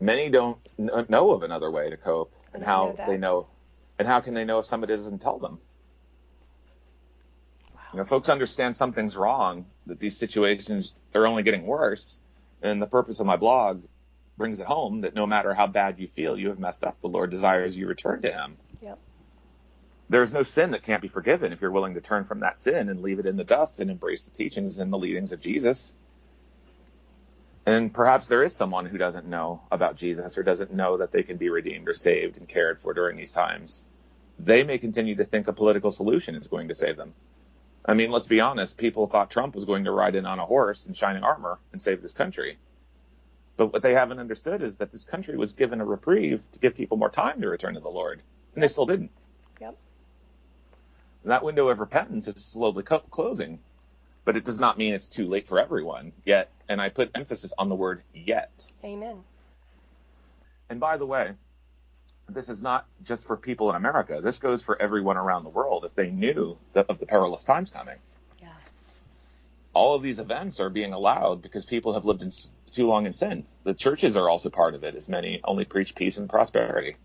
Many 0.00 0.30
don't 0.30 0.58
kn- 0.78 1.06
know 1.08 1.32
of 1.32 1.42
another 1.42 1.70
way 1.70 1.90
to 1.90 1.96
cope, 1.96 2.32
and 2.54 2.62
how 2.62 2.94
know 2.96 3.04
they 3.06 3.18
know, 3.18 3.48
and 3.98 4.08
how 4.08 4.20
can 4.20 4.34
they 4.34 4.44
know 4.44 4.60
if 4.60 4.66
somebody 4.66 4.94
doesn't 4.94 5.20
tell 5.20 5.38
them? 5.38 5.58
You 7.92 7.98
know, 7.98 8.04
folks 8.04 8.28
understand 8.28 8.76
something's 8.76 9.16
wrong, 9.16 9.66
that 9.86 10.00
these 10.00 10.16
situations 10.16 10.92
are 11.14 11.26
only 11.26 11.42
getting 11.42 11.64
worse. 11.66 12.18
And 12.60 12.82
the 12.82 12.86
purpose 12.86 13.20
of 13.20 13.26
my 13.26 13.36
blog 13.36 13.84
brings 14.36 14.58
it 14.58 14.66
home 14.66 15.02
that 15.02 15.14
no 15.14 15.26
matter 15.26 15.54
how 15.54 15.66
bad 15.68 16.00
you 16.00 16.08
feel, 16.08 16.36
you 16.36 16.48
have 16.48 16.58
messed 16.58 16.82
up. 16.82 17.00
The 17.00 17.08
Lord 17.08 17.30
desires 17.30 17.76
you 17.76 17.86
return 17.86 18.22
to 18.22 18.32
Him. 18.32 18.56
Yep. 18.84 18.98
There's 20.10 20.34
no 20.34 20.42
sin 20.42 20.72
that 20.72 20.82
can't 20.82 21.00
be 21.00 21.08
forgiven 21.08 21.52
if 21.52 21.62
you're 21.62 21.70
willing 21.70 21.94
to 21.94 22.02
turn 22.02 22.24
from 22.24 22.40
that 22.40 22.58
sin 22.58 22.90
and 22.90 23.00
leave 23.00 23.18
it 23.18 23.24
in 23.24 23.38
the 23.38 23.44
dust 23.44 23.78
and 23.78 23.90
embrace 23.90 24.26
the 24.26 24.30
teachings 24.30 24.78
and 24.78 24.92
the 24.92 24.98
leadings 24.98 25.32
of 25.32 25.40
Jesus. 25.40 25.94
And 27.64 27.94
perhaps 27.94 28.28
there 28.28 28.42
is 28.42 28.54
someone 28.54 28.84
who 28.84 28.98
doesn't 28.98 29.26
know 29.26 29.62
about 29.72 29.96
Jesus 29.96 30.36
or 30.36 30.42
doesn't 30.42 30.74
know 30.74 30.98
that 30.98 31.12
they 31.12 31.22
can 31.22 31.38
be 31.38 31.48
redeemed 31.48 31.88
or 31.88 31.94
saved 31.94 32.36
and 32.36 32.46
cared 32.46 32.78
for 32.80 32.92
during 32.92 33.16
these 33.16 33.32
times. 33.32 33.86
They 34.38 34.64
may 34.64 34.76
continue 34.76 35.14
to 35.14 35.24
think 35.24 35.48
a 35.48 35.54
political 35.54 35.90
solution 35.90 36.34
is 36.34 36.48
going 36.48 36.68
to 36.68 36.74
save 36.74 36.98
them. 36.98 37.14
I 37.86 37.94
mean, 37.94 38.10
let's 38.10 38.26
be 38.26 38.42
honest. 38.42 38.76
People 38.76 39.06
thought 39.06 39.30
Trump 39.30 39.54
was 39.54 39.64
going 39.64 39.84
to 39.84 39.92
ride 39.92 40.14
in 40.14 40.26
on 40.26 40.38
a 40.38 40.44
horse 40.44 40.86
in 40.86 40.92
shining 40.92 41.22
armor 41.22 41.58
and 41.72 41.80
save 41.80 42.02
this 42.02 42.12
country. 42.12 42.58
But 43.56 43.72
what 43.72 43.82
they 43.82 43.94
haven't 43.94 44.18
understood 44.18 44.62
is 44.62 44.76
that 44.78 44.92
this 44.92 45.04
country 45.04 45.36
was 45.38 45.54
given 45.54 45.80
a 45.80 45.86
reprieve 45.86 46.42
to 46.52 46.58
give 46.58 46.74
people 46.74 46.98
more 46.98 47.10
time 47.10 47.40
to 47.40 47.48
return 47.48 47.74
to 47.74 47.80
the 47.80 47.88
Lord, 47.88 48.20
and 48.54 48.62
they 48.62 48.68
still 48.68 48.86
didn't. 48.86 49.10
Yep. 49.60 49.76
And 51.22 51.30
that 51.30 51.42
window 51.44 51.68
of 51.68 51.80
repentance 51.80 52.28
is 52.28 52.44
slowly 52.44 52.82
co- 52.82 52.98
closing, 52.98 53.58
but 54.24 54.36
it 54.36 54.44
does 54.44 54.60
not 54.60 54.78
mean 54.78 54.94
it's 54.94 55.08
too 55.08 55.26
late 55.26 55.46
for 55.46 55.58
everyone 55.58 56.12
yet. 56.24 56.50
And 56.68 56.80
I 56.80 56.88
put 56.88 57.10
emphasis 57.14 57.52
on 57.58 57.68
the 57.68 57.74
word 57.74 58.02
yet. 58.14 58.66
Amen. 58.84 59.22
And 60.70 60.80
by 60.80 60.96
the 60.96 61.06
way, 61.06 61.32
this 62.28 62.48
is 62.48 62.62
not 62.62 62.86
just 63.02 63.26
for 63.26 63.36
people 63.36 63.68
in 63.70 63.76
America. 63.76 64.20
This 64.22 64.38
goes 64.38 64.62
for 64.62 64.80
everyone 64.80 65.18
around 65.18 65.44
the 65.44 65.50
world 65.50 65.84
if 65.84 65.94
they 65.94 66.10
knew 66.10 66.56
that 66.72 66.86
of 66.88 66.98
the 66.98 67.06
perilous 67.06 67.44
times 67.44 67.70
coming. 67.70 67.96
Yeah. 68.40 68.48
all 69.74 69.94
of 69.94 70.02
these 70.02 70.18
events 70.18 70.60
are 70.60 70.70
being 70.70 70.92
allowed 70.94 71.42
because 71.42 71.66
people 71.66 71.92
have 71.94 72.04
lived 72.06 72.22
in, 72.22 72.30
too 72.70 72.86
long 72.86 73.06
in 73.06 73.12
sin. 73.12 73.44
The 73.64 73.74
churches 73.74 74.16
are 74.16 74.28
also 74.28 74.48
part 74.48 74.74
of 74.74 74.84
it, 74.84 74.94
as 74.94 75.08
many 75.08 75.40
only 75.44 75.64
preach 75.66 75.94
peace 75.94 76.16
and 76.16 76.28
prosperity. 76.28 76.96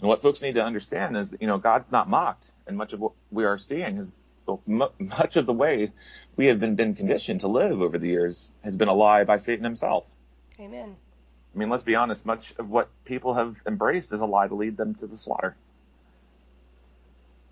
And 0.00 0.08
what 0.08 0.22
folks 0.22 0.42
need 0.42 0.54
to 0.54 0.64
understand 0.64 1.16
is 1.16 1.32
that, 1.32 1.42
you 1.42 1.48
know, 1.48 1.58
God's 1.58 1.90
not 1.90 2.08
mocked. 2.08 2.50
And 2.66 2.76
much 2.76 2.92
of 2.92 3.00
what 3.00 3.12
we 3.30 3.44
are 3.44 3.58
seeing 3.58 3.96
is 3.96 4.14
much 4.66 5.36
of 5.36 5.46
the 5.46 5.52
way 5.52 5.92
we 6.36 6.46
have 6.46 6.60
been, 6.60 6.74
been 6.74 6.94
conditioned 6.94 7.40
to 7.40 7.48
live 7.48 7.82
over 7.82 7.98
the 7.98 8.08
years 8.08 8.50
has 8.62 8.76
been 8.76 8.88
a 8.88 8.94
lie 8.94 9.24
by 9.24 9.36
Satan 9.36 9.64
himself. 9.64 10.08
Amen. 10.58 10.96
I 11.54 11.58
mean, 11.58 11.68
let's 11.68 11.82
be 11.82 11.96
honest, 11.96 12.24
much 12.24 12.54
of 12.58 12.70
what 12.70 12.88
people 13.04 13.34
have 13.34 13.60
embraced 13.66 14.12
is 14.12 14.20
a 14.20 14.26
lie 14.26 14.48
to 14.48 14.54
lead 14.54 14.76
them 14.76 14.94
to 14.96 15.06
the 15.06 15.16
slaughter. 15.16 15.56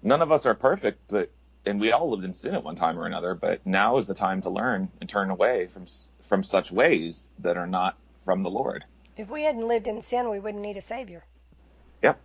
None 0.03 0.23
of 0.23 0.31
us 0.31 0.47
are 0.47 0.55
perfect, 0.55 1.01
but 1.09 1.31
and 1.65 1.81
we 1.81 1.91
all 1.91 2.11
lived 2.11 2.25
in 2.25 2.33
sin 2.33 2.55
at 2.55 2.63
one 2.63 2.77
time 2.77 2.97
or 2.97 3.07
another, 3.07 3.35
but 3.35 3.67
now 3.67 3.97
is 3.97 4.07
the 4.07 4.15
time 4.15 4.43
to 4.43 4.51
learn 4.51 4.89
and 5.01 5.11
turn 5.11 5.31
away 5.31 5.67
from 5.67 5.87
from 6.23 6.43
such 6.45 6.71
ways 6.71 7.31
that 7.41 7.57
are 7.57 7.67
not 7.67 7.97
from 8.25 8.45
the 8.45 8.51
Lord. 8.51 8.85
If 9.17 9.29
we 9.29 9.43
hadn't 9.43 9.67
lived 9.67 9.89
in 9.89 10.01
sin, 10.01 10.31
we 10.31 10.39
wouldn't 10.39 10.63
need 10.63 10.77
a 10.77 10.83
savior. 10.83 11.25
Yep. 12.03 12.21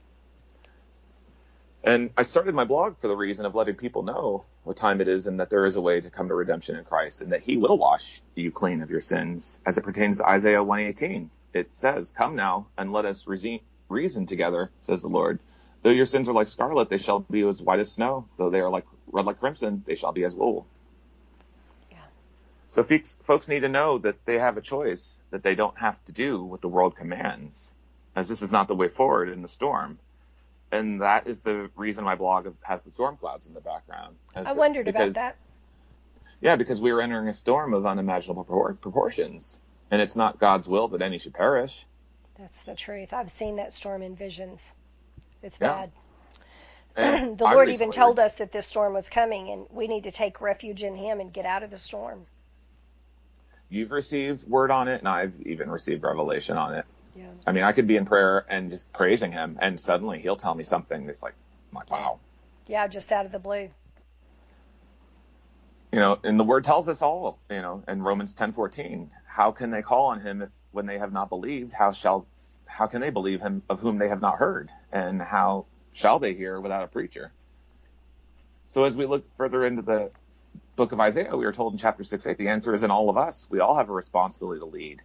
And 1.83 2.11
I 2.15 2.23
started 2.23 2.53
my 2.53 2.65
blog 2.65 2.99
for 2.99 3.07
the 3.07 3.15
reason 3.15 3.45
of 3.45 3.55
letting 3.55 3.75
people 3.75 4.03
know 4.03 4.45
what 4.63 4.77
time 4.77 5.01
it 5.01 5.07
is 5.07 5.25
and 5.25 5.39
that 5.39 5.49
there 5.49 5.65
is 5.65 5.75
a 5.75 5.81
way 5.81 5.99
to 5.99 6.11
come 6.11 6.27
to 6.27 6.35
redemption 6.35 6.75
in 6.75 6.83
Christ 6.83 7.21
and 7.21 7.31
that 7.31 7.41
he 7.41 7.57
will 7.57 7.77
wash 7.77 8.21
you 8.35 8.51
clean 8.51 8.83
of 8.83 8.91
your 8.91 9.01
sins 9.01 9.59
as 9.65 9.79
it 9.79 9.83
pertains 9.83 10.19
to 10.19 10.29
Isaiah 10.29 10.63
118. 10.63 11.31
It 11.53 11.73
says, 11.73 12.11
come 12.11 12.35
now 12.35 12.67
and 12.77 12.93
let 12.93 13.05
us 13.05 13.25
reason 13.25 14.25
together, 14.27 14.69
says 14.79 15.01
the 15.01 15.07
Lord. 15.07 15.39
Though 15.81 15.89
your 15.89 16.05
sins 16.05 16.29
are 16.29 16.33
like 16.33 16.49
scarlet, 16.49 16.89
they 16.89 16.99
shall 16.99 17.19
be 17.19 17.41
as 17.41 17.63
white 17.63 17.79
as 17.79 17.91
snow. 17.91 18.27
Though 18.37 18.51
they 18.51 18.61
are 18.61 18.69
like 18.69 18.85
red 19.11 19.25
like 19.25 19.39
crimson, 19.39 19.83
they 19.87 19.95
shall 19.95 20.11
be 20.11 20.23
as 20.23 20.35
wool. 20.35 20.67
Yeah. 21.89 21.97
So 22.67 22.85
folks 23.23 23.47
need 23.47 23.61
to 23.61 23.69
know 23.69 23.97
that 23.97 24.23
they 24.25 24.37
have 24.37 24.57
a 24.57 24.61
choice, 24.61 25.15
that 25.31 25.41
they 25.41 25.55
don't 25.55 25.77
have 25.79 25.97
to 26.05 26.11
do 26.11 26.43
what 26.43 26.61
the 26.61 26.67
world 26.67 26.95
commands, 26.95 27.71
as 28.15 28.29
this 28.29 28.43
is 28.43 28.51
not 28.51 28.67
the 28.67 28.75
way 28.75 28.87
forward 28.87 29.29
in 29.29 29.41
the 29.41 29.47
storm 29.47 29.97
and 30.71 31.01
that 31.01 31.27
is 31.27 31.39
the 31.41 31.69
reason 31.75 32.03
my 32.03 32.15
blog 32.15 32.47
has 32.61 32.81
the 32.83 32.91
storm 32.91 33.17
clouds 33.17 33.47
in 33.47 33.53
the 33.53 33.61
background. 33.61 34.15
I 34.35 34.53
wondered 34.53 34.85
because, 34.85 35.15
about 35.15 35.21
that. 35.21 35.35
Yeah, 36.39 36.55
because 36.55 36.81
we 36.81 36.91
were 36.91 37.01
entering 37.01 37.27
a 37.27 37.33
storm 37.33 37.73
of 37.73 37.85
unimaginable 37.85 38.43
proportions, 38.43 39.59
and 39.91 40.01
it's 40.01 40.15
not 40.15 40.39
God's 40.39 40.67
will 40.67 40.87
that 40.89 41.01
any 41.01 41.19
should 41.19 41.33
perish. 41.33 41.85
That's 42.39 42.63
the 42.63 42.73
truth. 42.73 43.13
I've 43.13 43.29
seen 43.29 43.57
that 43.57 43.73
storm 43.73 44.01
in 44.01 44.15
visions. 44.15 44.73
It's 45.43 45.57
yeah. 45.61 45.87
bad. 46.95 47.35
the 47.37 47.43
Lord 47.43 47.69
even 47.69 47.91
told 47.91 48.19
us 48.19 48.35
that 48.35 48.51
this 48.51 48.67
storm 48.67 48.93
was 48.93 49.09
coming, 49.09 49.49
and 49.49 49.65
we 49.69 49.87
need 49.87 50.03
to 50.03 50.11
take 50.11 50.41
refuge 50.41 50.83
in 50.83 50.95
Him 50.95 51.19
and 51.19 51.31
get 51.31 51.45
out 51.45 51.63
of 51.63 51.69
the 51.69 51.77
storm. 51.77 52.25
You've 53.69 53.91
received 53.91 54.47
word 54.49 54.71
on 54.71 54.87
it, 54.87 54.99
and 54.99 55.07
I've 55.07 55.33
even 55.45 55.69
received 55.69 56.03
revelation 56.03 56.57
on 56.57 56.73
it. 56.73 56.85
Yeah. 57.15 57.25
I 57.45 57.51
mean, 57.51 57.63
I 57.63 57.71
could 57.71 57.87
be 57.87 57.97
in 57.97 58.05
prayer 58.05 58.45
and 58.49 58.69
just 58.69 58.91
praising 58.93 59.31
him, 59.31 59.57
and 59.61 59.79
suddenly 59.79 60.19
he'll 60.19 60.35
tell 60.35 60.55
me 60.55 60.63
something 60.63 61.05
that's 61.05 61.23
like, 61.23 61.35
like, 61.73 61.89
wow. 61.89 62.19
Yeah, 62.67 62.87
just 62.87 63.11
out 63.11 63.25
of 63.25 63.31
the 63.31 63.39
blue. 63.39 63.69
You 65.91 65.99
know, 65.99 66.19
and 66.23 66.39
the 66.39 66.45
word 66.45 66.63
tells 66.63 66.87
us 66.87 67.01
all, 67.01 67.39
you 67.49 67.61
know, 67.61 67.83
in 67.87 68.01
Romans 68.01 68.33
10:14, 68.33 69.09
how 69.25 69.51
can 69.51 69.71
they 69.71 69.81
call 69.81 70.05
on 70.07 70.21
him 70.21 70.41
if 70.41 70.51
when 70.71 70.85
they 70.85 70.99
have 70.99 71.11
not 71.11 71.29
believed? 71.29 71.73
How 71.73 71.91
shall 71.91 72.27
how 72.65 72.87
can 72.87 73.01
they 73.01 73.09
believe 73.09 73.41
him 73.41 73.63
of 73.69 73.81
whom 73.81 73.97
they 73.97 74.07
have 74.07 74.21
not 74.21 74.37
heard? 74.37 74.69
And 74.93 75.21
how 75.21 75.65
shall 75.91 76.19
they 76.19 76.33
hear 76.33 76.61
without 76.61 76.83
a 76.83 76.87
preacher? 76.87 77.33
So 78.67 78.85
as 78.85 78.95
we 78.95 79.05
look 79.05 79.29
further 79.35 79.65
into 79.65 79.81
the 79.81 80.11
book 80.77 80.93
of 80.93 80.99
Isaiah, 81.01 81.35
we 81.35 81.45
are 81.45 81.51
told 81.51 81.73
in 81.73 81.79
chapter 81.79 82.05
6 82.05 82.25
8, 82.25 82.37
the 82.37 82.47
answer 82.47 82.73
is 82.73 82.83
in 82.83 82.91
all 82.91 83.09
of 83.09 83.17
us. 83.17 83.47
We 83.49 83.59
all 83.59 83.75
have 83.75 83.89
a 83.89 83.93
responsibility 83.93 84.59
to 84.61 84.65
lead 84.65 85.01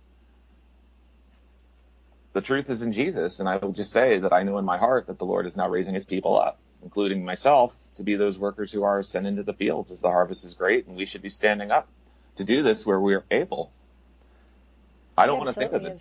the 2.37 2.43
truth 2.43 2.69
is 2.69 2.83
in 2.83 2.93
Jesus. 2.93 3.41
And 3.41 3.49
I 3.49 3.57
will 3.57 3.73
just 3.73 3.91
say 3.91 4.19
that 4.19 4.31
I 4.31 4.43
know 4.43 4.59
in 4.59 4.65
my 4.67 4.77
heart 4.77 5.07
that 5.07 5.19
the 5.19 5.25
Lord 5.25 5.47
is 5.47 5.57
now 5.57 5.71
raising 5.71 5.95
his 5.95 6.05
people 6.05 6.39
up, 6.39 6.59
including 6.83 7.25
myself, 7.25 7.75
to 7.95 8.03
be 8.03 8.15
those 8.17 8.39
workers 8.39 8.71
who 8.71 8.83
are 8.83 9.03
sent 9.03 9.27
into 9.27 9.43
the 9.43 9.55
fields 9.55 9.91
as 9.91 10.03
the 10.03 10.11
harvest 10.11 10.45
is 10.45 10.53
great. 10.53 10.87
And 10.87 10.99
we 10.99 11.07
should 11.07 11.23
be 11.23 11.31
standing 11.31 11.71
up 11.71 11.89
to 12.35 12.45
do 12.45 12.63
this 12.63 12.85
where 12.85 13.01
we 13.01 13.15
are 13.15 13.25
able. 13.31 13.73
I 15.17 15.25
don't 15.25 15.39
want 15.39 15.49
to 15.49 15.55
think 15.55 15.73
of 15.73 15.83
the, 15.83 15.99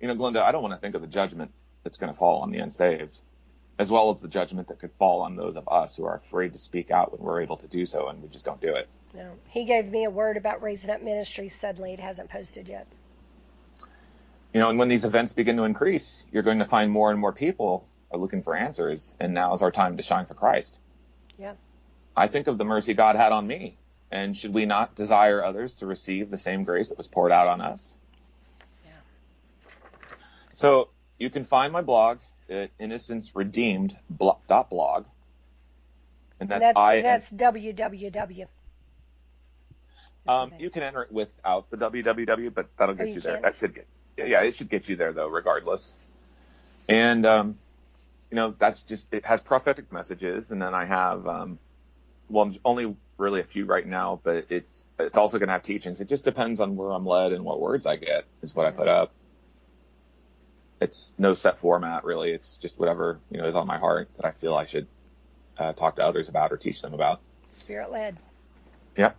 you 0.00 0.08
know, 0.08 0.16
Glynda, 0.16 0.42
I 0.42 0.50
don't 0.50 0.62
want 0.62 0.74
to 0.74 0.80
think 0.80 0.96
of 0.96 1.00
the 1.00 1.06
judgment 1.06 1.52
that's 1.84 1.96
going 1.96 2.12
to 2.12 2.18
fall 2.18 2.40
on 2.42 2.50
the 2.50 2.58
unsaved, 2.58 3.16
as 3.78 3.88
well 3.88 4.08
as 4.08 4.18
the 4.18 4.26
judgment 4.26 4.66
that 4.66 4.80
could 4.80 4.90
fall 4.98 5.20
on 5.20 5.36
those 5.36 5.54
of 5.54 5.68
us 5.68 5.94
who 5.94 6.06
are 6.06 6.16
afraid 6.16 6.54
to 6.54 6.58
speak 6.58 6.90
out 6.90 7.12
when 7.12 7.22
we're 7.22 7.42
able 7.42 7.58
to 7.58 7.68
do 7.68 7.86
so 7.86 8.08
and 8.08 8.20
we 8.20 8.28
just 8.30 8.44
don't 8.44 8.60
do 8.60 8.74
it. 8.74 8.88
No. 9.14 9.30
He 9.50 9.64
gave 9.64 9.88
me 9.88 10.02
a 10.02 10.10
word 10.10 10.36
about 10.36 10.60
raising 10.60 10.90
up 10.90 11.02
ministries. 11.02 11.54
Suddenly 11.54 11.92
it 11.92 12.00
hasn't 12.00 12.30
posted 12.30 12.66
yet 12.66 12.88
you 14.56 14.62
know, 14.62 14.70
and 14.70 14.78
when 14.78 14.88
these 14.88 15.04
events 15.04 15.34
begin 15.34 15.58
to 15.58 15.64
increase, 15.64 16.24
you're 16.32 16.42
going 16.42 16.60
to 16.60 16.64
find 16.64 16.90
more 16.90 17.10
and 17.10 17.20
more 17.20 17.34
people 17.34 17.86
are 18.10 18.18
looking 18.18 18.40
for 18.40 18.56
answers, 18.56 19.14
and 19.20 19.34
now 19.34 19.52
is 19.52 19.60
our 19.60 19.70
time 19.70 19.98
to 19.98 20.02
shine 20.02 20.24
for 20.24 20.32
Christ. 20.32 20.78
Yeah. 21.38 21.52
I 22.16 22.28
think 22.28 22.46
of 22.46 22.56
the 22.56 22.64
mercy 22.64 22.94
God 22.94 23.16
had 23.16 23.32
on 23.32 23.46
me, 23.46 23.76
and 24.10 24.34
should 24.34 24.54
we 24.54 24.64
not 24.64 24.94
desire 24.94 25.44
others 25.44 25.76
to 25.76 25.84
receive 25.84 26.30
the 26.30 26.38
same 26.38 26.64
grace 26.64 26.88
that 26.88 26.96
was 26.96 27.06
poured 27.06 27.32
out 27.32 27.48
on 27.48 27.60
us? 27.60 27.98
Yeah. 28.86 28.92
So 30.52 30.88
you 31.18 31.28
can 31.28 31.44
find 31.44 31.70
my 31.70 31.82
blog 31.82 32.20
at 32.48 32.70
innocenceredeemed.blog. 32.78 35.04
And 36.40 36.48
that's, 36.48 36.64
that's 36.64 36.80
I. 36.80 37.02
That's 37.02 37.30
www. 37.30 38.46
Um, 40.26 40.52
you 40.58 40.70
can 40.70 40.82
enter 40.82 41.02
it 41.02 41.12
without 41.12 41.68
the 41.68 41.76
www, 41.76 42.54
but 42.54 42.70
that'll 42.78 42.94
get 42.94 43.02
oh, 43.02 43.08
you, 43.08 43.16
you 43.16 43.20
there. 43.20 43.38
That 43.42 43.54
should 43.54 43.74
get 43.74 43.86
yeah, 44.16 44.42
it 44.42 44.54
should 44.54 44.68
get 44.68 44.88
you 44.88 44.96
there 44.96 45.12
though, 45.12 45.28
regardless. 45.28 45.96
And 46.88 47.26
um, 47.26 47.58
you 48.30 48.36
know, 48.36 48.54
that's 48.56 48.82
just 48.82 49.06
it 49.12 49.24
has 49.24 49.40
prophetic 49.40 49.92
messages, 49.92 50.50
and 50.50 50.60
then 50.60 50.74
I 50.74 50.84
have 50.84 51.26
um, 51.26 51.58
well, 52.28 52.50
only 52.64 52.96
really 53.18 53.40
a 53.40 53.44
few 53.44 53.64
right 53.64 53.86
now, 53.86 54.20
but 54.22 54.46
it's 54.50 54.84
it's 54.98 55.16
also 55.16 55.38
going 55.38 55.48
to 55.48 55.52
have 55.52 55.62
teachings. 55.62 56.00
It 56.00 56.08
just 56.08 56.24
depends 56.24 56.60
on 56.60 56.76
where 56.76 56.90
I'm 56.90 57.06
led 57.06 57.32
and 57.32 57.44
what 57.44 57.60
words 57.60 57.86
I 57.86 57.96
get 57.96 58.24
is 58.42 58.54
what 58.54 58.66
I 58.66 58.70
put 58.70 58.88
up. 58.88 59.12
It's 60.80 61.12
no 61.16 61.34
set 61.34 61.58
format 61.58 62.04
really. 62.04 62.30
It's 62.32 62.56
just 62.58 62.78
whatever 62.78 63.18
you 63.30 63.38
know 63.38 63.46
is 63.46 63.54
on 63.54 63.66
my 63.66 63.78
heart 63.78 64.08
that 64.16 64.26
I 64.26 64.32
feel 64.32 64.54
I 64.54 64.66
should 64.66 64.86
uh, 65.58 65.72
talk 65.72 65.96
to 65.96 66.04
others 66.04 66.28
about 66.28 66.52
or 66.52 66.56
teach 66.56 66.82
them 66.82 66.94
about. 66.94 67.20
Spirit 67.52 67.90
led. 67.90 68.16
Yep. 68.96 69.16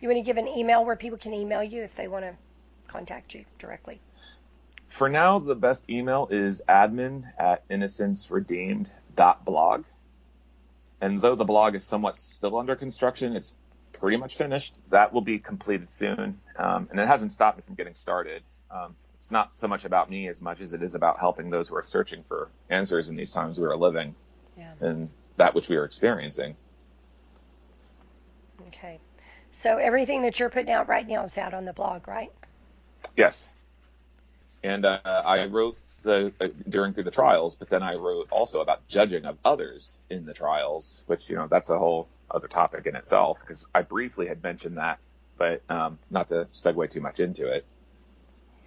You 0.00 0.08
want 0.08 0.18
to 0.18 0.22
give 0.22 0.36
an 0.36 0.48
email 0.48 0.84
where 0.84 0.96
people 0.96 1.18
can 1.18 1.34
email 1.34 1.62
you 1.62 1.82
if 1.82 1.94
they 1.96 2.08
want 2.08 2.24
to 2.24 2.34
contact 2.88 3.34
you 3.34 3.44
directly? 3.58 4.00
For 4.88 5.08
now, 5.08 5.38
the 5.38 5.54
best 5.54 5.88
email 5.88 6.26
is 6.30 6.60
admin 6.68 7.30
at 7.38 7.68
innocenceredeemed.blog. 7.68 9.84
And 11.00 11.22
though 11.22 11.36
the 11.36 11.44
blog 11.44 11.76
is 11.76 11.84
somewhat 11.84 12.16
still 12.16 12.58
under 12.58 12.74
construction, 12.74 13.36
it's 13.36 13.54
pretty 13.92 14.16
much 14.16 14.36
finished. 14.36 14.78
That 14.90 15.12
will 15.12 15.20
be 15.20 15.38
completed 15.38 15.90
soon. 15.90 16.40
Um, 16.56 16.88
and 16.90 16.98
it 16.98 17.06
hasn't 17.06 17.30
stopped 17.32 17.58
me 17.58 17.62
from 17.64 17.76
getting 17.76 17.94
started. 17.94 18.42
Um, 18.70 18.96
it's 19.18 19.30
not 19.30 19.54
so 19.54 19.68
much 19.68 19.84
about 19.84 20.10
me 20.10 20.28
as 20.28 20.40
much 20.40 20.60
as 20.60 20.72
it 20.72 20.82
is 20.82 20.94
about 20.94 21.18
helping 21.18 21.50
those 21.50 21.68
who 21.68 21.76
are 21.76 21.82
searching 21.82 22.22
for 22.22 22.48
answers 22.70 23.08
in 23.08 23.16
these 23.16 23.32
times 23.32 23.58
we 23.58 23.66
are 23.66 23.76
living 23.76 24.14
yeah. 24.56 24.72
and 24.80 25.10
that 25.36 25.54
which 25.54 25.68
we 25.68 25.76
are 25.76 25.84
experiencing. 25.84 26.56
Okay. 28.68 28.98
So 29.50 29.78
everything 29.78 30.22
that 30.22 30.38
you're 30.38 30.50
putting 30.50 30.72
out 30.72 30.88
right 30.88 31.06
now 31.06 31.22
is 31.22 31.38
out 31.38 31.54
on 31.54 31.64
the 31.64 31.72
blog, 31.72 32.06
right? 32.06 32.30
Yes. 33.18 33.48
And 34.62 34.84
uh, 34.84 35.00
I 35.04 35.46
wrote 35.46 35.76
the 36.02 36.32
uh, 36.40 36.48
during 36.68 36.92
through 36.92 37.04
the 37.04 37.10
trials, 37.10 37.56
but 37.56 37.68
then 37.68 37.82
I 37.82 37.96
wrote 37.96 38.28
also 38.30 38.60
about 38.60 38.86
judging 38.86 39.24
of 39.24 39.36
others 39.44 39.98
in 40.08 40.24
the 40.24 40.32
trials, 40.32 41.02
which 41.06 41.28
you 41.28 41.34
know 41.34 41.48
that's 41.48 41.68
a 41.68 41.78
whole 41.78 42.06
other 42.30 42.46
topic 42.46 42.86
in 42.86 42.94
itself 42.94 43.38
because 43.40 43.66
I 43.74 43.82
briefly 43.82 44.28
had 44.28 44.40
mentioned 44.40 44.78
that, 44.78 45.00
but 45.36 45.62
um, 45.68 45.98
not 46.10 46.28
to 46.28 46.46
segue 46.54 46.90
too 46.90 47.00
much 47.00 47.18
into 47.18 47.48
it. 47.48 47.64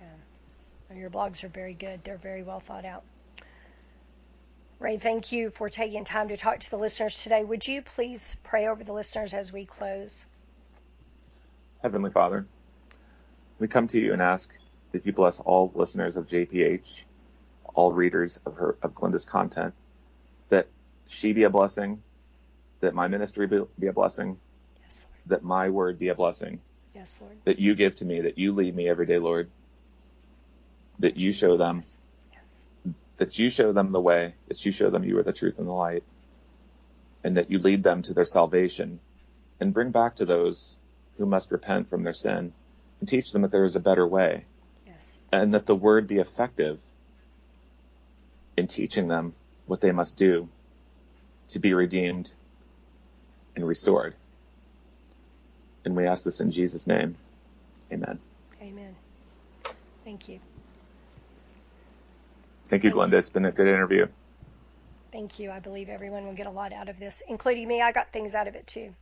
Yeah, 0.02 0.98
your 0.98 1.10
blogs 1.10 1.46
are 1.46 1.50
very 1.50 1.74
good. 1.74 2.04
They're 2.04 2.18
very 2.18 2.44
well 2.44 2.60
thought 2.60 2.84
out. 2.84 3.04
Ray, 4.80 4.98
thank 4.98 5.32
you 5.32 5.52
for 5.52 5.70
taking 5.70 6.04
time 6.04 6.28
to 6.28 6.36
talk 6.36 6.60
to 6.60 6.70
the 6.70 6.78
listeners 6.78 7.24
today. 7.24 7.44
Would 7.46 7.66
you 7.66 7.84
please 7.84 8.36
pray 8.44 8.68
over 8.68 8.84
the 8.84 8.94
listeners 8.94 9.34
as 9.34 9.54
we 9.54 9.66
close? 9.66 10.26
Heavenly 11.84 12.12
Father, 12.12 12.46
we 13.62 13.68
come 13.68 13.88
to 13.88 14.00
you 14.00 14.12
and 14.12 14.22
ask 14.24 14.50
that 14.92 15.06
you 15.06 15.14
bless 15.14 15.40
all 15.40 15.72
listeners 15.76 16.18
of 16.18 16.28
JPH, 16.28 17.04
all 17.76 17.94
readers 17.94 18.40
of 18.44 18.56
her 18.56 18.76
of 18.82 18.96
Glynda's 18.96 19.24
content, 19.24 19.76
that 20.50 20.68
she 21.08 21.32
be 21.32 21.44
a 21.44 21.50
blessing, 21.50 22.02
that 22.80 22.96
my 22.96 23.08
ministry 23.08 23.46
be, 23.46 23.62
be 23.80 23.86
a 23.86 23.94
blessing, 23.94 24.40
yes, 24.82 25.06
that 25.28 25.44
my 25.44 25.70
word 25.70 26.00
be 26.00 26.10
a 26.10 26.16
blessing, 26.16 26.60
yes, 26.96 27.20
Lord, 27.22 27.38
that 27.46 27.60
you 27.60 27.76
give 27.76 27.96
to 27.98 28.06
me, 28.06 28.22
that 28.22 28.40
you 28.40 28.52
lead 28.52 28.76
me 28.76 28.90
every 28.90 29.06
day, 29.06 29.20
Lord, 29.20 29.52
that 30.98 31.18
you 31.18 31.32
show 31.32 31.56
them, 31.56 31.84
yes. 32.34 32.66
that 33.18 33.38
you 33.38 33.52
show 33.52 33.72
them 33.72 33.92
the 33.92 34.02
way, 34.02 34.34
that 34.48 34.66
you 34.66 34.72
show 34.72 34.90
them 34.90 35.04
you 35.04 35.20
are 35.20 35.24
the 35.24 35.34
truth 35.34 35.60
and 35.60 35.68
the 35.68 35.72
light, 35.72 36.04
and 37.24 37.38
that 37.38 37.52
you 37.52 37.60
lead 37.60 37.84
them 37.84 38.02
to 38.02 38.16
their 38.16 38.26
salvation 38.26 39.00
and 39.60 39.72
bring 39.72 39.92
back 39.92 40.16
to 40.16 40.26
those 40.26 40.78
who 41.20 41.28
must 41.28 41.52
repent 41.52 41.88
from 41.88 42.02
their 42.02 42.16
sin 42.16 42.54
and 43.02 43.10
teach 43.10 43.34
them 43.34 43.42
that 43.42 43.52
there 43.52 43.66
is 43.66 43.76
a 43.76 43.82
better 43.82 44.08
way. 44.08 44.46
Yes. 44.88 45.20
And 45.34 45.54
that 45.54 45.66
the 45.66 45.76
word 45.76 46.08
be 46.08 46.20
effective 46.20 46.80
in 48.56 48.68
teaching 48.68 49.08
them 49.08 49.34
what 49.66 49.82
they 49.82 49.92
must 49.92 50.18
do 50.18 50.48
to 51.50 51.60
be 51.60 51.74
redeemed 51.74 52.32
and 53.56 53.68
restored. 53.68 54.16
And 55.84 55.96
we 55.96 56.06
ask 56.06 56.24
this 56.24 56.40
in 56.40 56.52
Jesus' 56.52 56.88
name. 56.88 57.18
Amen. 57.92 58.20
Amen. 58.62 58.96
Thank 60.06 60.30
you. 60.30 60.40
Thank 62.70 62.84
you, 62.84 62.92
Thank 62.92 63.02
Glynda. 63.02 63.14
It's 63.14 63.30
been 63.30 63.46
a 63.46 63.52
good 63.52 63.68
interview. 63.68 64.08
Thank 65.12 65.40
you. 65.40 65.52
I 65.52 65.60
believe 65.60 65.90
everyone 65.90 66.26
will 66.26 66.36
get 66.36 66.48
a 66.48 66.52
lot 66.52 66.72
out 66.72 66.88
of 66.88 67.00
this, 67.00 67.22
including 67.28 67.68
me. 67.68 67.82
I 67.82 67.92
got 67.92 68.14
things 68.14 68.34
out 68.36 68.48
of 68.48 68.56
it 68.56 68.68
too. 68.68 68.94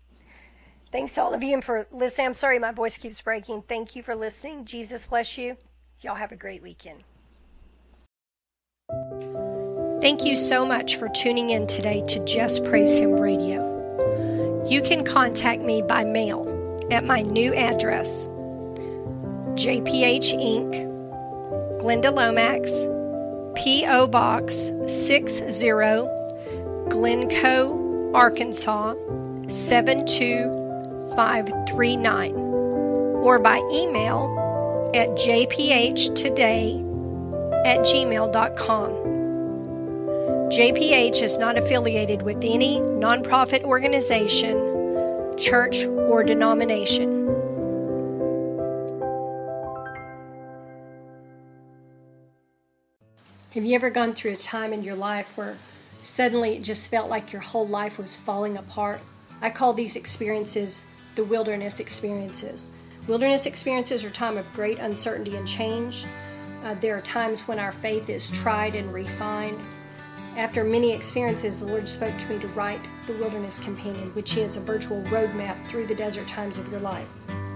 Thanks 0.92 1.14
to 1.16 1.22
all 1.22 1.34
of 1.34 1.44
you 1.44 1.54
and 1.54 1.64
for 1.64 1.86
listening. 1.92 2.28
I'm 2.28 2.34
sorry 2.34 2.58
my 2.58 2.72
voice 2.72 2.98
keeps 2.98 3.22
breaking. 3.22 3.62
Thank 3.64 3.96
you 3.96 4.02
for 4.02 4.16
listening. 4.16 4.66
Jesus 4.66 5.06
bless 5.06 5.38
you. 5.38 5.56
Y'all 6.02 6.16
have 6.16 6.32
a 6.32 6.36
great 6.36 6.64
weekend. 6.64 7.04
Thank 10.02 10.26
you 10.26 10.36
so 10.36 10.66
much 10.66 10.96
for 10.96 11.10
tuning 11.10 11.52
in 11.52 11.68
today 11.68 12.04
to 12.08 12.26
Just 12.26 12.64
Praise 12.66 12.98
Him 12.98 13.20
Radio. 13.20 14.66
You 14.68 14.82
can 14.82 15.04
contact 15.04 15.62
me 15.62 15.82
by 15.82 16.06
mail 16.06 16.88
at 16.90 17.04
my 17.04 17.22
new 17.22 17.54
address 17.54 18.28
JPH 19.56 20.34
Inc., 20.34 21.82
Glynda 21.82 22.14
Lomax, 22.14 22.88
P.O. 23.62 24.08
Box 24.08 24.72
60, 24.88 25.46
Glencoe, 26.90 28.12
Arkansas 28.14 28.94
72539, 31.20 32.34
or 33.24 33.40
by 33.40 33.58
email 33.74 34.90
at 34.96 35.10
jphtoday 35.10 36.80
at 37.66 37.80
gmail.com. 37.80 38.92
JPH 40.50 41.22
is 41.22 41.38
not 41.38 41.58
affiliated 41.58 42.22
with 42.22 42.38
any 42.38 42.80
nonprofit 42.80 43.64
organization, 43.64 45.36
church, 45.38 45.86
or 45.86 46.24
denomination. 46.24 47.28
Have 53.52 53.66
you 53.66 53.76
ever 53.76 53.90
gone 53.90 54.14
through 54.14 54.32
a 54.32 54.38
time 54.38 54.72
in 54.72 54.84
your 54.84 54.96
life 54.96 55.36
where 55.36 55.58
suddenly 56.02 56.56
it 56.56 56.64
just 56.64 56.90
felt 56.90 57.10
like 57.10 57.34
your 57.34 57.42
whole 57.42 57.68
life 57.68 57.98
was 57.98 58.16
falling 58.16 58.56
apart? 58.56 59.02
I 59.42 59.50
call 59.50 59.74
these 59.74 59.98
experiences 59.98 60.86
the 61.16 61.24
wilderness 61.24 61.80
experiences. 61.80 62.72
Wilderness 63.08 63.46
experiences 63.46 64.06
are 64.06 64.10
time 64.12 64.38
of 64.38 64.54
great 64.54 64.78
uncertainty 64.78 65.36
and 65.36 65.48
change. 65.48 66.06
Uh, 66.64 66.76
there 66.76 66.98
are 66.98 67.02
times 67.02 67.48
when 67.48 67.58
our 67.58 67.72
faith 67.72 68.10
is 68.10 68.30
tried 68.30 68.76
and 68.76 68.94
refined. 68.94 69.60
After 70.38 70.64
many 70.64 70.92
experiences, 70.92 71.60
the 71.60 71.66
Lord 71.66 71.88
spoke 71.88 72.16
to 72.18 72.30
me 72.30 72.40
to 72.40 72.48
write 72.50 72.82
The 73.08 73.14
Wilderness 73.14 73.58
Companion, 73.60 74.14
which 74.14 74.38
is 74.38 74.58
a 74.58 74.62
virtual 74.62 75.02
roadmap 75.04 75.66
through 75.68 75.88
the 75.88 75.96
desert 75.96 76.28
times 76.28 76.58
of 76.58 76.70
your 76.70 76.82
life. 76.82 77.08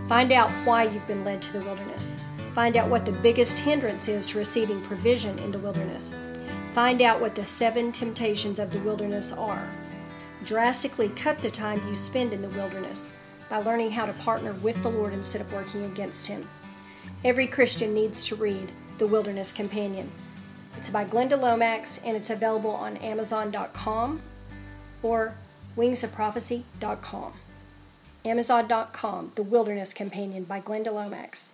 Find 0.08 0.32
out 0.32 0.50
why 0.66 0.84
you've 0.84 1.08
been 1.08 1.24
led 1.24 1.42
to 1.44 1.54
the 1.54 1.64
wilderness. 1.64 2.18
Find 2.54 2.76
out 2.76 2.90
what 2.90 3.06
the 3.06 3.12
biggest 3.12 3.60
hindrance 3.60 4.08
is 4.08 4.26
to 4.28 4.40
receiving 4.40 4.82
provision 4.82 5.38
in 5.40 5.52
the 5.52 5.60
wilderness. 5.60 6.16
Find 6.72 7.02
out 7.02 7.22
what 7.22 7.36
the 7.36 7.46
seven 7.46 7.92
temptations 7.92 8.58
of 8.58 8.72
the 8.72 8.80
wilderness 8.80 9.32
are. 9.32 9.70
Drastically 10.44 11.10
cut 11.10 11.38
the 11.38 11.52
time 11.52 11.88
you 11.88 11.94
spend 11.94 12.34
in 12.34 12.42
the 12.42 12.50
wilderness 12.50 13.14
by 13.54 13.60
learning 13.60 13.92
how 13.92 14.04
to 14.04 14.14
partner 14.14 14.52
with 14.64 14.82
the 14.82 14.90
Lord 14.90 15.14
instead 15.14 15.40
of 15.40 15.54
working 15.54 15.86
against 15.86 16.26
Him. 16.26 16.50
Every 17.24 17.46
Christian 17.46 17.94
needs 17.94 18.26
to 18.26 18.36
read 18.36 18.72
The 18.98 19.06
Wilderness 19.06 19.52
Companion. 19.52 20.12
It's 20.76 20.90
by 20.90 21.06
Glynda 21.06 21.40
Lomax 21.40 22.02
and 22.04 22.18
it's 22.18 22.32
available 22.32 22.72
on 22.72 22.98
Amazon.com 22.98 24.24
or 25.04 25.36
wingsofprophecy.com. 25.78 27.34
Amazon.com, 28.26 29.32
The 29.36 29.44
Wilderness 29.44 29.94
Companion 29.94 30.46
by 30.46 30.60
Glynda 30.60 30.92
Lomax. 30.92 31.52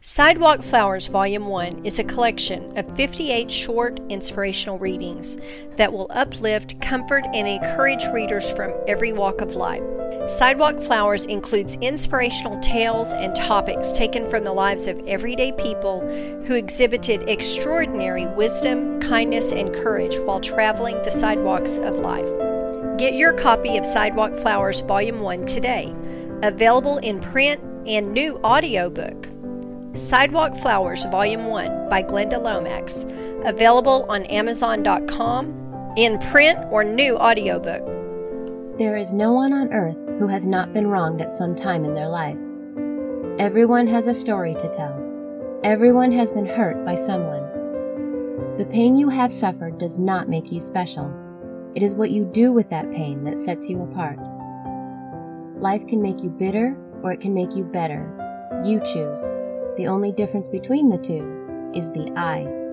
Sidewalk 0.00 0.62
Flowers 0.62 1.08
Volume 1.08 1.46
1 1.46 1.84
is 1.84 1.98
a 1.98 2.04
collection 2.04 2.76
of 2.78 2.96
58 2.96 3.50
short 3.50 4.00
inspirational 4.08 4.78
readings 4.78 5.36
that 5.76 5.92
will 5.92 6.06
uplift, 6.10 6.80
comfort, 6.80 7.24
and 7.34 7.48
encourage 7.48 8.06
readers 8.08 8.50
from 8.50 8.72
every 8.86 9.12
walk 9.12 9.40
of 9.40 9.56
life. 9.56 9.82
Sidewalk 10.28 10.82
Flowers 10.82 11.24
includes 11.24 11.78
inspirational 11.80 12.60
tales 12.60 13.14
and 13.14 13.34
topics 13.34 13.90
taken 13.92 14.28
from 14.28 14.44
the 14.44 14.52
lives 14.52 14.86
of 14.86 15.00
everyday 15.06 15.52
people 15.52 16.02
who 16.44 16.52
exhibited 16.52 17.26
extraordinary 17.30 18.26
wisdom, 18.26 19.00
kindness, 19.00 19.52
and 19.52 19.74
courage 19.74 20.18
while 20.18 20.38
traveling 20.38 21.00
the 21.02 21.10
sidewalks 21.10 21.78
of 21.78 22.00
life. 22.00 22.28
Get 22.98 23.14
your 23.14 23.32
copy 23.32 23.78
of 23.78 23.86
Sidewalk 23.86 24.34
Flowers 24.34 24.80
Volume 24.80 25.20
1 25.20 25.46
today, 25.46 25.94
available 26.42 26.98
in 26.98 27.20
print 27.20 27.62
and 27.86 28.12
new 28.12 28.36
audiobook. 28.44 29.30
Sidewalk 29.94 30.54
Flowers 30.58 31.06
Volume 31.06 31.46
1 31.46 31.88
by 31.88 32.02
Glynda 32.02 32.38
Lomax, 32.38 33.06
available 33.46 34.04
on 34.10 34.24
Amazon.com 34.26 35.94
in 35.96 36.18
print 36.18 36.58
or 36.70 36.84
new 36.84 37.16
audiobook. 37.16 37.82
There 38.76 38.98
is 38.98 39.14
no 39.14 39.32
one 39.32 39.54
on 39.54 39.72
earth 39.72 39.96
who 40.18 40.26
has 40.26 40.46
not 40.46 40.72
been 40.72 40.86
wronged 40.86 41.20
at 41.20 41.30
some 41.30 41.54
time 41.54 41.84
in 41.84 41.94
their 41.94 42.08
life. 42.08 42.38
Everyone 43.38 43.86
has 43.86 44.08
a 44.08 44.14
story 44.14 44.54
to 44.54 44.74
tell. 44.74 45.60
Everyone 45.62 46.10
has 46.12 46.32
been 46.32 46.46
hurt 46.46 46.84
by 46.84 46.96
someone. 46.96 48.56
The 48.58 48.66
pain 48.66 48.96
you 48.96 49.08
have 49.08 49.32
suffered 49.32 49.78
does 49.78 49.98
not 49.98 50.28
make 50.28 50.50
you 50.50 50.60
special. 50.60 51.12
It 51.76 51.82
is 51.82 51.94
what 51.94 52.10
you 52.10 52.24
do 52.24 52.52
with 52.52 52.68
that 52.70 52.90
pain 52.90 53.22
that 53.24 53.38
sets 53.38 53.68
you 53.68 53.80
apart. 53.82 54.18
Life 55.60 55.86
can 55.86 56.02
make 56.02 56.22
you 56.22 56.30
bitter 56.30 56.76
or 57.02 57.12
it 57.12 57.20
can 57.20 57.34
make 57.34 57.54
you 57.54 57.62
better. 57.62 58.02
You 58.64 58.80
choose. 58.80 59.20
The 59.76 59.86
only 59.86 60.10
difference 60.10 60.48
between 60.48 60.88
the 60.88 60.98
two 60.98 61.70
is 61.74 61.92
the 61.92 62.12
I. 62.16 62.67